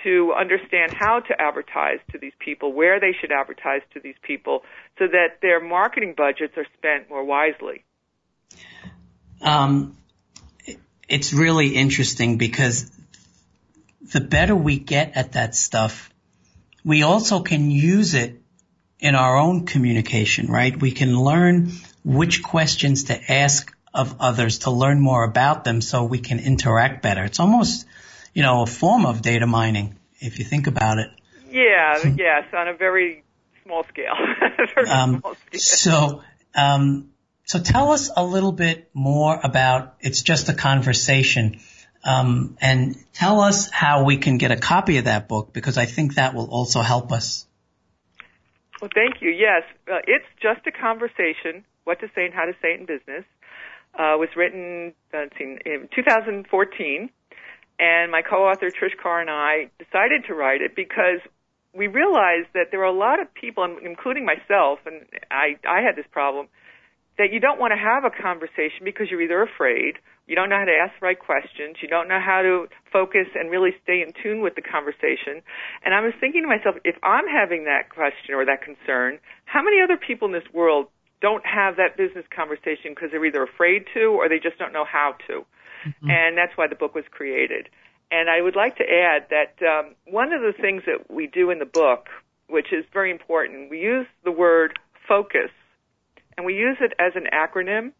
to 0.03 0.35
understand 0.39 0.93
how 0.93 1.21
to 1.21 1.41
advertise 1.41 1.99
to 2.13 2.19
these 2.19 2.33
people, 2.39 2.73
where 2.73 3.01
they 3.01 3.13
should 3.19 3.33
advertise 3.33 3.81
to 3.95 4.01
these 4.01 4.17
people, 4.23 4.63
so 4.99 5.07
that 5.07 5.41
their 5.41 5.61
marketing 5.61 6.15
budgets 6.17 6.55
are 6.57 6.67
spent 6.77 7.09
more 7.09 7.25
wisely. 7.25 7.85
Um, 9.41 9.97
it's 11.09 11.33
really 11.33 11.69
interesting 11.69 12.39
because 12.39 12.91
the 14.13 14.21
better 14.21 14.55
we 14.55 14.79
get 14.79 15.17
at 15.17 15.33
that 15.33 15.55
stuff, 15.55 16.11
we 16.85 17.03
also 17.03 17.41
can 17.43 17.71
use 17.71 18.15
it 18.15 18.41
in 19.01 19.15
our 19.15 19.37
own 19.37 19.67
communication, 19.67 20.47
right? 20.47 20.79
We 20.79 20.93
can 20.93 21.19
learn 21.19 21.73
which 22.05 22.43
questions 22.43 23.05
to 23.05 23.33
ask 23.33 23.75
of 23.93 24.17
others 24.21 24.61
to 24.61 24.71
learn 24.71 25.01
more 25.01 25.25
about 25.25 25.65
them 25.65 25.81
so 25.81 26.05
we 26.05 26.19
can 26.19 26.39
interact 26.41 27.03
better. 27.03 27.25
It's 27.25 27.41
almost, 27.41 27.87
you 28.35 28.43
know, 28.43 28.63
a 28.63 28.67
form 28.67 29.07
of 29.07 29.23
data 29.23 29.47
mining 29.47 29.97
if 30.21 30.39
you 30.39 30.45
think 30.45 30.67
about 30.67 30.99
it. 30.99 31.11
Yeah, 31.51 32.15
yes, 32.17 32.45
on 32.53 32.69
a 32.69 32.75
very 32.75 33.23
small 33.63 33.85
scale. 33.85 34.15
very 34.75 34.89
Um, 34.89 35.21
small 35.21 35.35
scale. 35.35 35.61
so, 35.61 36.23
um, 36.55 37.11
so 37.45 37.61
tell 37.61 37.93
us 37.93 38.11
a 38.17 38.25
little 38.25 38.53
bit 38.53 38.91
more 38.95 39.39
about 39.43 39.97
It's 40.01 40.23
Just 40.23 40.49
a 40.49 40.55
Conversation. 40.55 41.61
Um, 42.05 42.57
and 42.61 42.97
tell 43.15 43.41
us 43.41 43.71
how 43.71 44.05
we 44.05 44.19
can 44.19 44.37
get 44.37 44.51
a 44.51 44.57
copy 44.57 44.99
of 44.99 45.07
that 45.07 45.27
book 45.29 45.53
because 45.53 45.79
I 45.79 45.87
think 45.87 46.17
that 46.17 46.35
will 46.35 46.51
also 46.51 46.81
help 46.81 47.13
us. 47.13 47.47
Well, 48.81 48.91
thank 48.95 49.23
you. 49.23 49.31
Yes, 49.31 49.63
uh, 49.91 50.01
it's 50.07 50.27
just 50.43 50.67
a 50.67 50.73
conversation. 50.73 51.65
What 51.85 52.01
to 52.01 52.09
say 52.15 52.27
and 52.27 52.35
how 52.35 52.45
to 52.45 52.53
say 52.61 52.75
it 52.75 52.81
in 52.81 52.87
business. 52.87 53.25
Uh, 53.95 54.19
was 54.19 54.29
written 54.37 54.93
uh, 55.15 55.27
in 55.39 55.89
2014, 55.95 57.11
and 57.79 58.11
my 58.11 58.23
co-author 58.23 58.71
Trish 58.71 58.97
Carr 59.01 59.21
and 59.21 59.31
I 59.31 59.71
decided 59.79 60.25
to 60.27 60.35
write 60.35 60.63
it 60.63 60.75
because 60.75 61.21
we 61.73 61.87
realized 61.87 62.49
that 62.55 62.73
there 62.73 62.81
are 62.81 62.93
a 62.93 62.93
lot 62.93 63.21
of 63.21 63.33
people, 63.35 63.65
including 63.83 64.25
myself, 64.25 64.81
and 64.85 65.07
I, 65.31 65.57
I 65.69 65.81
had 65.81 65.97
this 65.97 66.07
problem, 66.11 66.49
that 67.19 67.33
you 67.33 67.39
don't 67.39 67.61
want 67.61 67.73
to 67.73 67.79
have 67.79 68.05
a 68.05 68.11
conversation 68.11 68.83
because 68.85 69.11
you're 69.11 69.23
either 69.23 69.43
afraid, 69.43 69.99
you 70.27 70.35
don't 70.35 70.49
know 70.49 70.59
how 70.59 70.65
to 70.65 70.75
ask 70.75 70.99
the 70.99 71.07
right 71.07 71.19
questions, 71.19 71.77
you 71.81 71.89
don't 71.89 72.09
know 72.09 72.19
how 72.19 72.43
to 72.43 72.67
focus 72.93 73.27
and 73.35 73.51
really 73.51 73.71
stay 73.83 74.03
in 74.03 74.13
tune 74.23 74.41
with 74.41 74.55
the 74.57 74.63
conversation. 74.63 75.43
And 75.85 75.95
I 75.95 76.01
was 76.01 76.13
thinking 76.19 76.43
to 76.43 76.49
myself, 76.49 76.77
if 76.85 76.97
I'm 77.03 77.29
having 77.29 77.65
that 77.65 77.91
question 77.91 78.35
or 78.35 78.45
that 78.45 78.63
concern, 78.63 79.19
how 79.45 79.63
many 79.63 79.81
other 79.81 79.97
people 79.97 80.27
in 80.27 80.33
this 80.33 80.49
world 80.53 80.87
don't 81.21 81.47
have 81.47 81.77
that 81.77 81.97
business 81.97 82.25
conversation 82.35 82.91
because 82.91 83.11
they're 83.11 83.25
either 83.25 83.43
afraid 83.43 83.87
to 83.95 84.11
or 84.11 84.29
they 84.29 84.39
just 84.43 84.59
don't 84.59 84.73
know 84.73 84.85
how 84.85 85.15
to? 85.29 85.45
And 86.11 86.37
that's 86.37 86.57
why 86.57 86.67
the 86.67 86.75
book 86.75 86.95
was 86.95 87.05
created. 87.11 87.69
And 88.11 88.31
I 88.31 88.41
would 88.41 88.57
like 88.57 88.77
to 88.77 88.85
add 88.85 89.29
that 89.31 89.61
um, 89.65 89.95
one 90.07 90.33
of 90.33 90.41
the 90.41 90.53
things 90.59 90.83
that 90.87 91.13
we 91.13 91.27
do 91.27 91.51
in 91.51 91.59
the 91.59 91.67
book, 91.67 92.07
which 92.49 92.73
is 92.73 92.85
very 92.93 93.11
important, 93.11 93.71
we 93.71 93.81
use 93.81 94.07
the 94.25 94.33
word 94.33 94.79
focus, 95.07 95.51
and 96.37 96.47
we 96.47 96.55
use 96.55 96.77
it 96.81 96.93
as 96.99 97.13
an 97.15 97.27
acronym. 97.33 97.93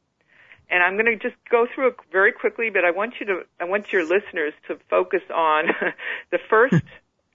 And 0.71 0.83
I'm 0.83 0.95
going 0.95 1.07
to 1.07 1.17
just 1.17 1.37
go 1.51 1.67
through 1.73 1.89
it 1.89 1.97
very 2.11 2.33
quickly, 2.33 2.71
but 2.71 2.85
I 2.85 2.91
want 2.91 3.15
you 3.21 3.27
to, 3.27 3.43
I 3.61 3.65
want 3.65 3.93
your 3.93 4.03
listeners 4.03 4.55
to 4.69 4.79
focus 4.89 5.21
on 5.33 5.67
the 6.31 6.39
first, 6.49 6.83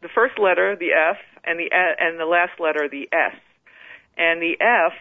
the 0.01 0.09
first 0.13 0.39
letter, 0.39 0.75
the 0.75 0.93
F, 0.93 1.17
and 1.43 1.59
the 1.59 1.69
and 1.71 2.19
the 2.19 2.25
last 2.25 2.59
letter, 2.59 2.89
the 2.89 3.07
S. 3.13 3.39
And 4.17 4.41
the 4.41 4.57
F 4.59 4.93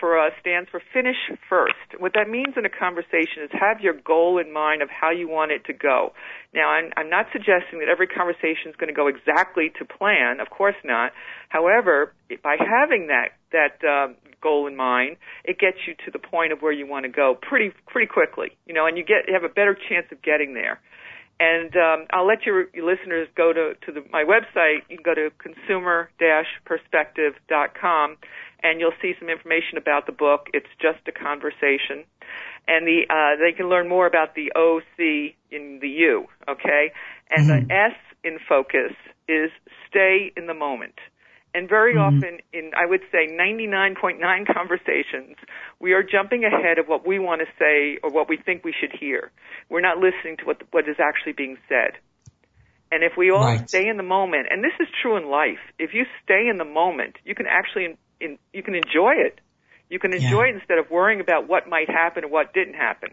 for 0.00 0.18
us 0.18 0.32
stands 0.40 0.68
for 0.70 0.80
finish 0.92 1.16
first. 1.48 1.76
What 1.98 2.14
that 2.14 2.28
means 2.28 2.54
in 2.56 2.64
a 2.64 2.70
conversation 2.70 3.44
is 3.44 3.50
have 3.52 3.80
your 3.80 3.92
goal 3.92 4.38
in 4.38 4.50
mind 4.50 4.80
of 4.80 4.88
how 4.88 5.10
you 5.10 5.28
want 5.28 5.52
it 5.52 5.66
to 5.66 5.74
go. 5.74 6.14
Now, 6.54 6.70
I'm, 6.70 6.90
I'm 6.96 7.10
not 7.10 7.26
suggesting 7.32 7.78
that 7.80 7.88
every 7.88 8.08
conversation 8.08 8.72
is 8.72 8.76
going 8.76 8.88
to 8.88 8.96
go 8.96 9.06
exactly 9.06 9.70
to 9.78 9.84
plan. 9.84 10.40
Of 10.40 10.48
course 10.48 10.80
not. 10.82 11.12
However, 11.50 12.14
by 12.42 12.56
having 12.58 13.08
that 13.08 13.36
that 13.52 13.84
um, 13.86 14.16
goal 14.40 14.66
in 14.66 14.76
mind, 14.76 15.16
it 15.44 15.58
gets 15.58 15.78
you 15.86 15.94
to 16.04 16.10
the 16.10 16.18
point 16.18 16.52
of 16.52 16.60
where 16.60 16.72
you 16.72 16.86
want 16.86 17.04
to 17.04 17.10
go 17.10 17.36
pretty 17.40 17.72
pretty 17.86 18.06
quickly. 18.06 18.56
You 18.66 18.74
know, 18.74 18.86
and 18.86 18.96
you 18.96 19.04
get 19.04 19.28
you 19.28 19.34
have 19.34 19.44
a 19.44 19.48
better 19.48 19.76
chance 19.88 20.06
of 20.12 20.22
getting 20.22 20.54
there. 20.54 20.80
And 21.40 21.74
um, 21.74 22.06
I'll 22.12 22.26
let 22.26 22.44
your, 22.44 22.66
your 22.74 22.84
listeners 22.84 23.26
go 23.34 23.54
to, 23.54 23.72
to 23.86 23.92
the, 23.92 24.04
my 24.12 24.24
website. 24.24 24.82
You 24.90 24.98
can 24.98 25.02
go 25.02 25.14
to 25.14 25.30
consumer-perspective.com 25.38 28.16
and 28.62 28.78
you'll 28.78 28.92
see 29.00 29.14
some 29.18 29.30
information 29.30 29.78
about 29.78 30.04
the 30.04 30.12
book. 30.12 30.48
It's 30.52 30.68
just 30.78 30.98
a 31.08 31.12
conversation. 31.12 32.04
And 32.68 32.86
the, 32.86 33.06
uh, 33.08 33.36
they 33.40 33.52
can 33.56 33.70
learn 33.70 33.88
more 33.88 34.06
about 34.06 34.34
the 34.34 34.52
O, 34.54 34.82
C, 34.98 35.34
in 35.50 35.78
the 35.80 35.88
U, 35.88 36.26
okay? 36.46 36.92
And 37.30 37.48
Mm-hmm. 37.48 37.68
the 37.68 37.74
S 37.74 37.96
in 38.22 38.38
focus 38.46 38.92
is 39.26 39.50
stay 39.88 40.30
in 40.36 40.46
the 40.46 40.52
moment. 40.52 41.00
And 41.52 41.68
very 41.68 41.94
Mm-hmm. 41.94 42.20
often 42.20 42.38
in, 42.52 42.70
I 42.78 42.86
would 42.86 43.00
say 43.10 43.26
99.9 43.26 44.20
conversations, 44.54 45.36
we 45.80 45.92
are 45.92 46.02
jumping 46.02 46.44
ahead 46.44 46.78
of 46.78 46.86
what 46.86 47.06
we 47.06 47.18
want 47.18 47.40
to 47.40 47.46
say 47.58 47.98
or 48.02 48.10
what 48.10 48.28
we 48.28 48.36
think 48.36 48.62
we 48.64 48.74
should 48.78 48.92
hear. 48.98 49.32
We're 49.68 49.80
not 49.80 49.98
listening 49.98 50.36
to 50.38 50.44
what, 50.44 50.62
what 50.70 50.88
is 50.88 50.96
actually 51.00 51.32
being 51.32 51.56
said. 51.68 51.98
And 52.92 53.02
if 53.02 53.12
we 53.16 53.30
all 53.30 53.46
Right. 53.46 53.68
stay 53.68 53.88
in 53.88 53.96
the 53.96 54.02
moment, 54.04 54.46
and 54.50 54.62
this 54.62 54.74
is 54.80 54.88
true 55.02 55.16
in 55.16 55.28
life, 55.30 55.58
if 55.78 55.90
you 55.92 56.04
stay 56.24 56.48
in 56.48 56.58
the 56.58 56.64
moment, 56.64 57.16
you 57.24 57.34
can 57.34 57.46
actually, 57.46 57.84
in, 57.84 57.96
in, 58.20 58.38
you 58.52 58.62
can 58.62 58.74
enjoy 58.74 59.14
it. 59.14 59.40
You 59.88 59.98
can 59.98 60.12
enjoy 60.12 60.50
it 60.50 60.54
instead 60.54 60.78
of 60.78 60.90
worrying 60.90 61.20
about 61.20 61.48
what 61.48 61.68
might 61.68 61.90
happen 61.90 62.24
or 62.24 62.28
what 62.28 62.54
didn't 62.54 62.74
happen. 62.74 63.10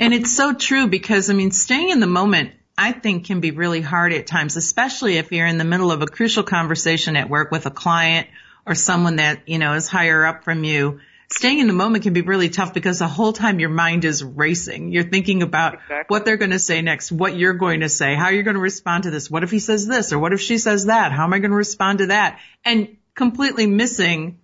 And 0.00 0.14
it's 0.14 0.32
so 0.34 0.54
true 0.54 0.88
because, 0.88 1.30
I 1.30 1.34
mean, 1.34 1.50
staying 1.50 1.90
in 1.90 2.00
the 2.00 2.06
moment, 2.06 2.52
I 2.78 2.92
think 2.92 3.26
can 3.26 3.40
be 3.40 3.50
really 3.50 3.80
hard 3.80 4.12
at 4.12 4.26
times, 4.26 4.56
especially 4.56 5.16
if 5.16 5.32
you're 5.32 5.46
in 5.46 5.58
the 5.58 5.64
middle 5.64 5.90
of 5.90 6.00
a 6.00 6.06
crucial 6.06 6.44
conversation 6.44 7.16
at 7.16 7.28
work 7.28 7.50
with 7.50 7.66
a 7.66 7.70
client 7.70 8.28
or 8.64 8.74
someone 8.76 9.16
that, 9.16 9.48
you 9.48 9.58
know, 9.58 9.74
is 9.74 9.88
higher 9.88 10.24
up 10.24 10.44
from 10.44 10.62
you. 10.62 11.00
Staying 11.30 11.58
in 11.58 11.66
the 11.66 11.74
moment 11.74 12.04
can 12.04 12.14
be 12.14 12.22
really 12.22 12.48
tough 12.48 12.72
because 12.72 13.00
the 13.00 13.08
whole 13.08 13.32
time 13.32 13.58
your 13.60 13.68
mind 13.68 14.04
is 14.04 14.24
racing. 14.24 14.92
You're 14.92 15.10
thinking 15.10 15.42
about 15.42 15.74
Exactly. 15.74 16.04
what 16.06 16.24
they're 16.24 16.38
going 16.38 16.52
to 16.52 16.58
say 16.58 16.80
next, 16.80 17.12
what 17.12 17.36
you're 17.36 17.52
going 17.52 17.80
to 17.80 17.88
say, 17.88 18.14
how 18.14 18.28
you're 18.28 18.44
going 18.44 18.54
to 18.54 18.62
respond 18.62 19.02
to 19.02 19.10
this. 19.10 19.30
What 19.30 19.42
if 19.42 19.50
he 19.50 19.58
says 19.58 19.86
this 19.86 20.12
or 20.12 20.18
what 20.18 20.32
if 20.32 20.40
she 20.40 20.56
says 20.56 20.86
that? 20.86 21.12
How 21.12 21.24
am 21.24 21.34
I 21.34 21.40
going 21.40 21.50
to 21.50 21.56
respond 21.56 21.98
to 21.98 22.06
that? 22.06 22.38
And 22.64 22.96
completely 23.14 23.66
missing 23.66 24.38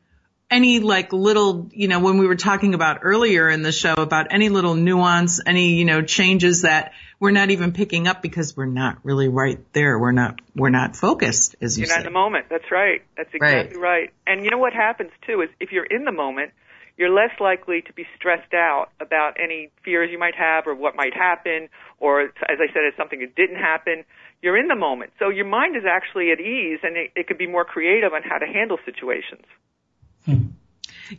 any 0.50 0.80
like 0.80 1.12
little, 1.12 1.70
you 1.72 1.88
know, 1.88 2.00
when 2.00 2.18
we 2.18 2.26
were 2.26 2.36
talking 2.36 2.74
about 2.74 2.98
earlier 3.02 3.48
in 3.48 3.62
the 3.62 3.72
show 3.72 3.94
about 3.94 4.26
any 4.30 4.50
little 4.50 4.74
nuance, 4.74 5.40
any, 5.46 5.76
you 5.76 5.84
know, 5.84 6.02
changes 6.02 6.62
that 6.62 6.92
we're 7.24 7.30
not 7.30 7.50
even 7.50 7.72
picking 7.72 8.06
up 8.06 8.20
because 8.20 8.54
we're 8.54 8.66
not 8.66 8.98
really 9.02 9.28
right 9.28 9.58
there. 9.72 9.98
We're 9.98 10.12
not, 10.12 10.42
we're 10.54 10.68
not 10.68 10.94
focused, 10.94 11.56
as 11.62 11.78
you 11.78 11.86
You're 11.86 11.96
not 11.96 12.00
in 12.00 12.04
the 12.04 12.10
moment. 12.10 12.46
That's 12.50 12.70
right. 12.70 13.00
That's 13.16 13.30
exactly 13.32 13.80
right. 13.80 14.10
And 14.26 14.44
you 14.44 14.50
know 14.50 14.58
what 14.58 14.74
happens 14.74 15.10
too 15.26 15.40
is 15.40 15.48
if 15.58 15.72
you're 15.72 15.86
in 15.86 16.04
the 16.04 16.12
moment, 16.12 16.52
you're 16.98 17.08
less 17.08 17.30
likely 17.40 17.80
to 17.80 17.94
be 17.94 18.04
stressed 18.14 18.52
out 18.52 18.88
about 19.00 19.38
any 19.42 19.70
fears 19.82 20.10
you 20.12 20.18
might 20.18 20.34
have 20.34 20.66
or 20.66 20.74
what 20.74 20.96
might 20.96 21.14
happen, 21.14 21.70
or 21.98 22.20
as 22.24 22.30
I 22.60 22.68
said, 22.74 22.84
it's 22.84 22.96
something 22.98 23.20
that 23.20 23.34
didn't 23.34 23.56
happen. 23.56 24.04
You're 24.42 24.58
in 24.58 24.68
the 24.68 24.76
moment. 24.76 25.12
So 25.18 25.30
your 25.30 25.46
mind 25.46 25.76
is 25.76 25.84
actually 25.88 26.30
at 26.30 26.40
ease 26.40 26.80
and 26.82 26.94
it, 26.94 27.10
it 27.16 27.26
could 27.26 27.38
be 27.38 27.46
more 27.46 27.64
creative 27.64 28.12
on 28.12 28.20
how 28.22 28.36
to 28.36 28.46
handle 28.46 28.76
situations. 28.84 29.46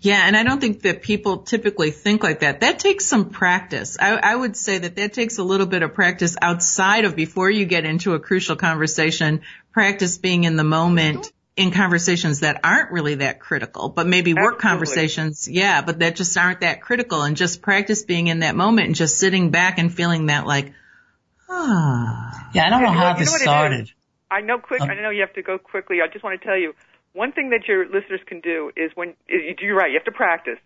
Yeah, 0.02 0.26
and 0.26 0.36
I 0.36 0.44
don't 0.44 0.60
think 0.60 0.82
that 0.82 1.02
people 1.02 1.40
typically 1.40 1.92
think 1.92 2.24
like 2.24 2.40
that. 2.40 2.62
That 2.62 2.80
takes 2.80 3.06
some 3.06 3.30
practice. 3.30 3.98
I, 4.00 4.16
I 4.16 4.36
would 4.36 4.58
say 4.58 4.78
that 4.80 4.96
that 4.96 5.14
takes 5.14 5.38
a 5.38 5.44
little 5.44 5.68
bit 5.68 5.84
of 5.84 5.94
practice 5.94 6.36
outside 6.42 7.06
of 7.06 7.16
before 7.16 7.50
you 7.50 7.66
get 7.66 7.86
into 7.86 8.14
a 8.14 8.20
crucial 8.20 8.56
conversation, 8.56 9.42
practice 9.72 10.18
being 10.18 10.44
in 10.44 10.56
the 10.56 10.64
moment 10.64 11.32
in 11.56 11.72
conversations 11.72 12.42
that 12.42 12.60
aren't 12.64 12.92
really 12.92 13.16
that 13.16 13.40
critical, 13.40 13.88
but 13.90 14.08
maybe 14.08 14.34
work 14.34 14.56
Absolutely. 14.56 14.70
conversations, 14.70 15.48
yeah, 15.48 15.82
but 15.82 16.00
that 16.00 16.16
just 16.16 16.38
aren't 16.38 16.62
that 16.62 16.82
critical 16.82 17.22
and 17.22 17.38
just 17.38 17.62
practice 17.62 18.04
being 18.04 18.28
in 18.28 18.40
that 18.40 18.56
moment 18.56 18.88
and 18.88 18.96
just 18.96 19.18
sitting 19.18 19.52
back 19.52 19.80
and 19.80 19.94
feeling 19.94 20.26
that 20.26 20.46
like, 20.46 20.74
ah. 21.50 22.50
Yeah, 22.54 22.66
I 22.66 22.70
don't 22.70 22.82
know 22.82 22.90
You 22.90 22.94
know 22.94 23.00
how 23.00 23.14
you 23.14 23.20
this 23.20 23.32
know 23.32 23.38
started. 23.38 23.92
I 24.30 24.42
know 24.42 24.58
quick. 24.58 24.82
Um, 24.82 24.90
I 24.90 24.96
know 24.96 25.12
you 25.12 25.22
have 25.22 25.34
to 25.34 25.44
go 25.44 25.58
quickly. 25.58 26.02
I 26.02 26.08
just 26.12 26.24
want 26.24 26.40
to 26.42 26.46
tell 26.46 26.58
you 26.58 26.74
one 27.16 27.32
thing 27.32 27.50
that 27.50 27.68
your 27.68 27.86
listeners 27.86 28.20
can 28.28 28.42
do 28.42 28.72
is 28.76 28.92
when 28.94 29.10
is, 29.28 29.58
you're 29.60 29.76
right. 29.76 29.90
You 29.90 29.98
have 29.98 30.06
to 30.06 30.12
practice. 30.12 30.60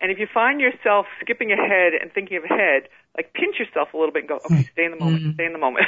And 0.00 0.10
if 0.10 0.18
you 0.18 0.26
find 0.32 0.60
yourself 0.60 1.06
skipping 1.20 1.52
ahead 1.52 1.92
and 2.00 2.10
thinking 2.12 2.38
of 2.38 2.44
ahead, 2.44 2.88
like 3.16 3.32
pinch 3.34 3.56
yourself 3.60 3.94
a 3.94 3.96
little 3.96 4.12
bit 4.12 4.24
and 4.24 4.28
go, 4.28 4.40
okay, 4.44 4.68
stay 4.72 4.84
in 4.86 4.90
the 4.90 4.96
moment, 4.96 5.34
stay 5.34 5.46
in 5.46 5.52
the 5.52 5.58
moment. 5.58 5.86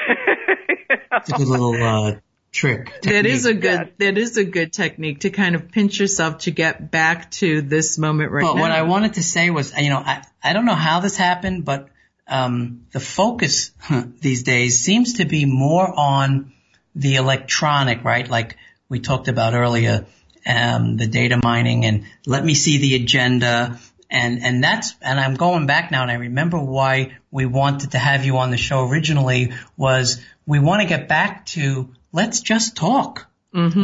You 0.78 0.96
know? 0.96 1.18
It's 1.18 1.30
a 1.30 1.32
good 1.32 1.48
little 1.48 1.82
uh, 1.82 2.16
trick. 2.52 2.92
That 3.02 3.26
is 3.26 3.46
a 3.46 3.54
technique. 3.54 3.62
good, 3.62 3.92
that 3.98 4.18
is 4.18 4.36
a 4.36 4.44
good 4.44 4.72
technique 4.72 5.20
to 5.20 5.30
kind 5.30 5.54
of 5.54 5.72
pinch 5.72 5.98
yourself 5.98 6.38
to 6.40 6.50
get 6.50 6.90
back 6.90 7.30
to 7.32 7.62
this 7.62 7.98
moment 7.98 8.30
right 8.30 8.42
But 8.42 8.48
now. 8.48 8.54
But 8.54 8.60
what 8.60 8.70
I 8.70 8.82
wanted 8.82 9.14
to 9.14 9.22
say 9.22 9.50
was, 9.50 9.76
you 9.76 9.90
know, 9.90 9.98
I, 9.98 10.22
I 10.42 10.52
don't 10.52 10.66
know 10.66 10.74
how 10.74 11.00
this 11.00 11.16
happened, 11.16 11.64
but 11.64 11.88
um, 12.28 12.86
the 12.92 13.00
focus 13.00 13.72
these 14.20 14.42
days 14.42 14.80
seems 14.80 15.14
to 15.14 15.24
be 15.24 15.44
more 15.44 15.92
on 15.98 16.52
the 16.94 17.16
electronic, 17.16 18.04
right? 18.04 18.28
Like 18.28 18.56
we 18.88 19.00
talked 19.00 19.28
about 19.28 19.54
earlier, 19.54 20.06
um, 20.46 20.96
the 20.96 21.06
data 21.06 21.40
mining 21.42 21.84
and 21.84 22.04
let 22.26 22.44
me 22.44 22.54
see 22.54 22.78
the 22.78 22.94
agenda. 22.96 23.78
And, 24.10 24.42
and 24.42 24.62
that's, 24.62 24.94
and 25.00 25.18
I'm 25.18 25.34
going 25.34 25.66
back 25.66 25.90
now 25.90 26.02
and 26.02 26.10
I 26.10 26.14
remember 26.14 26.58
why 26.58 27.16
we 27.30 27.46
wanted 27.46 27.92
to 27.92 27.98
have 27.98 28.24
you 28.24 28.38
on 28.38 28.50
the 28.50 28.56
show 28.56 28.88
originally 28.88 29.52
was 29.76 30.22
we 30.46 30.58
want 30.58 30.82
to 30.82 30.88
get 30.88 31.08
back 31.08 31.46
to 31.46 31.90
let's 32.12 32.40
just 32.40 32.76
talk. 32.76 33.26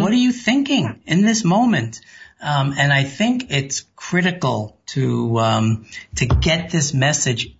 What 0.01 0.13
are 0.13 0.17
you 0.17 0.33
thinking 0.33 1.01
in 1.07 1.23
this 1.23 1.45
moment? 1.45 2.01
Um, 2.43 2.75
and 2.77 2.93
I 2.93 3.05
think 3.05 3.51
it's 3.51 3.85
critical 3.97 4.77
to 4.87 5.39
um, 5.39 5.87
to 6.17 6.27
get 6.27 6.71
this 6.71 6.95
message 6.95 7.55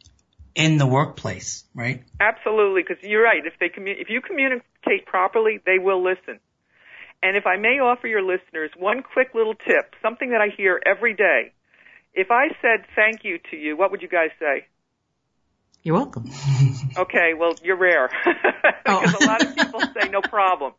in 0.55 0.79
the 0.79 0.87
workplace, 0.87 1.65
right? 1.75 2.03
Absolutely, 2.19 2.83
because 2.83 3.03
you're 3.05 3.23
right. 3.23 3.45
If 3.45 3.59
they 3.61 3.69
commu- 3.69 4.01
if 4.01 4.11
you 4.11 4.21
communicate 4.21 5.07
properly, 5.07 5.61
they 5.65 5.79
will 5.79 6.03
listen. 6.03 6.41
And 7.23 7.37
if 7.37 7.47
I 7.47 7.57
may 7.57 7.79
offer 7.81 8.07
your 8.07 8.23
listeners 8.23 8.71
one 8.79 9.03
quick 9.03 9.29
little 9.35 9.55
tip, 9.55 9.95
something 10.03 10.31
that 10.31 10.41
I 10.41 10.49
hear 10.57 10.81
every 10.85 11.15
day. 11.15 11.53
If 12.15 12.31
I 12.31 12.49
said 12.63 12.87
thank 12.97 13.25
you 13.25 13.39
to 13.51 13.57
you, 13.57 13.77
what 13.77 13.91
would 13.91 14.03
you 14.03 14.09
guys 14.09 14.31
say? 14.39 14.67
You're 15.83 15.97
welcome. 15.97 16.31
Okay, 16.99 17.35
well, 17.39 17.55
you're 17.63 17.77
rare. 17.79 18.11
Oh. 18.87 19.01
because 19.01 19.15
a 19.15 19.25
lot 19.25 19.43
of 19.43 19.55
people 19.55 19.81
say 19.95 20.09
no 20.11 20.23
problem. 20.23 20.73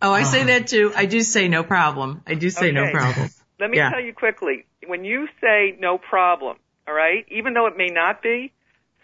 Oh, 0.00 0.12
I 0.12 0.22
say 0.22 0.42
oh. 0.42 0.46
that 0.46 0.68
too. 0.68 0.92
I 0.94 1.06
do 1.06 1.22
say 1.22 1.48
no 1.48 1.64
problem. 1.64 2.22
I 2.26 2.34
do 2.34 2.50
say 2.50 2.70
no 2.70 2.82
Okay. 2.82 2.92
problem. 2.92 3.30
Let 3.58 3.70
me 3.70 3.78
Yeah. 3.78 3.90
tell 3.90 4.00
you 4.00 4.12
quickly. 4.12 4.64
When 4.86 5.04
you 5.04 5.26
say 5.40 5.76
no 5.80 5.98
problem, 5.98 6.58
all 6.86 6.94
right, 6.94 7.26
even 7.30 7.54
though 7.54 7.66
it 7.66 7.76
may 7.76 7.88
not 7.88 8.22
be, 8.22 8.52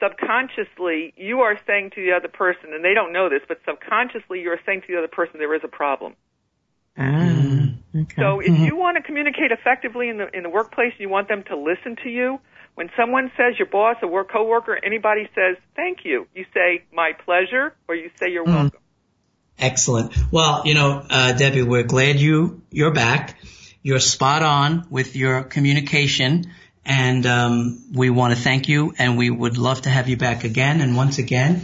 subconsciously 0.00 1.12
you 1.16 1.40
are 1.40 1.58
saying 1.66 1.90
to 1.96 2.02
the 2.04 2.12
other 2.12 2.28
person, 2.28 2.72
and 2.72 2.84
they 2.84 2.94
don't 2.94 3.12
know 3.12 3.28
this, 3.28 3.42
but 3.48 3.58
subconsciously 3.64 4.40
you 4.40 4.50
are 4.50 4.60
saying 4.64 4.82
to 4.82 4.86
the 4.92 4.98
other 4.98 5.08
person 5.08 5.38
there 5.38 5.54
is 5.54 5.62
a 5.64 5.68
problem. 5.68 6.14
Ah, 6.96 7.70
okay. 7.94 8.14
So 8.16 8.40
if 8.40 8.56
you 8.58 8.76
want 8.76 8.96
to 8.96 9.02
communicate 9.02 9.50
effectively 9.50 10.08
in 10.08 10.18
the 10.18 10.28
in 10.36 10.42
the 10.44 10.50
workplace, 10.50 10.92
you 10.98 11.08
want 11.08 11.28
them 11.28 11.42
to 11.44 11.56
listen 11.56 11.96
to 12.04 12.08
you. 12.08 12.38
When 12.74 12.90
someone 12.96 13.30
says 13.36 13.58
your 13.58 13.66
boss, 13.66 13.96
a 14.02 14.06
work 14.06 14.30
coworker, 14.30 14.78
anybody 14.82 15.28
says 15.34 15.56
thank 15.74 15.98
you, 16.04 16.26
you 16.34 16.44
say 16.54 16.84
my 16.92 17.12
pleasure, 17.24 17.74
or 17.88 17.94
you 17.94 18.10
say 18.18 18.30
you're 18.30 18.44
welcome. 18.44 18.80
Excellent. 19.58 20.16
Well, 20.32 20.62
you 20.64 20.74
know, 20.74 21.04
uh, 21.08 21.32
Debbie, 21.32 21.62
we're 21.62 21.84
glad 21.84 22.16
you 22.16 22.62
you're 22.70 22.92
back. 22.92 23.38
You're 23.82 24.00
spot 24.00 24.42
on 24.42 24.86
with 24.90 25.14
your 25.14 25.42
communication, 25.42 26.52
and 26.84 27.26
um, 27.26 27.84
we 27.92 28.10
want 28.10 28.34
to 28.34 28.40
thank 28.40 28.68
you, 28.68 28.94
and 28.98 29.18
we 29.18 29.30
would 29.30 29.58
love 29.58 29.82
to 29.82 29.90
have 29.90 30.08
you 30.08 30.16
back 30.16 30.44
again. 30.44 30.80
And 30.80 30.96
once 30.96 31.18
again, 31.18 31.62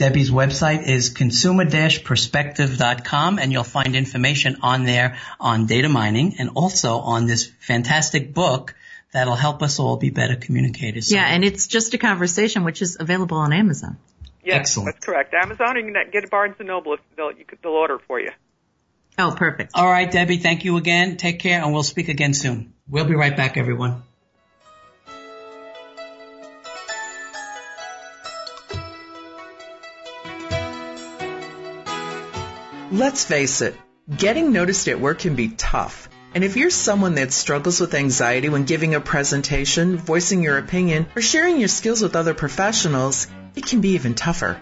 Debbie's 0.00 0.30
website 0.30 0.88
is 0.88 1.10
consumer-perspective.com, 1.10 3.38
and 3.38 3.52
you'll 3.52 3.64
find 3.64 3.94
information 3.94 4.56
on 4.62 4.84
there 4.84 5.18
on 5.38 5.66
data 5.66 5.90
mining 5.90 6.36
and 6.38 6.48
also 6.54 7.00
on 7.00 7.26
this 7.26 7.52
fantastic 7.60 8.32
book 8.32 8.74
that'll 9.12 9.34
help 9.34 9.62
us 9.62 9.78
all 9.78 9.98
be 9.98 10.08
better 10.08 10.36
communicators. 10.36 11.12
yeah, 11.12 11.26
and 11.26 11.44
it's 11.44 11.66
just 11.66 11.92
a 11.92 11.98
conversation, 11.98 12.64
which 12.64 12.80
is 12.80 12.96
available 12.98 13.36
on 13.36 13.52
Amazon. 13.52 13.98
Yes, 14.42 14.60
Excellent. 14.60 14.94
that's 14.94 15.04
correct. 15.04 15.34
Amazon, 15.34 15.76
or 15.76 15.80
you 15.80 15.92
can 15.92 16.10
get 16.10 16.24
it 16.24 16.30
Barnes 16.30 16.56
and 16.58 16.68
Noble 16.68 16.94
if 16.94 17.00
they'll, 17.14 17.32
you 17.32 17.44
could, 17.44 17.58
they'll 17.62 17.72
order 17.72 17.96
it 17.96 18.00
for 18.06 18.18
you. 18.18 18.30
Oh, 19.18 19.34
perfect. 19.36 19.72
All 19.74 19.86
right, 19.86 20.10
Debbie, 20.10 20.38
thank 20.38 20.64
you 20.64 20.78
again. 20.78 21.18
Take 21.18 21.40
care, 21.40 21.62
and 21.62 21.74
we'll 21.74 21.82
speak 21.82 22.08
again 22.08 22.32
soon. 22.32 22.72
We'll 22.88 23.04
be 23.04 23.16
right 23.16 23.36
back, 23.36 23.58
everyone. 23.58 24.02
Let's 33.00 33.24
face 33.24 33.62
it, 33.62 33.74
getting 34.14 34.52
noticed 34.52 34.86
at 34.86 35.00
work 35.00 35.20
can 35.20 35.34
be 35.34 35.48
tough. 35.48 36.10
And 36.34 36.44
if 36.44 36.58
you're 36.58 36.68
someone 36.68 37.14
that 37.14 37.32
struggles 37.32 37.80
with 37.80 37.94
anxiety 37.94 38.50
when 38.50 38.64
giving 38.64 38.94
a 38.94 39.00
presentation, 39.00 39.96
voicing 39.96 40.42
your 40.42 40.58
opinion, 40.58 41.06
or 41.16 41.22
sharing 41.22 41.58
your 41.58 41.68
skills 41.68 42.02
with 42.02 42.14
other 42.14 42.34
professionals, 42.34 43.26
it 43.56 43.64
can 43.64 43.80
be 43.80 43.94
even 43.94 44.14
tougher. 44.14 44.60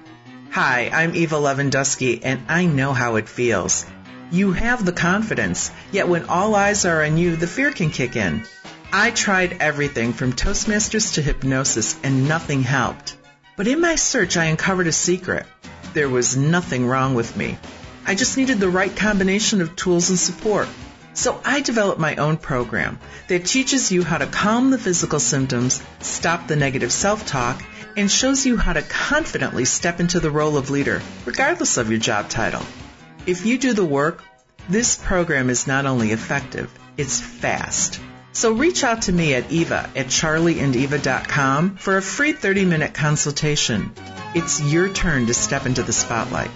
Hi, 0.52 0.88
I'm 0.88 1.16
Eva 1.16 1.34
Lewandowski, 1.34 2.20
and 2.22 2.42
I 2.48 2.66
know 2.66 2.92
how 2.92 3.16
it 3.16 3.28
feels. 3.28 3.84
You 4.30 4.52
have 4.52 4.84
the 4.84 4.92
confidence, 4.92 5.72
yet 5.90 6.06
when 6.06 6.26
all 6.26 6.54
eyes 6.54 6.84
are 6.84 7.02
on 7.02 7.18
you, 7.18 7.34
the 7.34 7.48
fear 7.48 7.72
can 7.72 7.90
kick 7.90 8.14
in. 8.14 8.44
I 8.92 9.10
tried 9.10 9.56
everything 9.58 10.12
from 10.12 10.32
Toastmasters 10.32 11.14
to 11.14 11.22
hypnosis, 11.22 11.96
and 12.04 12.28
nothing 12.28 12.62
helped. 12.62 13.16
But 13.56 13.66
in 13.66 13.80
my 13.80 13.96
search, 13.96 14.36
I 14.36 14.44
uncovered 14.44 14.86
a 14.86 14.92
secret. 14.92 15.44
There 15.92 16.08
was 16.08 16.36
nothing 16.36 16.86
wrong 16.86 17.16
with 17.16 17.36
me. 17.36 17.58
I 18.08 18.14
just 18.14 18.38
needed 18.38 18.58
the 18.58 18.70
right 18.70 18.96
combination 18.96 19.60
of 19.60 19.76
tools 19.76 20.08
and 20.08 20.18
support. 20.18 20.66
So 21.12 21.38
I 21.44 21.60
developed 21.60 22.00
my 22.00 22.16
own 22.16 22.38
program 22.38 22.98
that 23.28 23.44
teaches 23.44 23.92
you 23.92 24.02
how 24.02 24.16
to 24.16 24.26
calm 24.26 24.70
the 24.70 24.78
physical 24.78 25.20
symptoms, 25.20 25.82
stop 26.00 26.46
the 26.46 26.56
negative 26.56 26.90
self-talk, 26.90 27.62
and 27.98 28.10
shows 28.10 28.46
you 28.46 28.56
how 28.56 28.72
to 28.72 28.80
confidently 28.80 29.66
step 29.66 30.00
into 30.00 30.20
the 30.20 30.30
role 30.30 30.56
of 30.56 30.70
leader, 30.70 31.02
regardless 31.26 31.76
of 31.76 31.90
your 31.90 31.98
job 31.98 32.30
title. 32.30 32.62
If 33.26 33.44
you 33.44 33.58
do 33.58 33.74
the 33.74 33.84
work, 33.84 34.22
this 34.70 34.96
program 34.96 35.50
is 35.50 35.66
not 35.66 35.84
only 35.84 36.12
effective, 36.12 36.70
it's 36.96 37.20
fast. 37.20 38.00
So 38.32 38.54
reach 38.54 38.84
out 38.84 39.02
to 39.02 39.12
me 39.12 39.34
at 39.34 39.52
eva 39.52 39.90
at 39.94 40.06
charlieandeva.com 40.06 41.76
for 41.76 41.98
a 41.98 42.02
free 42.02 42.32
30 42.32 42.64
minute 42.64 42.94
consultation. 42.94 43.92
It's 44.34 44.62
your 44.62 44.88
turn 44.88 45.26
to 45.26 45.34
step 45.34 45.66
into 45.66 45.82
the 45.82 45.92
spotlight. 45.92 46.50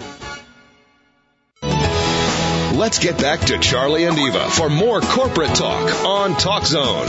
Let's 2.82 2.98
get 2.98 3.16
back 3.16 3.38
to 3.46 3.58
Charlie 3.58 4.06
and 4.06 4.18
Eva 4.18 4.50
for 4.50 4.68
more 4.68 5.00
corporate 5.00 5.54
talk 5.54 6.04
on 6.04 6.34
Talk 6.34 6.66
Zone. 6.66 7.06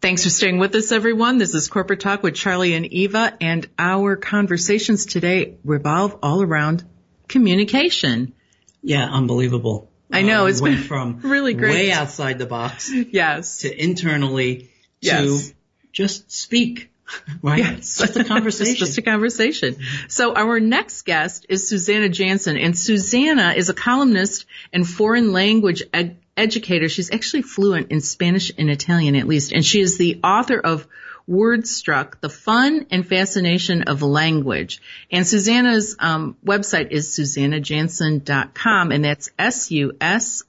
Thanks 0.00 0.24
for 0.24 0.30
staying 0.30 0.58
with 0.58 0.74
us, 0.74 0.92
everyone. 0.92 1.38
This 1.38 1.54
is 1.54 1.68
Corporate 1.68 2.00
Talk 2.00 2.22
with 2.22 2.34
Charlie 2.34 2.74
and 2.74 2.84
Eva, 2.84 3.32
and 3.40 3.66
our 3.78 4.16
conversations 4.16 5.06
today 5.06 5.54
revolve 5.64 6.18
all 6.22 6.42
around 6.42 6.84
communication. 7.28 8.34
Yeah, 8.82 9.08
unbelievable. 9.10 9.88
I 10.12 10.22
know, 10.22 10.44
Uh, 10.44 10.48
it's 10.48 10.60
went 10.60 10.76
been 10.76 10.84
from 10.84 11.20
really 11.22 11.54
great. 11.54 11.74
way 11.74 11.92
outside 11.92 12.38
the 12.38 12.44
box 12.46 12.90
Yes. 12.92 13.58
to 13.58 13.82
internally 13.82 14.68
Yes. 15.00 15.48
to 15.48 15.54
just 15.92 16.30
speak. 16.30 16.90
Right? 17.42 17.58
Yes. 17.58 17.98
Just 17.98 18.16
a 18.16 18.24
conversation. 18.24 18.72
It's 18.72 18.80
just 18.80 18.98
a 18.98 19.02
conversation. 19.02 19.76
So 20.08 20.34
our 20.34 20.60
next 20.60 21.02
guest 21.02 21.46
is 21.48 21.68
Susanna 21.68 22.08
Janssen, 22.08 22.56
and 22.56 22.76
Susanna 22.78 23.52
is 23.56 23.68
a 23.68 23.74
columnist 23.74 24.46
and 24.72 24.88
foreign 24.88 25.32
language 25.32 25.82
ed- 25.92 26.16
educator. 26.36 26.88
She's 26.88 27.12
actually 27.12 27.42
fluent 27.42 27.90
in 27.90 28.00
Spanish 28.00 28.52
and 28.56 28.70
Italian 28.70 29.16
at 29.16 29.26
least, 29.26 29.52
and 29.52 29.64
she 29.64 29.80
is 29.80 29.98
the 29.98 30.20
author 30.24 30.58
of 30.58 30.86
Wordstruck, 31.28 32.20
The 32.20 32.28
Fun 32.28 32.86
and 32.90 33.06
Fascination 33.06 33.82
of 33.84 34.02
Language. 34.02 34.82
And 35.10 35.26
Susanna's 35.26 35.96
um, 35.98 36.36
website 36.44 36.90
is 36.90 37.08
susannajanssen.com, 37.18 38.92
and 38.92 39.04
that's 39.04 39.30
S-U-S-A-N-N-A 39.38 40.44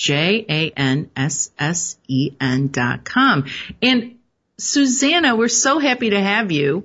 J-A-N-S-S-E-N 0.00 1.08
dot 2.68 3.04
com. 3.04 3.44
And 3.82 4.16
Susanna, 4.60 5.36
we're 5.36 5.48
so 5.48 5.78
happy 5.78 6.10
to 6.10 6.20
have 6.20 6.52
you. 6.52 6.84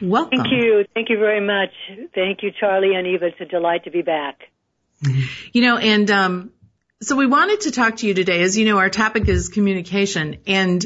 Welcome. 0.00 0.38
Thank 0.38 0.52
you. 0.52 0.84
Thank 0.94 1.10
you 1.10 1.18
very 1.18 1.44
much. 1.44 1.70
Thank 2.14 2.42
you, 2.42 2.50
Charlie 2.58 2.94
and 2.94 3.06
Eva. 3.06 3.26
It's 3.26 3.40
a 3.40 3.44
delight 3.44 3.84
to 3.84 3.90
be 3.90 4.02
back. 4.02 4.40
You 5.52 5.62
know, 5.62 5.76
and 5.76 6.10
um, 6.10 6.50
so 7.02 7.16
we 7.16 7.26
wanted 7.26 7.60
to 7.62 7.70
talk 7.70 7.98
to 7.98 8.06
you 8.06 8.14
today. 8.14 8.42
As 8.42 8.56
you 8.56 8.64
know, 8.64 8.78
our 8.78 8.90
topic 8.90 9.28
is 9.28 9.48
communication, 9.48 10.38
and 10.46 10.84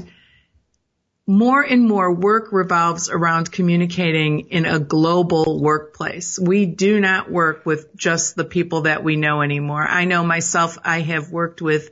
more 1.26 1.62
and 1.62 1.88
more 1.88 2.12
work 2.12 2.52
revolves 2.52 3.08
around 3.08 3.50
communicating 3.50 4.50
in 4.50 4.66
a 4.66 4.78
global 4.78 5.60
workplace. 5.62 6.38
We 6.38 6.66
do 6.66 7.00
not 7.00 7.30
work 7.30 7.64
with 7.64 7.94
just 7.96 8.36
the 8.36 8.44
people 8.44 8.82
that 8.82 9.04
we 9.04 9.16
know 9.16 9.40
anymore. 9.40 9.86
I 9.86 10.04
know 10.04 10.24
myself, 10.24 10.78
I 10.84 11.00
have 11.00 11.30
worked 11.30 11.62
with 11.62 11.90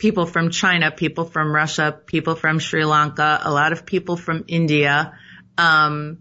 people 0.00 0.24
from 0.24 0.50
China, 0.50 0.90
people 0.90 1.26
from 1.26 1.54
Russia, 1.54 1.96
people 2.06 2.34
from 2.34 2.58
Sri 2.58 2.84
Lanka, 2.84 3.40
a 3.44 3.52
lot 3.52 3.72
of 3.72 3.84
people 3.84 4.16
from 4.16 4.44
India. 4.48 5.12
Um, 5.58 6.18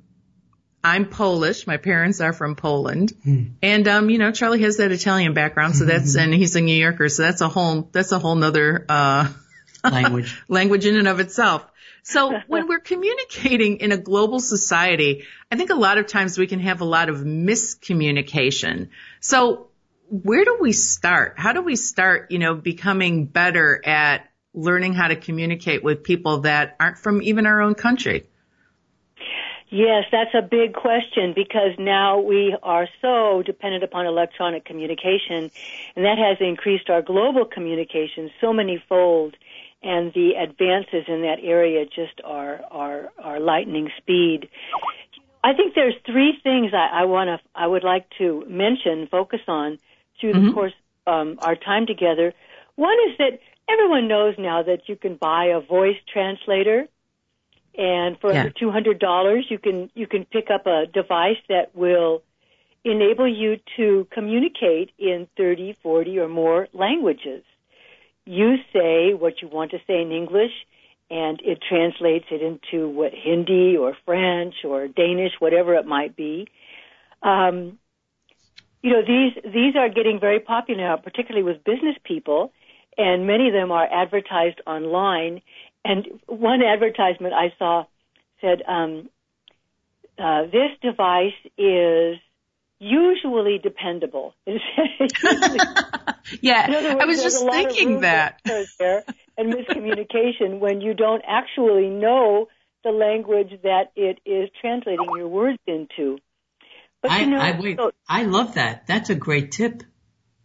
I'm 0.84 1.06
Polish. 1.06 1.66
My 1.66 1.78
parents 1.78 2.20
are 2.20 2.34
from 2.34 2.56
Poland. 2.56 3.14
And, 3.64 3.88
um, 3.88 4.10
you 4.10 4.18
know, 4.18 4.32
Charlie 4.32 4.62
has 4.64 4.78
that 4.78 4.92
Italian 4.92 5.34
background. 5.34 5.78
So 5.78 5.86
that's, 5.86 6.16
and 6.18 6.34
he's 6.34 6.56
a 6.58 6.62
New 6.62 6.76
Yorker. 6.76 7.08
So 7.08 7.24
that's 7.24 7.42
a 7.42 7.48
whole, 7.48 7.90
that's 7.92 8.12
a 8.12 8.20
whole 8.20 8.36
nother, 8.36 8.86
uh, 8.88 9.32
language. 9.84 10.42
language 10.50 10.86
in 10.86 10.98
and 10.98 11.08
of 11.08 11.22
itself. 11.22 11.66
So 12.04 12.38
when 12.48 12.68
we're 12.68 12.80
communicating 12.80 13.78
in 13.78 13.94
a 13.94 13.98
global 13.98 14.42
society, 14.42 15.24
I 15.50 15.56
think 15.56 15.70
a 15.70 15.76
lot 15.76 15.98
of 15.98 16.08
times 16.08 16.38
we 16.38 16.48
can 16.48 16.60
have 16.60 16.82
a 16.82 16.86
lot 16.86 17.08
of 17.08 17.20
miscommunication. 17.20 18.90
So 19.22 19.69
where 20.10 20.44
do 20.44 20.58
we 20.60 20.72
start? 20.72 21.36
How 21.38 21.54
do 21.54 21.62
we 21.62 21.76
start, 21.76 22.32
you 22.32 22.40
know, 22.40 22.56
becoming 22.56 23.26
better 23.26 23.80
at 23.86 24.30
learning 24.54 24.94
how 24.94 25.08
to 25.08 25.16
communicate 25.16 25.84
with 25.84 26.04
people 26.04 26.42
that 26.42 26.76
aren't 26.80 26.98
from 26.98 27.22
even 27.22 27.46
our 27.46 27.62
own 27.62 27.76
country? 27.76 28.28
Yes, 29.72 30.06
that's 30.12 30.34
a 30.34 30.42
big 30.42 30.74
question 30.74 31.34
because 31.36 31.78
now 31.78 32.20
we 32.22 32.58
are 32.64 32.88
so 33.04 33.44
dependent 33.46 33.84
upon 33.84 34.08
electronic 34.08 34.66
communication 34.66 35.52
and 35.96 36.06
that 36.06 36.18
has 36.18 36.38
increased 36.40 36.90
our 36.90 37.04
global 37.04 37.46
communication 37.46 38.32
so 38.42 38.52
many 38.52 38.84
fold 38.90 39.36
and 39.84 40.12
the 40.14 40.32
advances 40.42 41.06
in 41.08 41.22
that 41.22 41.38
area 41.44 41.86
just 41.86 42.20
are, 42.26 42.62
are, 42.72 43.12
are 43.20 43.40
lightning 43.40 43.90
speed. 43.98 44.50
I 45.44 45.54
think 45.54 45.76
there's 45.76 45.96
three 46.04 46.34
things 46.42 46.72
I, 46.74 47.02
I 47.02 47.06
want 47.06 47.28
to, 47.28 47.40
I 47.54 47.68
would 47.68 47.84
like 47.84 48.08
to 48.18 48.44
mention, 48.50 49.08
focus 49.10 49.42
on 49.48 49.78
through 50.20 50.34
the 50.48 50.54
course 50.54 50.74
um, 51.08 51.40
our 51.42 51.56
time 51.56 51.86
together. 51.86 52.34
One 52.76 52.98
is 53.10 53.18
that 53.18 53.40
everyone 53.68 54.08
knows 54.08 54.36
now 54.38 54.64
that 54.64 54.88
you 54.88 54.96
can 54.96 55.16
buy 55.16 55.46
a 55.46 55.60
voice 55.60 55.98
translator, 56.12 56.88
and 57.78 58.20
for 58.20 58.34
Yeah. 58.34 58.50
two 58.50 58.72
hundred 58.72 59.00
dollars, 59.00 59.46
you 59.50 59.58
can 59.60 59.90
you 59.96 60.08
can 60.08 60.26
pick 60.26 60.50
up 60.50 60.66
a 60.68 60.86
device 60.86 61.38
that 61.48 61.76
will 61.76 62.22
enable 62.86 63.28
you 63.28 63.60
to 63.76 64.08
communicate 64.12 64.92
in 64.98 65.28
30, 65.36 65.74
40 65.84 66.18
or 66.20 66.30
more 66.30 66.68
languages. 66.74 67.44
You 68.26 68.58
say 68.72 69.14
what 69.14 69.42
you 69.42 69.50
want 69.50 69.72
to 69.72 69.80
say 69.86 70.02
in 70.02 70.12
English, 70.14 70.54
and 71.12 71.42
it 71.44 71.60
translates 71.68 72.26
it 72.32 72.42
into 72.42 72.88
what 72.88 73.12
Hindi 73.14 73.76
or 73.76 73.98
French 74.06 74.56
or 74.64 74.88
Danish, 74.88 75.34
whatever 75.40 75.76
it 75.76 75.86
might 75.86 76.16
be. 76.16 76.48
Um, 77.22 77.80
you 78.82 78.92
know, 78.92 79.02
these 79.02 79.34
these 79.44 79.76
are 79.76 79.90
getting 79.90 80.20
very 80.20 80.40
popular 80.40 80.82
now, 80.82 80.98
particularly 80.98 81.44
with 81.44 81.64
business 81.64 81.96
people, 82.04 82.52
and 82.98 83.28
many 83.28 83.48
of 83.48 83.54
them 83.54 83.72
are 83.72 83.86
advertised 83.86 84.62
online. 84.66 85.42
And 85.84 86.08
one 86.28 86.62
advertisement 86.62 87.34
I 87.34 87.54
saw 87.58 87.86
said, 88.42 88.62
um, 88.68 89.10
uh, 90.18 90.44
"This 90.46 90.72
device 90.82 91.34
is 91.58 92.18
usually 92.80 93.60
dependable." 93.60 94.34
Yeah, 96.42 96.68
words, 96.68 97.00
I 97.00 97.06
was 97.06 97.24
just 97.24 97.44
thinking 97.44 98.02
that. 98.02 98.40
there 98.78 99.04
and 99.38 99.54
miscommunication 99.54 100.60
when 100.60 100.82
you 100.82 100.94
don't 100.94 101.24
actually 101.28 101.90
know 101.90 102.48
the 102.84 102.92
language 102.92 103.52
that 103.64 103.92
it 103.96 104.20
is 104.26 104.50
translating 104.62 105.08
your 105.16 105.28
words 105.28 105.60
into. 105.66 106.20
But 107.02 107.12
I, 107.12 107.20
you 107.22 107.28
know, 107.28 107.40
I 107.40 107.60
wait. 107.60 107.78
so- 107.78 107.92
I 108.08 108.24
love 108.24 108.56
that. 108.56 108.88
That's 108.88 109.10
a 109.10 109.16
great 109.16 109.52
tip. 109.52 109.84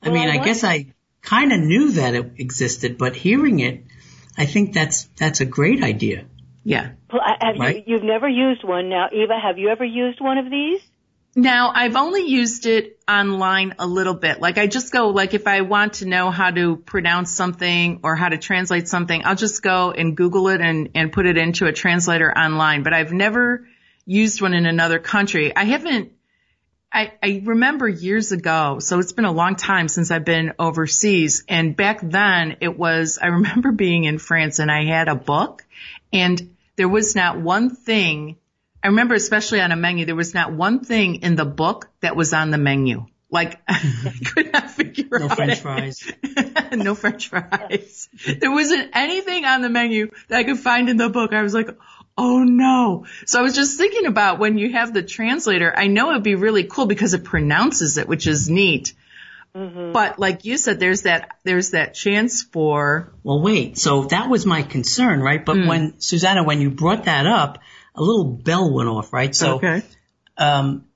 I 0.03 0.09
Well, 0.11 0.19
mean, 0.19 0.29
I 0.29 0.41
I 0.41 0.45
guess 0.45 0.63
I 0.65 0.87
kind 1.23 1.53
of 1.53 1.61
knew 1.61 1.93
that 1.93 2.15
it 2.15 2.33
existed, 2.39 2.99
but 2.99 3.17
hearing 3.17 3.61
it, 3.61 3.85
I 4.37 4.47
think 4.47 4.73
that's 4.75 5.05
that's 5.17 5.41
a 5.41 5.45
great 5.47 5.83
idea. 5.83 6.27
Yeah. 6.65 6.91
Well, 7.13 7.23
I- 7.25 7.47
have 7.47 7.59
Right. 7.59 7.77
you, 7.87 7.95
you've 7.95 8.05
never 8.05 8.29
used 8.29 8.65
one 8.65 8.89
now, 8.89 9.09
Eva. 9.13 9.39
Have 9.39 9.59
you 9.59 9.69
ever 9.69 9.85
used 9.85 10.21
one 10.21 10.39
of 10.39 10.51
these? 10.51 10.81
Now, 11.37 11.73
I've 11.75 11.97
only 11.97 12.29
used 12.29 12.65
it 12.65 13.01
online 13.09 13.75
a 13.81 13.87
little 13.89 14.15
bit. 14.15 14.41
Like 14.41 14.57
I 14.57 14.69
just 14.69 14.93
go, 14.93 15.09
like 15.09 15.35
if 15.35 15.49
I 15.49 15.63
want 15.63 15.95
to 15.95 16.07
know 16.07 16.31
how 16.31 16.51
to 16.53 16.77
pronounce 16.77 17.33
something 17.33 18.01
or 18.05 18.15
how 18.15 18.29
to 18.29 18.39
translate 18.39 18.87
something, 18.87 19.23
I'll 19.25 19.35
just 19.35 19.61
go 19.61 19.91
and 19.91 20.17
Google 20.17 20.49
it 20.49 20.61
and, 20.61 20.91
and 20.95 21.13
put 21.13 21.27
it 21.27 21.37
into 21.37 21.67
a 21.67 21.73
translator 21.73 22.31
online. 22.33 22.85
But 22.85 22.93
I've 22.95 23.13
never 23.13 23.67
used 24.07 24.41
one 24.43 24.55
in 24.55 24.65
another 24.65 25.01
country. 25.01 25.55
I 25.57 25.65
haven't, 25.65 26.13
I, 26.95 27.13
I 27.21 27.43
remember 27.45 27.89
years 27.89 28.31
ago, 28.31 28.79
so 28.79 29.01
it's 29.01 29.13
been 29.13 29.25
a 29.25 29.33
long 29.33 29.57
time 29.57 29.89
since 29.89 30.13
I've 30.13 30.25
been 30.25 30.53
overseas. 30.59 31.45
And 31.49 31.77
back 31.77 31.99
then 32.03 32.59
it 32.61 32.79
was, 32.79 33.19
I 33.21 33.27
remember 33.39 33.73
being 33.73 34.05
in 34.05 34.19
France 34.19 34.61
and 34.61 34.71
I 34.71 34.85
had 34.85 35.09
a 35.09 35.17
book 35.17 35.65
and 36.13 36.57
there 36.77 36.89
was 36.89 37.15
not 37.15 37.41
one 37.41 37.71
thing 37.75 38.37
I 38.85 38.89
remember 38.89 39.15
especially 39.15 39.63
on 39.63 39.73
a 39.73 39.77
menu, 39.77 40.05
there 40.05 40.15
was 40.15 40.35
not 40.35 40.53
one 40.53 40.81
thing 40.81 41.23
in 41.23 41.37
the 41.37 41.47
book 41.47 41.89
that 42.01 42.17
was 42.17 42.35
on 42.35 42.51
the 42.51 42.59
menu. 42.59 43.07
Like, 43.31 43.59
I 43.69 44.13
could 44.27 44.53
not 44.53 44.71
figure 44.71 45.07
No 45.11 45.25
out. 45.25 45.31
No 45.31 45.35
French 45.35 45.61
fries. 45.61 46.13
no 46.73 46.95
French 46.95 47.29
fries. 47.29 48.11
There 48.27 48.53
wasn't 48.53 48.91
anything 48.93 49.47
on 49.47 49.63
the 49.63 49.71
menu 49.71 50.11
that 50.29 50.37
I 50.37 50.45
could 50.45 50.59
find 50.59 50.91
in 50.91 50.99
the 50.99 51.09
book. 51.09 51.33
I 51.33 51.41
was 51.41 51.55
like, 51.55 51.71
oh 52.17 52.45
no. 52.45 53.07
So 53.27 53.39
I 53.39 53.43
was 53.43 53.55
just 53.55 53.79
thinking 53.79 54.07
about 54.07 54.39
when 54.39 54.59
you 54.59 54.73
have 54.73 54.93
the 54.93 55.03
translator, 55.03 55.73
I 55.77 55.87
know 55.87 56.11
it'd 56.11 56.23
be 56.23 56.35
really 56.35 56.65
cool 56.65 56.87
because 56.87 57.15
it 57.15 57.25
pronounces 57.25 57.99
it, 57.99 58.09
which 58.09 58.27
is 58.27 58.49
neat. 58.49 58.95
Mm-hmm. 59.55 59.93
But 59.93 60.19
like 60.19 60.45
you 60.45 60.57
said, 60.57 60.81
there's 60.81 61.03
that 61.03 61.39
there's 61.45 61.71
that 61.71 61.95
chance 61.95 62.43
for. 62.43 63.13
Well, 63.23 63.41
wait. 63.41 63.79
So 63.79 64.05
that 64.07 64.29
was 64.29 64.45
my 64.45 64.63
concern, 64.63 65.21
right? 65.21 65.45
But 65.45 65.57
mm. 65.57 65.69
when 65.69 66.01
Susanna, 66.01 66.43
when 66.43 66.61
you 66.61 66.71
brought 66.71 67.05
that 67.05 67.27
up, 67.27 67.59
a 67.95 68.03
little 68.03 68.25
bell 68.25 68.73
went 68.73 68.89
off, 68.89 69.13
right? 69.13 69.35
So, 69.35 69.57
okay. 69.57 69.83
um, 70.37 70.87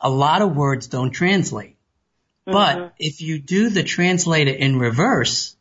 a 0.00 0.10
lot 0.10 0.42
of 0.42 0.56
words 0.56 0.88
don't 0.88 1.12
translate. 1.12 1.76
Mm-hmm. 2.48 2.52
But 2.52 2.94
if 2.98 3.20
you 3.20 3.38
do 3.38 3.70
the 3.70 3.84
translator 3.84 4.50
in 4.50 4.78
reverse 4.78 5.54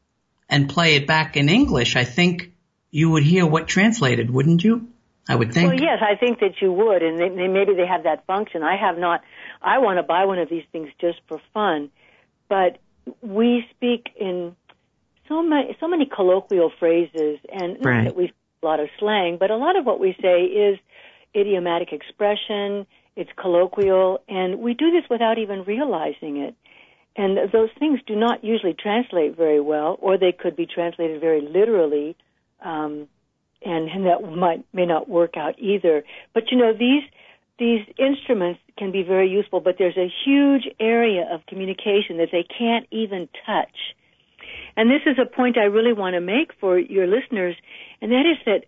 and 0.49 0.67
play 0.67 0.95
it 0.95 1.05
back 1.05 1.37
in 1.37 1.49
English, 1.49 1.95
I 1.95 2.03
think 2.03 2.53
you 2.89 3.11
would 3.11 3.23
hear 3.23 3.45
what 3.45 3.67
translated, 3.67 4.31
wouldn't 4.31 4.63
you? 4.63 4.88
I 5.29 5.35
would 5.35 5.53
think. 5.53 5.69
Well, 5.69 5.79
yes, 5.79 5.99
I 6.01 6.15
think 6.15 6.39
that 6.39 6.59
you 6.59 6.73
would, 6.73 7.03
and 7.03 7.19
they, 7.19 7.47
maybe 7.47 7.75
they 7.75 7.85
have 7.85 8.03
that 8.03 8.25
function. 8.25 8.63
I 8.63 8.75
have 8.75 8.97
not. 8.97 9.21
I 9.61 9.77
want 9.77 9.97
to 9.97 10.03
buy 10.03 10.25
one 10.25 10.39
of 10.39 10.49
these 10.49 10.63
things 10.71 10.89
just 10.99 11.19
for 11.27 11.39
fun, 11.53 11.91
but 12.49 12.79
we 13.21 13.63
speak 13.75 14.09
in 14.19 14.55
so 15.27 15.43
many 15.43 15.77
so 15.79 15.87
many 15.87 16.07
colloquial 16.07 16.71
phrases, 16.79 17.37
and 17.51 17.77
right. 17.85 18.05
that 18.05 18.15
we 18.15 18.33
a 18.61 18.65
lot 18.65 18.79
of 18.79 18.89
slang, 18.97 19.37
but 19.39 19.51
a 19.51 19.55
lot 19.55 19.77
of 19.77 19.85
what 19.85 19.99
we 19.99 20.15
say 20.21 20.43
is 20.43 20.79
idiomatic 21.35 21.93
expression. 21.93 22.87
It's 23.15 23.29
colloquial, 23.39 24.21
and 24.27 24.59
we 24.59 24.73
do 24.73 24.91
this 24.91 25.03
without 25.09 25.37
even 25.37 25.63
realizing 25.63 26.37
it. 26.37 26.55
And 27.15 27.51
those 27.51 27.69
things 27.77 27.99
do 28.07 28.15
not 28.15 28.43
usually 28.43 28.73
translate 28.73 29.35
very 29.35 29.59
well, 29.59 29.97
or 30.01 30.17
they 30.17 30.31
could 30.31 30.55
be 30.55 30.65
translated 30.65 31.21
very 31.21 31.41
literally. 31.41 32.15
Um, 32.63 33.07
and, 33.63 33.89
and 33.89 34.05
that 34.05 34.21
might 34.35 34.63
may 34.73 34.85
not 34.85 35.09
work 35.09 35.35
out 35.37 35.55
either. 35.59 36.03
But 36.33 36.51
you 36.51 36.57
know 36.57 36.73
these 36.73 37.03
these 37.57 37.81
instruments 37.97 38.61
can 38.77 38.91
be 38.91 39.03
very 39.03 39.29
useful, 39.29 39.59
but 39.59 39.75
there's 39.77 39.97
a 39.97 40.11
huge 40.25 40.63
area 40.79 41.27
of 41.31 41.45
communication 41.45 42.17
that 42.17 42.29
they 42.31 42.43
can't 42.57 42.87
even 42.89 43.27
touch. 43.45 43.75
And 44.77 44.89
this 44.89 45.01
is 45.05 45.17
a 45.19 45.25
point 45.25 45.57
I 45.57 45.65
really 45.65 45.91
want 45.91 46.13
to 46.13 46.21
make 46.21 46.53
for 46.59 46.79
your 46.79 47.05
listeners, 47.05 47.55
and 48.01 48.11
that 48.11 48.25
is 48.25 48.37
that 48.45 48.65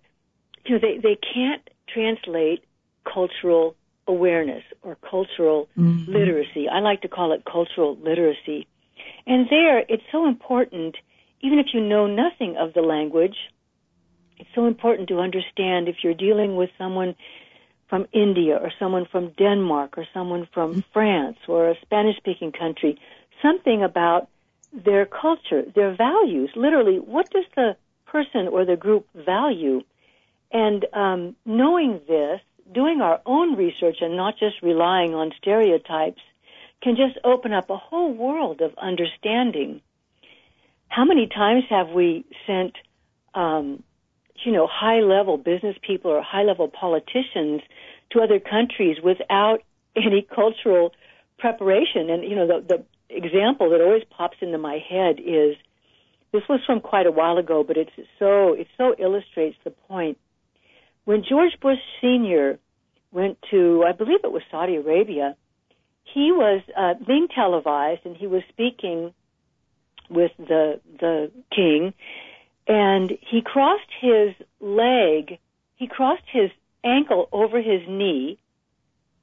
you 0.66 0.76
know 0.76 0.80
they 0.80 0.98
they 0.98 1.18
can't 1.34 1.68
translate 1.88 2.64
cultural 3.06 3.76
awareness 4.08 4.64
or 4.82 4.98
cultural 5.10 5.70
mm-hmm. 5.78 6.12
literacy. 6.12 6.68
I 6.68 6.80
like 6.80 7.02
to 7.02 7.08
call 7.08 7.32
it 7.32 7.44
cultural 7.46 7.98
literacy. 7.98 8.68
And 9.26 9.48
there, 9.50 9.80
it's 9.80 10.04
so 10.12 10.28
important, 10.28 10.96
even 11.42 11.60
if 11.60 11.68
you 11.74 11.82
know 11.82 12.08
nothing 12.08 12.58
of 12.58 12.74
the 12.74 12.82
language, 12.82 13.36
it's 14.42 14.50
so 14.56 14.66
important 14.66 15.08
to 15.10 15.20
understand 15.20 15.88
if 15.88 15.98
you're 16.04 16.16
dealing 16.16 16.56
with 16.56 16.72
someone 16.78 17.16
from 17.88 18.08
India 18.12 18.56
or 18.56 18.72
someone 18.80 19.06
from 19.12 19.30
Denmark 19.38 19.98
or 19.98 20.08
someone 20.14 20.48
from 20.52 20.72
mm-hmm. 20.72 20.80
France 20.94 21.38
or 21.48 21.70
a 21.70 21.76
Spanish 21.82 22.18
speaking 22.18 22.52
country, 22.52 23.00
something 23.42 23.84
about 23.84 24.30
their 24.74 25.06
culture, 25.06 25.64
their 25.76 25.96
values. 25.96 26.50
Literally, 26.56 26.98
what 26.98 27.30
does 27.30 27.46
the 27.56 27.76
person 28.06 28.48
or 28.48 28.66
the 28.66 28.76
group 28.76 29.06
value? 29.14 29.82
And 30.52 30.86
um, 30.94 31.36
knowing 31.46 32.02
this, 32.08 32.42
doing 32.74 33.02
our 33.02 33.22
own 33.26 33.56
research 33.56 33.98
and 34.02 34.16
not 34.18 34.40
just 34.40 34.56
relying 34.64 35.14
on 35.14 35.34
stereotypes 35.38 36.22
can 36.82 36.96
just 36.96 37.18
open 37.24 37.54
up 37.54 37.70
a 37.70 37.78
whole 37.78 38.12
world 38.12 38.62
of 38.62 38.72
understanding. 38.78 39.82
How 40.88 41.06
many 41.06 41.28
times 41.28 41.66
have 41.70 41.90
we 41.90 42.26
sent 42.48 42.74
um, 43.36 43.84
you 44.46 44.52
know, 44.52 44.68
high 44.72 45.00
level 45.00 45.38
business 45.38 45.76
people 45.86 46.12
or 46.12 46.22
high 46.22 46.44
level 46.44 46.68
politicians 46.68 47.62
to 48.12 48.22
other 48.22 48.40
countries 48.40 48.98
without 49.04 49.60
any 49.96 50.26
cultural 50.34 50.94
preparation. 51.38 52.10
And, 52.10 52.24
you 52.24 52.36
know, 52.36 52.48
the, 52.48 52.66
the 52.68 53.16
example 53.16 53.70
that 53.72 53.82
always 53.82 54.04
pops 54.10 54.38
into 54.42 54.58
my 54.58 54.80
head 54.90 55.20
is 55.20 55.56
this 56.32 56.44
was 56.48 56.62
from 56.66 56.80
quite 56.80 57.08
a 57.08 57.12
while 57.12 57.38
ago, 57.38 57.64
but 57.66 57.78
it's 57.78 57.92
so, 58.20 58.54
it 58.54 58.68
so 58.78 58.96
illustrates 58.98 59.58
the 59.64 59.72
point. 59.72 60.18
When 61.04 61.24
George 61.28 61.60
Bush 61.62 61.80
Sr. 62.00 62.58
went 63.12 63.38
to, 63.52 63.84
I 63.86 63.92
believe 63.92 64.20
it 64.24 64.32
was 64.32 64.44
Saudi 64.50 64.76
Arabia, 64.76 65.36
he 66.14 66.32
was 66.32 66.62
uh, 66.78 66.94
being 67.06 67.28
televised 67.34 68.06
and 68.06 68.16
he 68.16 68.28
was 68.28 68.44
speaking 68.50 69.14
with 70.10 70.32
the 70.38 70.80
the 71.00 71.32
king 71.56 71.94
and 72.72 73.12
he 73.30 73.42
crossed 73.42 73.90
his 74.00 74.34
leg, 74.62 75.40
he 75.76 75.88
crossed 75.88 76.24
his 76.32 76.50
ankle 76.86 77.28
over 77.34 77.58
his 77.58 77.82
knee. 77.86 78.40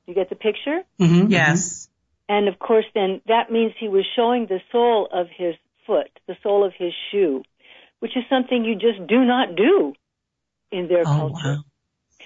You 0.06 0.14
get 0.14 0.28
the 0.28 0.36
picture? 0.36 0.82
Mm-hmm. 1.00 1.30
Yes. 1.30 1.88
And 2.28 2.46
of 2.48 2.58
course, 2.58 2.84
then 2.94 3.22
that 3.26 3.50
means 3.50 3.72
he 3.80 3.88
was 3.88 4.04
showing 4.14 4.46
the 4.46 4.60
sole 4.70 5.08
of 5.10 5.28
his 5.34 5.54
foot, 5.86 6.10
the 6.26 6.36
sole 6.42 6.62
of 6.62 6.74
his 6.78 6.92
shoe, 7.10 7.42
which 8.00 8.16
is 8.18 8.24
something 8.28 8.66
you 8.66 8.74
just 8.74 9.06
do 9.08 9.24
not 9.24 9.56
do 9.56 9.94
in 10.70 10.88
their 10.88 11.00
oh, 11.06 11.16
culture. 11.16 11.56
Wow. 11.56 11.64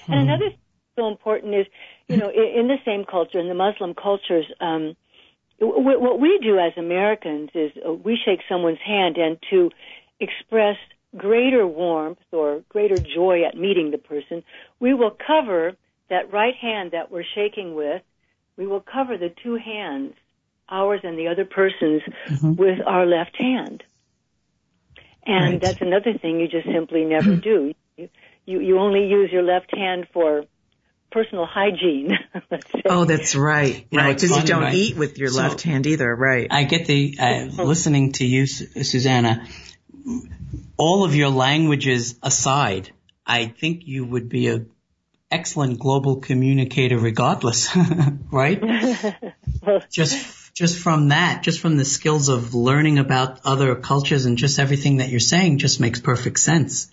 Hmm. 0.07 0.13
And 0.13 0.21
another 0.23 0.49
thing 0.51 0.59
so 0.97 1.07
important 1.07 1.55
is, 1.55 1.67
you 2.09 2.17
know, 2.17 2.31
in, 2.31 2.61
in 2.63 2.69
the 2.69 2.79
same 2.85 3.05
culture, 3.05 3.39
in 3.39 3.47
the 3.49 3.55
Muslim 3.55 3.95
cultures, 3.95 4.47
um, 4.61 4.97
what 5.61 6.19
we 6.19 6.41
do 6.43 6.59
as 6.59 6.73
Americans 6.77 7.51
is 7.55 7.71
uh, 7.89 7.93
we 7.93 8.19
shake 8.25 8.41
someone's 8.49 8.81
hand 8.85 9.17
and 9.17 9.39
to 9.51 9.71
express 10.19 10.77
greater 11.17 11.67
warmth 11.67 12.19
or 12.31 12.63
greater 12.69 12.97
joy 12.97 13.45
at 13.45 13.57
meeting 13.57 13.91
the 13.91 13.99
person, 13.99 14.43
we 14.81 14.95
will 14.95 15.11
cover 15.27 15.73
that 16.09 16.33
right 16.33 16.55
hand 16.55 16.93
that 16.93 17.11
we're 17.11 17.25
shaking 17.35 17.75
with, 17.75 18.03
we 18.57 18.67
will 18.67 18.81
cover 18.81 19.17
the 19.17 19.33
two 19.43 19.57
hands, 19.57 20.15
ours 20.69 21.01
and 21.03 21.19
the 21.19 21.29
other 21.29 21.45
person's, 21.45 22.03
mm-hmm. 22.29 22.55
with 22.55 22.79
our 22.87 23.07
left 23.07 23.37
hand. 23.37 23.83
And 25.25 25.53
right. 25.53 25.61
that's 25.61 25.81
another 25.81 26.19
thing 26.21 26.41
you 26.41 26.49
just 26.49 26.67
simply 26.67 27.05
never 27.05 27.37
do. 27.51 27.75
You, 27.97 28.09
you, 28.45 28.61
you 28.61 28.79
only 28.79 29.07
use 29.07 29.31
your 29.33 29.43
left 29.43 29.75
hand 29.75 30.07
for 30.13 30.45
personal 31.11 31.47
hygiene. 31.47 32.13
oh, 32.87 33.05
that's 33.05 33.37
right. 33.37 33.87
You 33.91 33.99
right. 33.99 34.15
Because 34.15 34.37
you 34.37 34.45
don't 34.45 34.63
right. 34.63 34.75
eat 34.75 34.97
with 34.97 35.19
your 35.19 35.29
so 35.29 35.43
left 35.43 35.63
hand 35.63 35.87
either, 35.87 36.15
right? 36.15 36.49
I 36.51 36.65
get 36.65 36.87
the 36.87 37.17
uh, 37.21 37.63
listening 37.63 38.13
to 38.13 38.27
you, 38.27 38.47
Susanna 38.47 39.47
all 40.77 41.05
of 41.05 41.15
your 41.15 41.29
languages 41.29 42.19
aside, 42.23 42.91
I 43.27 43.47
think 43.47 43.87
you 43.87 44.05
would 44.05 44.29
be 44.29 44.49
a 44.49 44.65
excellent 45.31 45.79
global 45.79 46.17
communicator 46.17 46.99
regardless, 46.99 47.75
right? 48.31 48.63
just 49.91 50.55
just 50.55 50.79
from 50.79 51.09
that, 51.09 51.43
just 51.43 51.61
from 51.61 51.77
the 51.77 51.85
skills 51.85 52.29
of 52.29 52.55
learning 52.55 52.99
about 52.99 53.41
other 53.45 53.75
cultures 53.75 54.27
and 54.27 54.37
just 54.37 54.59
everything 54.59 54.99
that 54.99 55.09
you're 55.09 55.21
saying 55.21 55.59
just 55.59 55.81
makes 55.81 56.01
perfect 56.01 56.39
sense. 56.39 56.91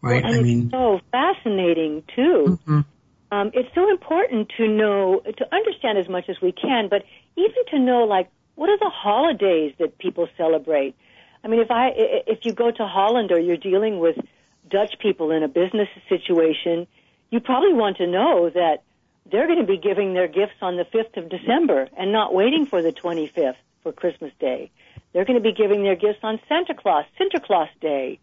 Right? 0.00 0.22
Well, 0.22 0.34
I 0.34 0.42
mean, 0.42 0.70
so 0.70 1.00
fascinating 1.10 2.04
too. 2.14 2.58
Mm-hmm. 2.66 2.80
Um, 3.30 3.50
it's 3.52 3.68
so 3.74 3.90
important 3.90 4.50
to 4.56 4.68
know, 4.68 5.20
to 5.20 5.54
understand 5.54 5.98
as 5.98 6.08
much 6.08 6.28
as 6.28 6.36
we 6.40 6.52
can, 6.52 6.88
but 6.88 7.02
even 7.36 7.64
to 7.70 7.78
know 7.78 8.04
like, 8.04 8.30
what 8.54 8.70
are 8.70 8.78
the 8.78 8.90
holidays 8.90 9.74
that 9.78 9.98
people 9.98 10.28
celebrate? 10.36 10.94
I 11.42 11.48
mean, 11.48 11.60
if 11.60 11.70
I 11.70 11.90
if 11.94 12.44
you 12.44 12.52
go 12.52 12.70
to 12.70 12.86
Holland 12.86 13.32
or 13.32 13.38
you're 13.38 13.56
dealing 13.56 13.98
with 13.98 14.16
Dutch 14.68 14.98
people 15.00 15.30
in 15.30 15.42
a 15.42 15.48
business 15.48 15.88
situation, 16.08 16.86
you 17.30 17.40
probably 17.40 17.72
want 17.72 17.98
to 17.98 18.06
know 18.06 18.50
that 18.50 18.82
they're 19.30 19.46
going 19.46 19.60
to 19.60 19.66
be 19.66 19.78
giving 19.78 20.14
their 20.14 20.28
gifts 20.28 20.56
on 20.62 20.76
the 20.76 20.84
5th 20.84 21.16
of 21.16 21.28
December 21.28 21.88
and 21.96 22.12
not 22.12 22.34
waiting 22.34 22.66
for 22.66 22.82
the 22.82 22.92
25th 22.92 23.56
for 23.82 23.92
Christmas 23.92 24.32
Day. 24.40 24.70
They're 25.12 25.24
going 25.24 25.38
to 25.38 25.42
be 25.42 25.52
giving 25.52 25.82
their 25.82 25.96
gifts 25.96 26.20
on 26.22 26.40
Santa 26.48 26.74
Claus, 26.74 27.04
Sinterklaas 27.20 27.68
Day. 27.80 28.20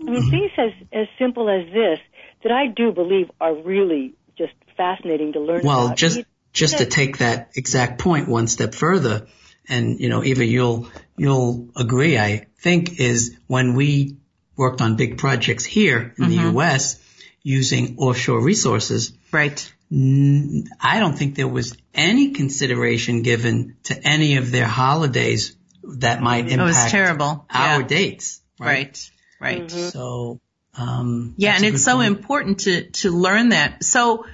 I 0.00 0.04
mean, 0.04 0.30
things 0.30 0.50
as 0.58 0.72
as 0.92 1.06
simple 1.18 1.48
as 1.48 1.72
this 1.72 2.00
that 2.42 2.52
I 2.52 2.66
do 2.66 2.92
believe 2.92 3.30
are 3.40 3.54
really 3.54 4.14
just 4.36 4.52
fascinating 4.76 5.34
to 5.34 5.40
learn. 5.40 5.62
Well, 5.64 5.86
about. 5.86 5.96
just 5.96 6.20
just 6.52 6.78
to 6.78 6.86
take 6.86 7.18
that 7.18 7.50
exact 7.54 8.00
point 8.00 8.28
one 8.28 8.46
step 8.48 8.74
further, 8.74 9.26
and 9.68 10.00
you 10.00 10.08
know, 10.08 10.22
Eva, 10.22 10.44
you'll 10.44 10.88
you'll 11.16 11.68
agree, 11.76 12.18
I 12.18 12.46
think, 12.58 13.00
is 13.00 13.36
when 13.46 13.74
we 13.74 14.16
worked 14.56 14.80
on 14.80 14.96
big 14.96 15.18
projects 15.18 15.64
here 15.64 16.14
in 16.18 16.24
mm-hmm. 16.24 16.30
the 16.30 16.50
U.S. 16.52 17.00
using 17.42 17.98
offshore 17.98 18.40
resources. 18.40 19.12
Right. 19.32 19.72
I 19.92 20.98
don't 20.98 21.16
think 21.16 21.36
there 21.36 21.48
was 21.48 21.76
any 21.94 22.32
consideration 22.32 23.22
given 23.22 23.76
to 23.84 24.00
any 24.02 24.36
of 24.36 24.50
their 24.50 24.66
holidays 24.66 25.56
that 25.84 26.20
might 26.20 26.50
impact 26.50 26.60
it 26.60 26.62
was 26.62 26.90
terrible. 26.90 27.46
our 27.50 27.80
yeah. 27.80 27.86
dates. 27.86 28.40
Right. 28.58 29.10
Right. 29.40 29.60
right. 29.60 29.68
Mm-hmm. 29.68 29.88
So, 29.90 30.40
um, 30.76 31.34
yeah, 31.36 31.54
and 31.54 31.64
it's 31.64 31.84
so 31.84 31.96
point. 31.96 32.08
important 32.08 32.60
to, 32.60 32.90
to 32.90 33.10
learn 33.10 33.50
that. 33.50 33.84
So, 33.84 34.26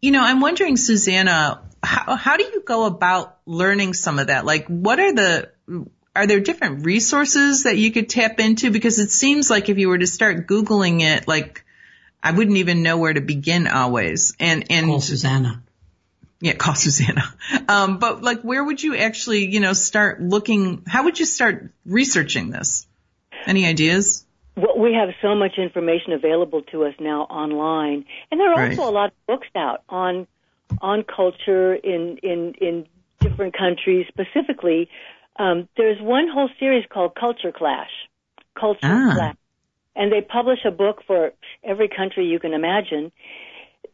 you 0.00 0.12
know, 0.12 0.22
I'm 0.22 0.40
wondering, 0.40 0.76
Susanna, 0.76 1.62
how, 1.82 2.16
how 2.16 2.36
do 2.36 2.44
you 2.44 2.62
go 2.64 2.84
about 2.84 3.38
learning 3.46 3.94
some 3.94 4.18
of 4.18 4.28
that? 4.28 4.44
Like, 4.44 4.66
what 4.66 5.00
are 5.00 5.12
the, 5.12 5.50
are 6.14 6.26
there 6.26 6.40
different 6.40 6.84
resources 6.84 7.64
that 7.64 7.76
you 7.76 7.92
could 7.92 8.08
tap 8.08 8.40
into? 8.40 8.70
Because 8.70 8.98
it 8.98 9.10
seems 9.10 9.50
like 9.50 9.68
if 9.68 9.78
you 9.78 9.88
were 9.88 9.98
to 9.98 10.06
start 10.06 10.46
Googling 10.46 11.02
it, 11.02 11.26
like, 11.26 11.64
I 12.22 12.32
wouldn't 12.32 12.58
even 12.58 12.82
know 12.82 12.98
where 12.98 13.12
to 13.12 13.20
begin 13.20 13.66
always. 13.66 14.34
And, 14.38 14.66
and. 14.70 14.86
Call 14.86 15.00
Susanna. 15.00 15.62
Yeah, 16.42 16.54
call 16.54 16.74
Susanna. 16.74 17.22
Um, 17.68 17.98
but 17.98 18.22
like, 18.22 18.40
where 18.42 18.64
would 18.64 18.82
you 18.82 18.96
actually, 18.96 19.46
you 19.46 19.60
know, 19.60 19.74
start 19.74 20.22
looking? 20.22 20.82
How 20.86 21.04
would 21.04 21.18
you 21.18 21.26
start 21.26 21.70
researching 21.84 22.50
this? 22.50 22.86
Any 23.46 23.66
ideas? 23.66 24.24
Well, 24.56 24.78
we 24.78 24.94
have 24.94 25.10
so 25.22 25.34
much 25.34 25.52
information 25.56 26.12
available 26.12 26.62
to 26.72 26.84
us 26.84 26.94
now 26.98 27.22
online, 27.22 28.04
and 28.30 28.40
there 28.40 28.50
are 28.50 28.56
Right. 28.56 28.78
also 28.78 28.90
a 28.90 28.92
lot 28.92 29.10
of 29.10 29.26
books 29.26 29.48
out 29.54 29.82
on 29.88 30.26
on 30.80 31.02
culture 31.04 31.74
in 31.74 32.18
in 32.22 32.54
in 32.60 32.86
different 33.20 33.56
countries. 33.56 34.06
Specifically, 34.08 34.88
um, 35.38 35.68
there's 35.76 36.00
one 36.00 36.28
whole 36.28 36.48
series 36.58 36.84
called 36.88 37.14
Culture 37.14 37.52
Clash. 37.52 37.90
Culture 38.58 38.80
Ah. 38.84 39.12
Clash, 39.14 39.36
and 39.96 40.12
they 40.12 40.20
publish 40.20 40.64
a 40.64 40.70
book 40.70 41.02
for 41.06 41.32
every 41.64 41.88
country 41.88 42.26
you 42.26 42.38
can 42.38 42.52
imagine. 42.52 43.12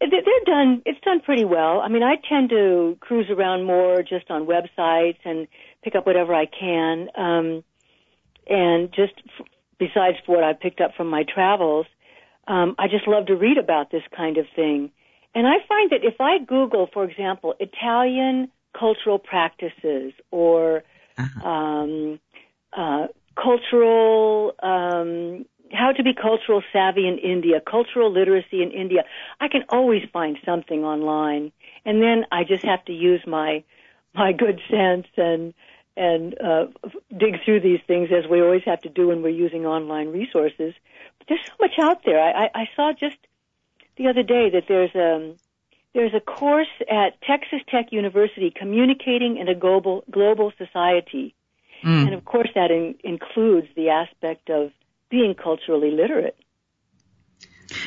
They- 0.00 0.08
They're 0.08 0.44
done. 0.44 0.82
It's 0.84 1.00
done 1.00 1.20
pretty 1.20 1.44
well. 1.44 1.80
I 1.80 1.88
mean, 1.88 2.02
I 2.02 2.16
tend 2.16 2.50
to 2.50 2.96
cruise 3.00 3.30
around 3.30 3.64
more 3.64 4.02
just 4.02 4.30
on 4.30 4.46
websites 4.46 5.18
and 5.24 5.46
pick 5.82 5.94
up 5.94 6.06
whatever 6.06 6.34
I 6.34 6.46
can. 6.46 7.08
Um, 7.14 7.64
and 8.48 8.92
just 8.92 9.14
f- 9.38 9.46
besides 9.78 10.18
what 10.26 10.44
I 10.44 10.52
picked 10.52 10.80
up 10.80 10.94
from 10.96 11.08
my 11.08 11.22
travels, 11.24 11.86
um, 12.46 12.74
I 12.78 12.88
just 12.88 13.06
love 13.08 13.26
to 13.26 13.36
read 13.36 13.58
about 13.58 13.90
this 13.90 14.02
kind 14.14 14.36
of 14.38 14.46
thing. 14.54 14.90
And 15.36 15.46
I 15.46 15.56
find 15.68 15.90
that 15.90 16.02
if 16.02 16.18
I 16.18 16.38
Google, 16.38 16.88
for 16.90 17.04
example, 17.04 17.54
Italian 17.60 18.50
cultural 18.72 19.18
practices 19.18 20.14
or 20.30 20.82
um, 21.44 22.18
uh, 22.72 23.08
cultural, 23.34 24.54
um, 24.62 25.44
how 25.70 25.92
to 25.92 26.02
be 26.02 26.14
cultural 26.14 26.62
savvy 26.72 27.06
in 27.06 27.18
India, 27.18 27.60
cultural 27.60 28.10
literacy 28.10 28.62
in 28.62 28.70
India, 28.70 29.04
I 29.38 29.48
can 29.48 29.64
always 29.68 30.04
find 30.10 30.38
something 30.42 30.84
online. 30.84 31.52
And 31.84 32.00
then 32.00 32.24
I 32.32 32.44
just 32.44 32.64
have 32.64 32.82
to 32.86 32.94
use 32.94 33.20
my 33.26 33.62
my 34.14 34.32
good 34.32 34.58
sense 34.70 35.06
and 35.18 35.52
and 35.98 36.34
uh, 36.40 36.68
dig 37.14 37.44
through 37.44 37.60
these 37.60 37.80
things 37.86 38.08
as 38.10 38.24
we 38.30 38.40
always 38.40 38.62
have 38.64 38.80
to 38.82 38.88
do 38.88 39.08
when 39.08 39.20
we're 39.20 39.28
using 39.28 39.66
online 39.66 40.08
resources. 40.08 40.72
But 41.18 41.28
there's 41.28 41.44
so 41.44 41.52
much 41.60 41.78
out 41.78 42.04
there. 42.06 42.18
I, 42.18 42.44
I, 42.44 42.50
I 42.62 42.68
saw 42.74 42.94
just 42.98 43.18
the 43.96 44.08
other 44.08 44.22
day 44.22 44.50
that 44.50 44.64
there's 44.68 44.94
a 44.94 45.34
there's 45.94 46.12
a 46.14 46.20
course 46.20 46.68
at 46.90 47.20
Texas 47.22 47.60
Tech 47.70 47.90
University, 47.90 48.52
communicating 48.54 49.38
in 49.38 49.48
a 49.48 49.54
global 49.54 50.04
global 50.10 50.52
society, 50.58 51.34
and 51.82 52.14
of 52.14 52.24
course 52.24 52.48
that 52.54 52.70
in, 52.70 52.96
includes 53.04 53.68
the 53.76 53.90
aspect 53.90 54.50
of 54.50 54.72
being 55.10 55.34
culturally 55.34 55.90
literate. 55.90 56.36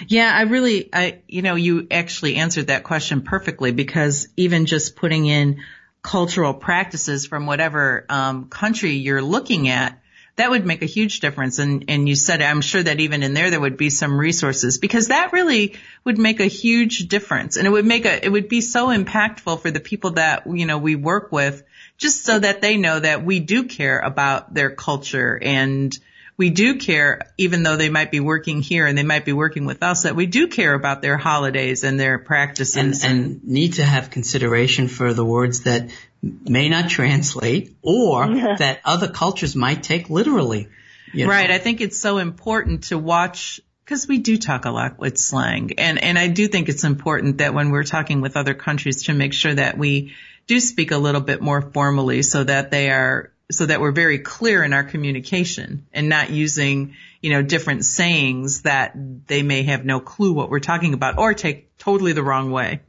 Yeah, 0.08 0.32
I 0.36 0.42
really, 0.42 0.90
I, 0.92 1.22
you 1.28 1.42
know, 1.42 1.56
you 1.56 1.88
actually 1.90 2.36
answered 2.36 2.68
that 2.68 2.84
question 2.84 3.22
perfectly 3.22 3.72
because 3.72 4.28
even 4.36 4.66
just 4.66 4.96
putting 4.96 5.26
in 5.26 5.62
cultural 6.02 6.54
practices 6.54 7.26
from 7.26 7.46
whatever 7.46 8.06
um, 8.10 8.50
country 8.50 8.92
you're 8.92 9.22
looking 9.22 9.70
at, 9.70 10.02
that 10.40 10.50
would 10.50 10.66
make 10.66 10.82
a 10.82 10.86
huge 10.86 11.20
difference. 11.20 11.60
And 11.60 11.86
and 11.90 12.08
you 12.08 12.16
said, 12.16 12.42
I'm 12.42 12.62
sure 12.62 12.82
that 12.82 13.02
even 13.02 13.24
in 13.24 13.34
there 13.34 13.50
there 13.50 13.60
would 13.60 13.76
be 13.76 13.90
some 13.90 14.18
resources 14.18 14.78
because 14.78 15.10
that 15.10 15.34
really 15.34 15.76
would 16.06 16.18
make 16.18 16.40
a 16.40 16.46
huge 16.46 17.10
difference, 17.10 17.58
and 17.58 17.68
it 17.68 17.70
would 17.70 17.86
make 17.86 18.06
a, 18.06 18.26
it 18.26 18.30
would 18.30 18.48
be 18.48 18.62
so 18.62 18.88
impactful 18.88 19.62
for 19.62 19.70
the 19.70 19.82
people 19.82 20.12
that 20.12 20.48
you 20.48 20.66
know 20.66 20.78
we 20.78 20.96
work 20.96 21.34
with, 21.34 21.64
just 21.98 22.24
so 22.24 22.40
that 22.40 22.62
they 22.62 22.78
know 22.78 23.00
that 23.00 23.26
we 23.26 23.42
do 23.42 23.66
care 23.66 24.00
about 24.00 24.54
their 24.54 24.70
culture 24.70 25.38
and 25.42 25.98
we 26.38 26.50
do 26.50 26.78
care, 26.78 27.34
even 27.38 27.64
though 27.64 27.76
they 27.76 27.90
might 27.90 28.12
be 28.12 28.22
working 28.22 28.62
here 28.62 28.86
and 28.86 28.98
they 28.98 29.04
might 29.04 29.26
be 29.26 29.34
working 29.34 29.66
with 29.66 29.84
us, 29.84 30.04
that 30.04 30.16
we 30.16 30.26
do 30.26 30.48
care 30.48 30.74
about 30.74 31.02
their 31.02 31.18
holidays 31.18 31.84
and 31.84 32.00
their 32.00 32.16
and, 32.16 32.26
practices. 32.26 33.04
and 33.04 33.44
need 33.44 33.74
to 33.74 33.84
have 33.84 34.10
consideration 34.10 34.88
for 34.88 35.14
the 35.14 35.26
words 35.26 35.64
that 35.64 35.90
may 36.22 36.70
not 36.70 36.90
translate 36.90 37.76
or 37.82 38.28
that 38.58 38.82
other 38.86 39.08
cultures 39.08 39.56
might 39.56 39.84
take 39.84 40.10
literally. 40.10 40.68
you 41.14 41.26
know. 41.26 41.32
Right. 41.32 41.50
I 41.50 41.58
think 41.58 41.82
it's 41.82 41.98
so 41.98 42.18
important 42.18 42.86
to 42.86 42.98
watch 42.98 43.62
because 43.86 44.08
we 44.08 44.20
do 44.20 44.38
talk 44.38 44.66
a 44.66 44.72
lot 44.72 45.00
with 45.00 45.18
slang 45.18 45.72
and, 45.80 46.02
and 46.04 46.20
I 46.20 46.28
do 46.28 46.48
think 46.48 46.70
it's 46.70 46.84
important 46.84 47.40
that 47.40 47.54
when 47.54 47.72
we're 47.72 47.84
talking 47.84 48.22
with 48.22 48.38
other 48.38 48.54
countries 48.54 49.04
to 49.04 49.14
make 49.14 49.34
sure 49.34 49.54
that 49.54 49.78
we 49.78 50.14
do 50.50 50.60
speak 50.60 50.92
a 50.92 50.98
little 50.98 51.22
bit 51.22 51.42
more 51.42 51.62
formally 51.62 52.24
so 52.24 52.44
that 52.44 52.72
they 52.72 52.90
are, 52.90 53.32
so 53.52 53.68
that 53.68 53.80
we're 53.80 53.92
very 53.92 54.18
clear 54.18 54.64
in 54.64 54.74
our 54.74 54.84
communication 54.84 55.86
and 55.94 56.10
not 56.10 56.32
using, 56.32 56.96
you 57.22 57.30
know, 57.30 57.44
different 57.44 57.86
sayings 57.86 58.64
that 58.64 58.94
they 59.28 59.44
may 59.44 59.62
have 59.64 59.86
no 59.86 60.00
clue 60.00 60.34
what 60.34 60.50
we're 60.50 60.60
talking 60.60 60.96
about 60.96 61.20
or 61.20 61.36
take 61.36 61.78
totally 61.78 62.14
the 62.14 62.24
wrong 62.24 62.52
way. 62.52 62.82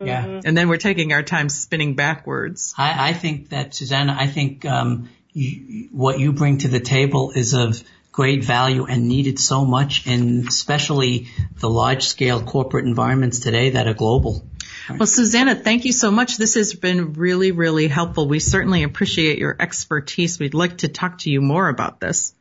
Yeah. 0.00 0.40
And 0.44 0.56
then 0.56 0.68
we're 0.68 0.76
taking 0.76 1.12
our 1.12 1.22
time 1.22 1.48
spinning 1.48 1.94
backwards. 1.94 2.74
I, 2.76 3.10
I 3.10 3.12
think 3.12 3.50
that 3.50 3.74
Susanna, 3.74 4.16
I 4.18 4.26
think 4.26 4.64
um, 4.64 5.08
you, 5.32 5.88
what 5.92 6.18
you 6.18 6.32
bring 6.32 6.58
to 6.58 6.68
the 6.68 6.80
table 6.80 7.32
is 7.34 7.54
of 7.54 7.82
great 8.12 8.44
value 8.44 8.86
and 8.86 9.08
needed 9.08 9.38
so 9.38 9.64
much 9.64 10.06
in 10.06 10.46
especially 10.46 11.28
the 11.58 11.68
large 11.68 12.04
scale 12.04 12.40
corporate 12.40 12.86
environments 12.86 13.40
today 13.40 13.70
that 13.70 13.88
are 13.88 13.94
global. 13.94 14.46
Well, 14.88 15.06
Susanna, 15.06 15.54
thank 15.54 15.84
you 15.84 15.92
so 15.92 16.10
much. 16.10 16.36
This 16.36 16.54
has 16.54 16.74
been 16.74 17.14
really, 17.14 17.52
really 17.52 17.88
helpful. 17.88 18.28
We 18.28 18.38
certainly 18.38 18.82
appreciate 18.82 19.38
your 19.38 19.56
expertise. 19.58 20.38
We'd 20.38 20.54
like 20.54 20.78
to 20.78 20.88
talk 20.88 21.18
to 21.18 21.30
you 21.30 21.40
more 21.40 21.68
about 21.68 22.00
this. 22.00 22.34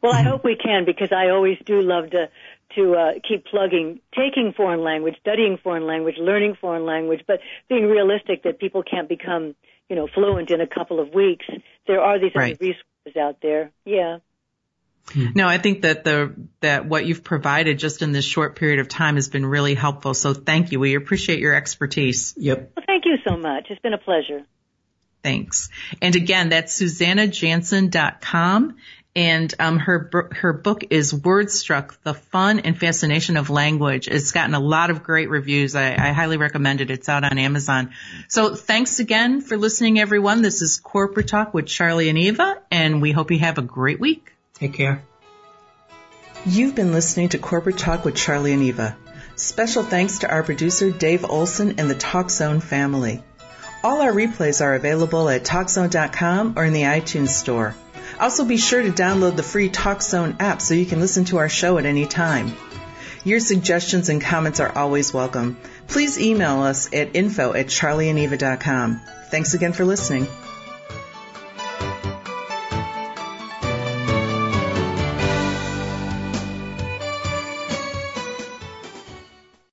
Well, 0.00 0.12
I 0.12 0.22
hope 0.22 0.44
we 0.44 0.54
can 0.54 0.84
because 0.84 1.10
I 1.10 1.30
always 1.30 1.58
do 1.66 1.82
love 1.82 2.10
to 2.10 2.30
to 2.76 2.94
uh, 2.94 3.12
keep 3.26 3.44
plugging, 3.46 4.00
taking 4.14 4.52
foreign 4.56 4.82
language, 4.82 5.14
studying 5.20 5.58
foreign 5.62 5.86
language, 5.86 6.16
learning 6.18 6.56
foreign 6.60 6.84
language, 6.84 7.22
but 7.26 7.40
being 7.68 7.86
realistic 7.86 8.42
that 8.42 8.58
people 8.58 8.82
can't 8.82 9.08
become, 9.08 9.54
you 9.88 9.96
know, 9.96 10.06
fluent 10.14 10.50
in 10.50 10.60
a 10.60 10.66
couple 10.66 11.00
of 11.00 11.14
weeks. 11.14 11.46
There 11.86 12.00
are 12.00 12.18
these 12.18 12.32
Right. 12.34 12.54
other 12.54 12.58
resources 12.60 13.16
out 13.18 13.40
there. 13.40 13.72
Yeah. 13.84 14.18
No, 15.34 15.48
I 15.48 15.56
think 15.56 15.82
that 15.82 16.04
the 16.04 16.34
that 16.60 16.84
what 16.86 17.06
you've 17.06 17.24
provided 17.24 17.78
just 17.78 18.02
in 18.02 18.12
this 18.12 18.26
short 18.26 18.56
period 18.56 18.78
of 18.78 18.88
time 18.88 19.14
has 19.14 19.28
been 19.30 19.46
really 19.46 19.74
helpful. 19.74 20.12
So 20.12 20.34
thank 20.34 20.70
you. 20.70 20.80
We 20.80 20.96
appreciate 20.96 21.38
your 21.38 21.54
expertise. 21.54 22.34
Yep. 22.36 22.72
Well, 22.76 22.84
thank 22.86 23.06
you 23.06 23.16
so 23.26 23.38
much. 23.38 23.68
It's 23.70 23.80
been 23.80 23.94
a 23.94 23.98
pleasure. 23.98 24.42
Thanks. 25.22 25.70
And 26.00 26.14
again, 26.14 26.50
that's 26.50 26.80
SusannaJanssen.com. 26.80 28.76
And 29.16 29.52
um, 29.58 29.78
her 29.78 30.30
her 30.32 30.52
book 30.52 30.84
is 30.90 31.12
Wordstruck: 31.12 31.96
The 32.02 32.14
Fun 32.14 32.60
and 32.60 32.78
Fascination 32.78 33.36
of 33.36 33.50
Language. 33.50 34.06
It's 34.06 34.32
gotten 34.32 34.54
a 34.54 34.60
lot 34.60 34.90
of 34.90 35.02
great 35.02 35.28
reviews. 35.28 35.74
I, 35.74 35.94
I 35.94 36.12
highly 36.12 36.36
recommend 36.36 36.80
it. 36.80 36.90
It's 36.90 37.08
out 37.08 37.24
on 37.24 37.38
Amazon. 37.38 37.90
So 38.28 38.54
thanks 38.54 39.00
again 39.00 39.40
for 39.40 39.56
listening, 39.56 39.98
everyone. 39.98 40.42
This 40.42 40.62
is 40.62 40.78
Corporate 40.78 41.26
Talk 41.26 41.52
with 41.52 41.66
Charlie 41.66 42.08
and 42.08 42.18
Eva, 42.18 42.62
and 42.70 43.02
we 43.02 43.10
hope 43.10 43.30
you 43.30 43.40
have 43.40 43.58
a 43.58 43.62
great 43.62 43.98
week. 43.98 44.32
Take 44.54 44.74
care. 44.74 45.02
You've 46.46 46.76
been 46.76 46.92
listening 46.92 47.30
to 47.30 47.38
Corporate 47.38 47.78
Talk 47.78 48.04
with 48.04 48.14
Charlie 48.14 48.52
and 48.52 48.62
Eva. 48.62 48.96
Special 49.34 49.82
thanks 49.82 50.20
to 50.20 50.30
our 50.30 50.42
producer 50.42 50.90
Dave 50.90 51.24
Olson 51.24 51.78
and 51.78 51.90
the 51.90 51.94
TalkZone 51.94 52.62
family. 52.62 53.22
All 53.84 54.00
our 54.00 54.12
replays 54.12 54.60
are 54.60 54.74
available 54.74 55.28
at 55.28 55.44
TalkZone.com 55.44 56.54
or 56.56 56.64
in 56.64 56.72
the 56.72 56.82
iTunes 56.82 57.28
Store. 57.28 57.74
Also 58.20 58.44
be 58.44 58.56
sure 58.56 58.82
to 58.82 58.90
download 58.90 59.36
the 59.36 59.42
free 59.42 59.70
TalkZone 59.70 60.36
app 60.40 60.60
so 60.60 60.74
you 60.74 60.86
can 60.86 61.00
listen 61.00 61.24
to 61.26 61.38
our 61.38 61.48
show 61.48 61.78
at 61.78 61.86
any 61.86 62.06
time. 62.06 62.52
Your 63.24 63.40
suggestions 63.40 64.08
and 64.08 64.20
comments 64.20 64.60
are 64.60 64.76
always 64.76 65.12
welcome. 65.12 65.58
Please 65.86 66.18
email 66.18 66.62
us 66.62 66.92
at 66.92 67.14
info 67.14 67.52
at 67.52 67.66
charlieandeva.com. 67.66 69.00
Thanks 69.30 69.54
again 69.54 69.72
for 69.72 69.84
listening. 69.84 70.26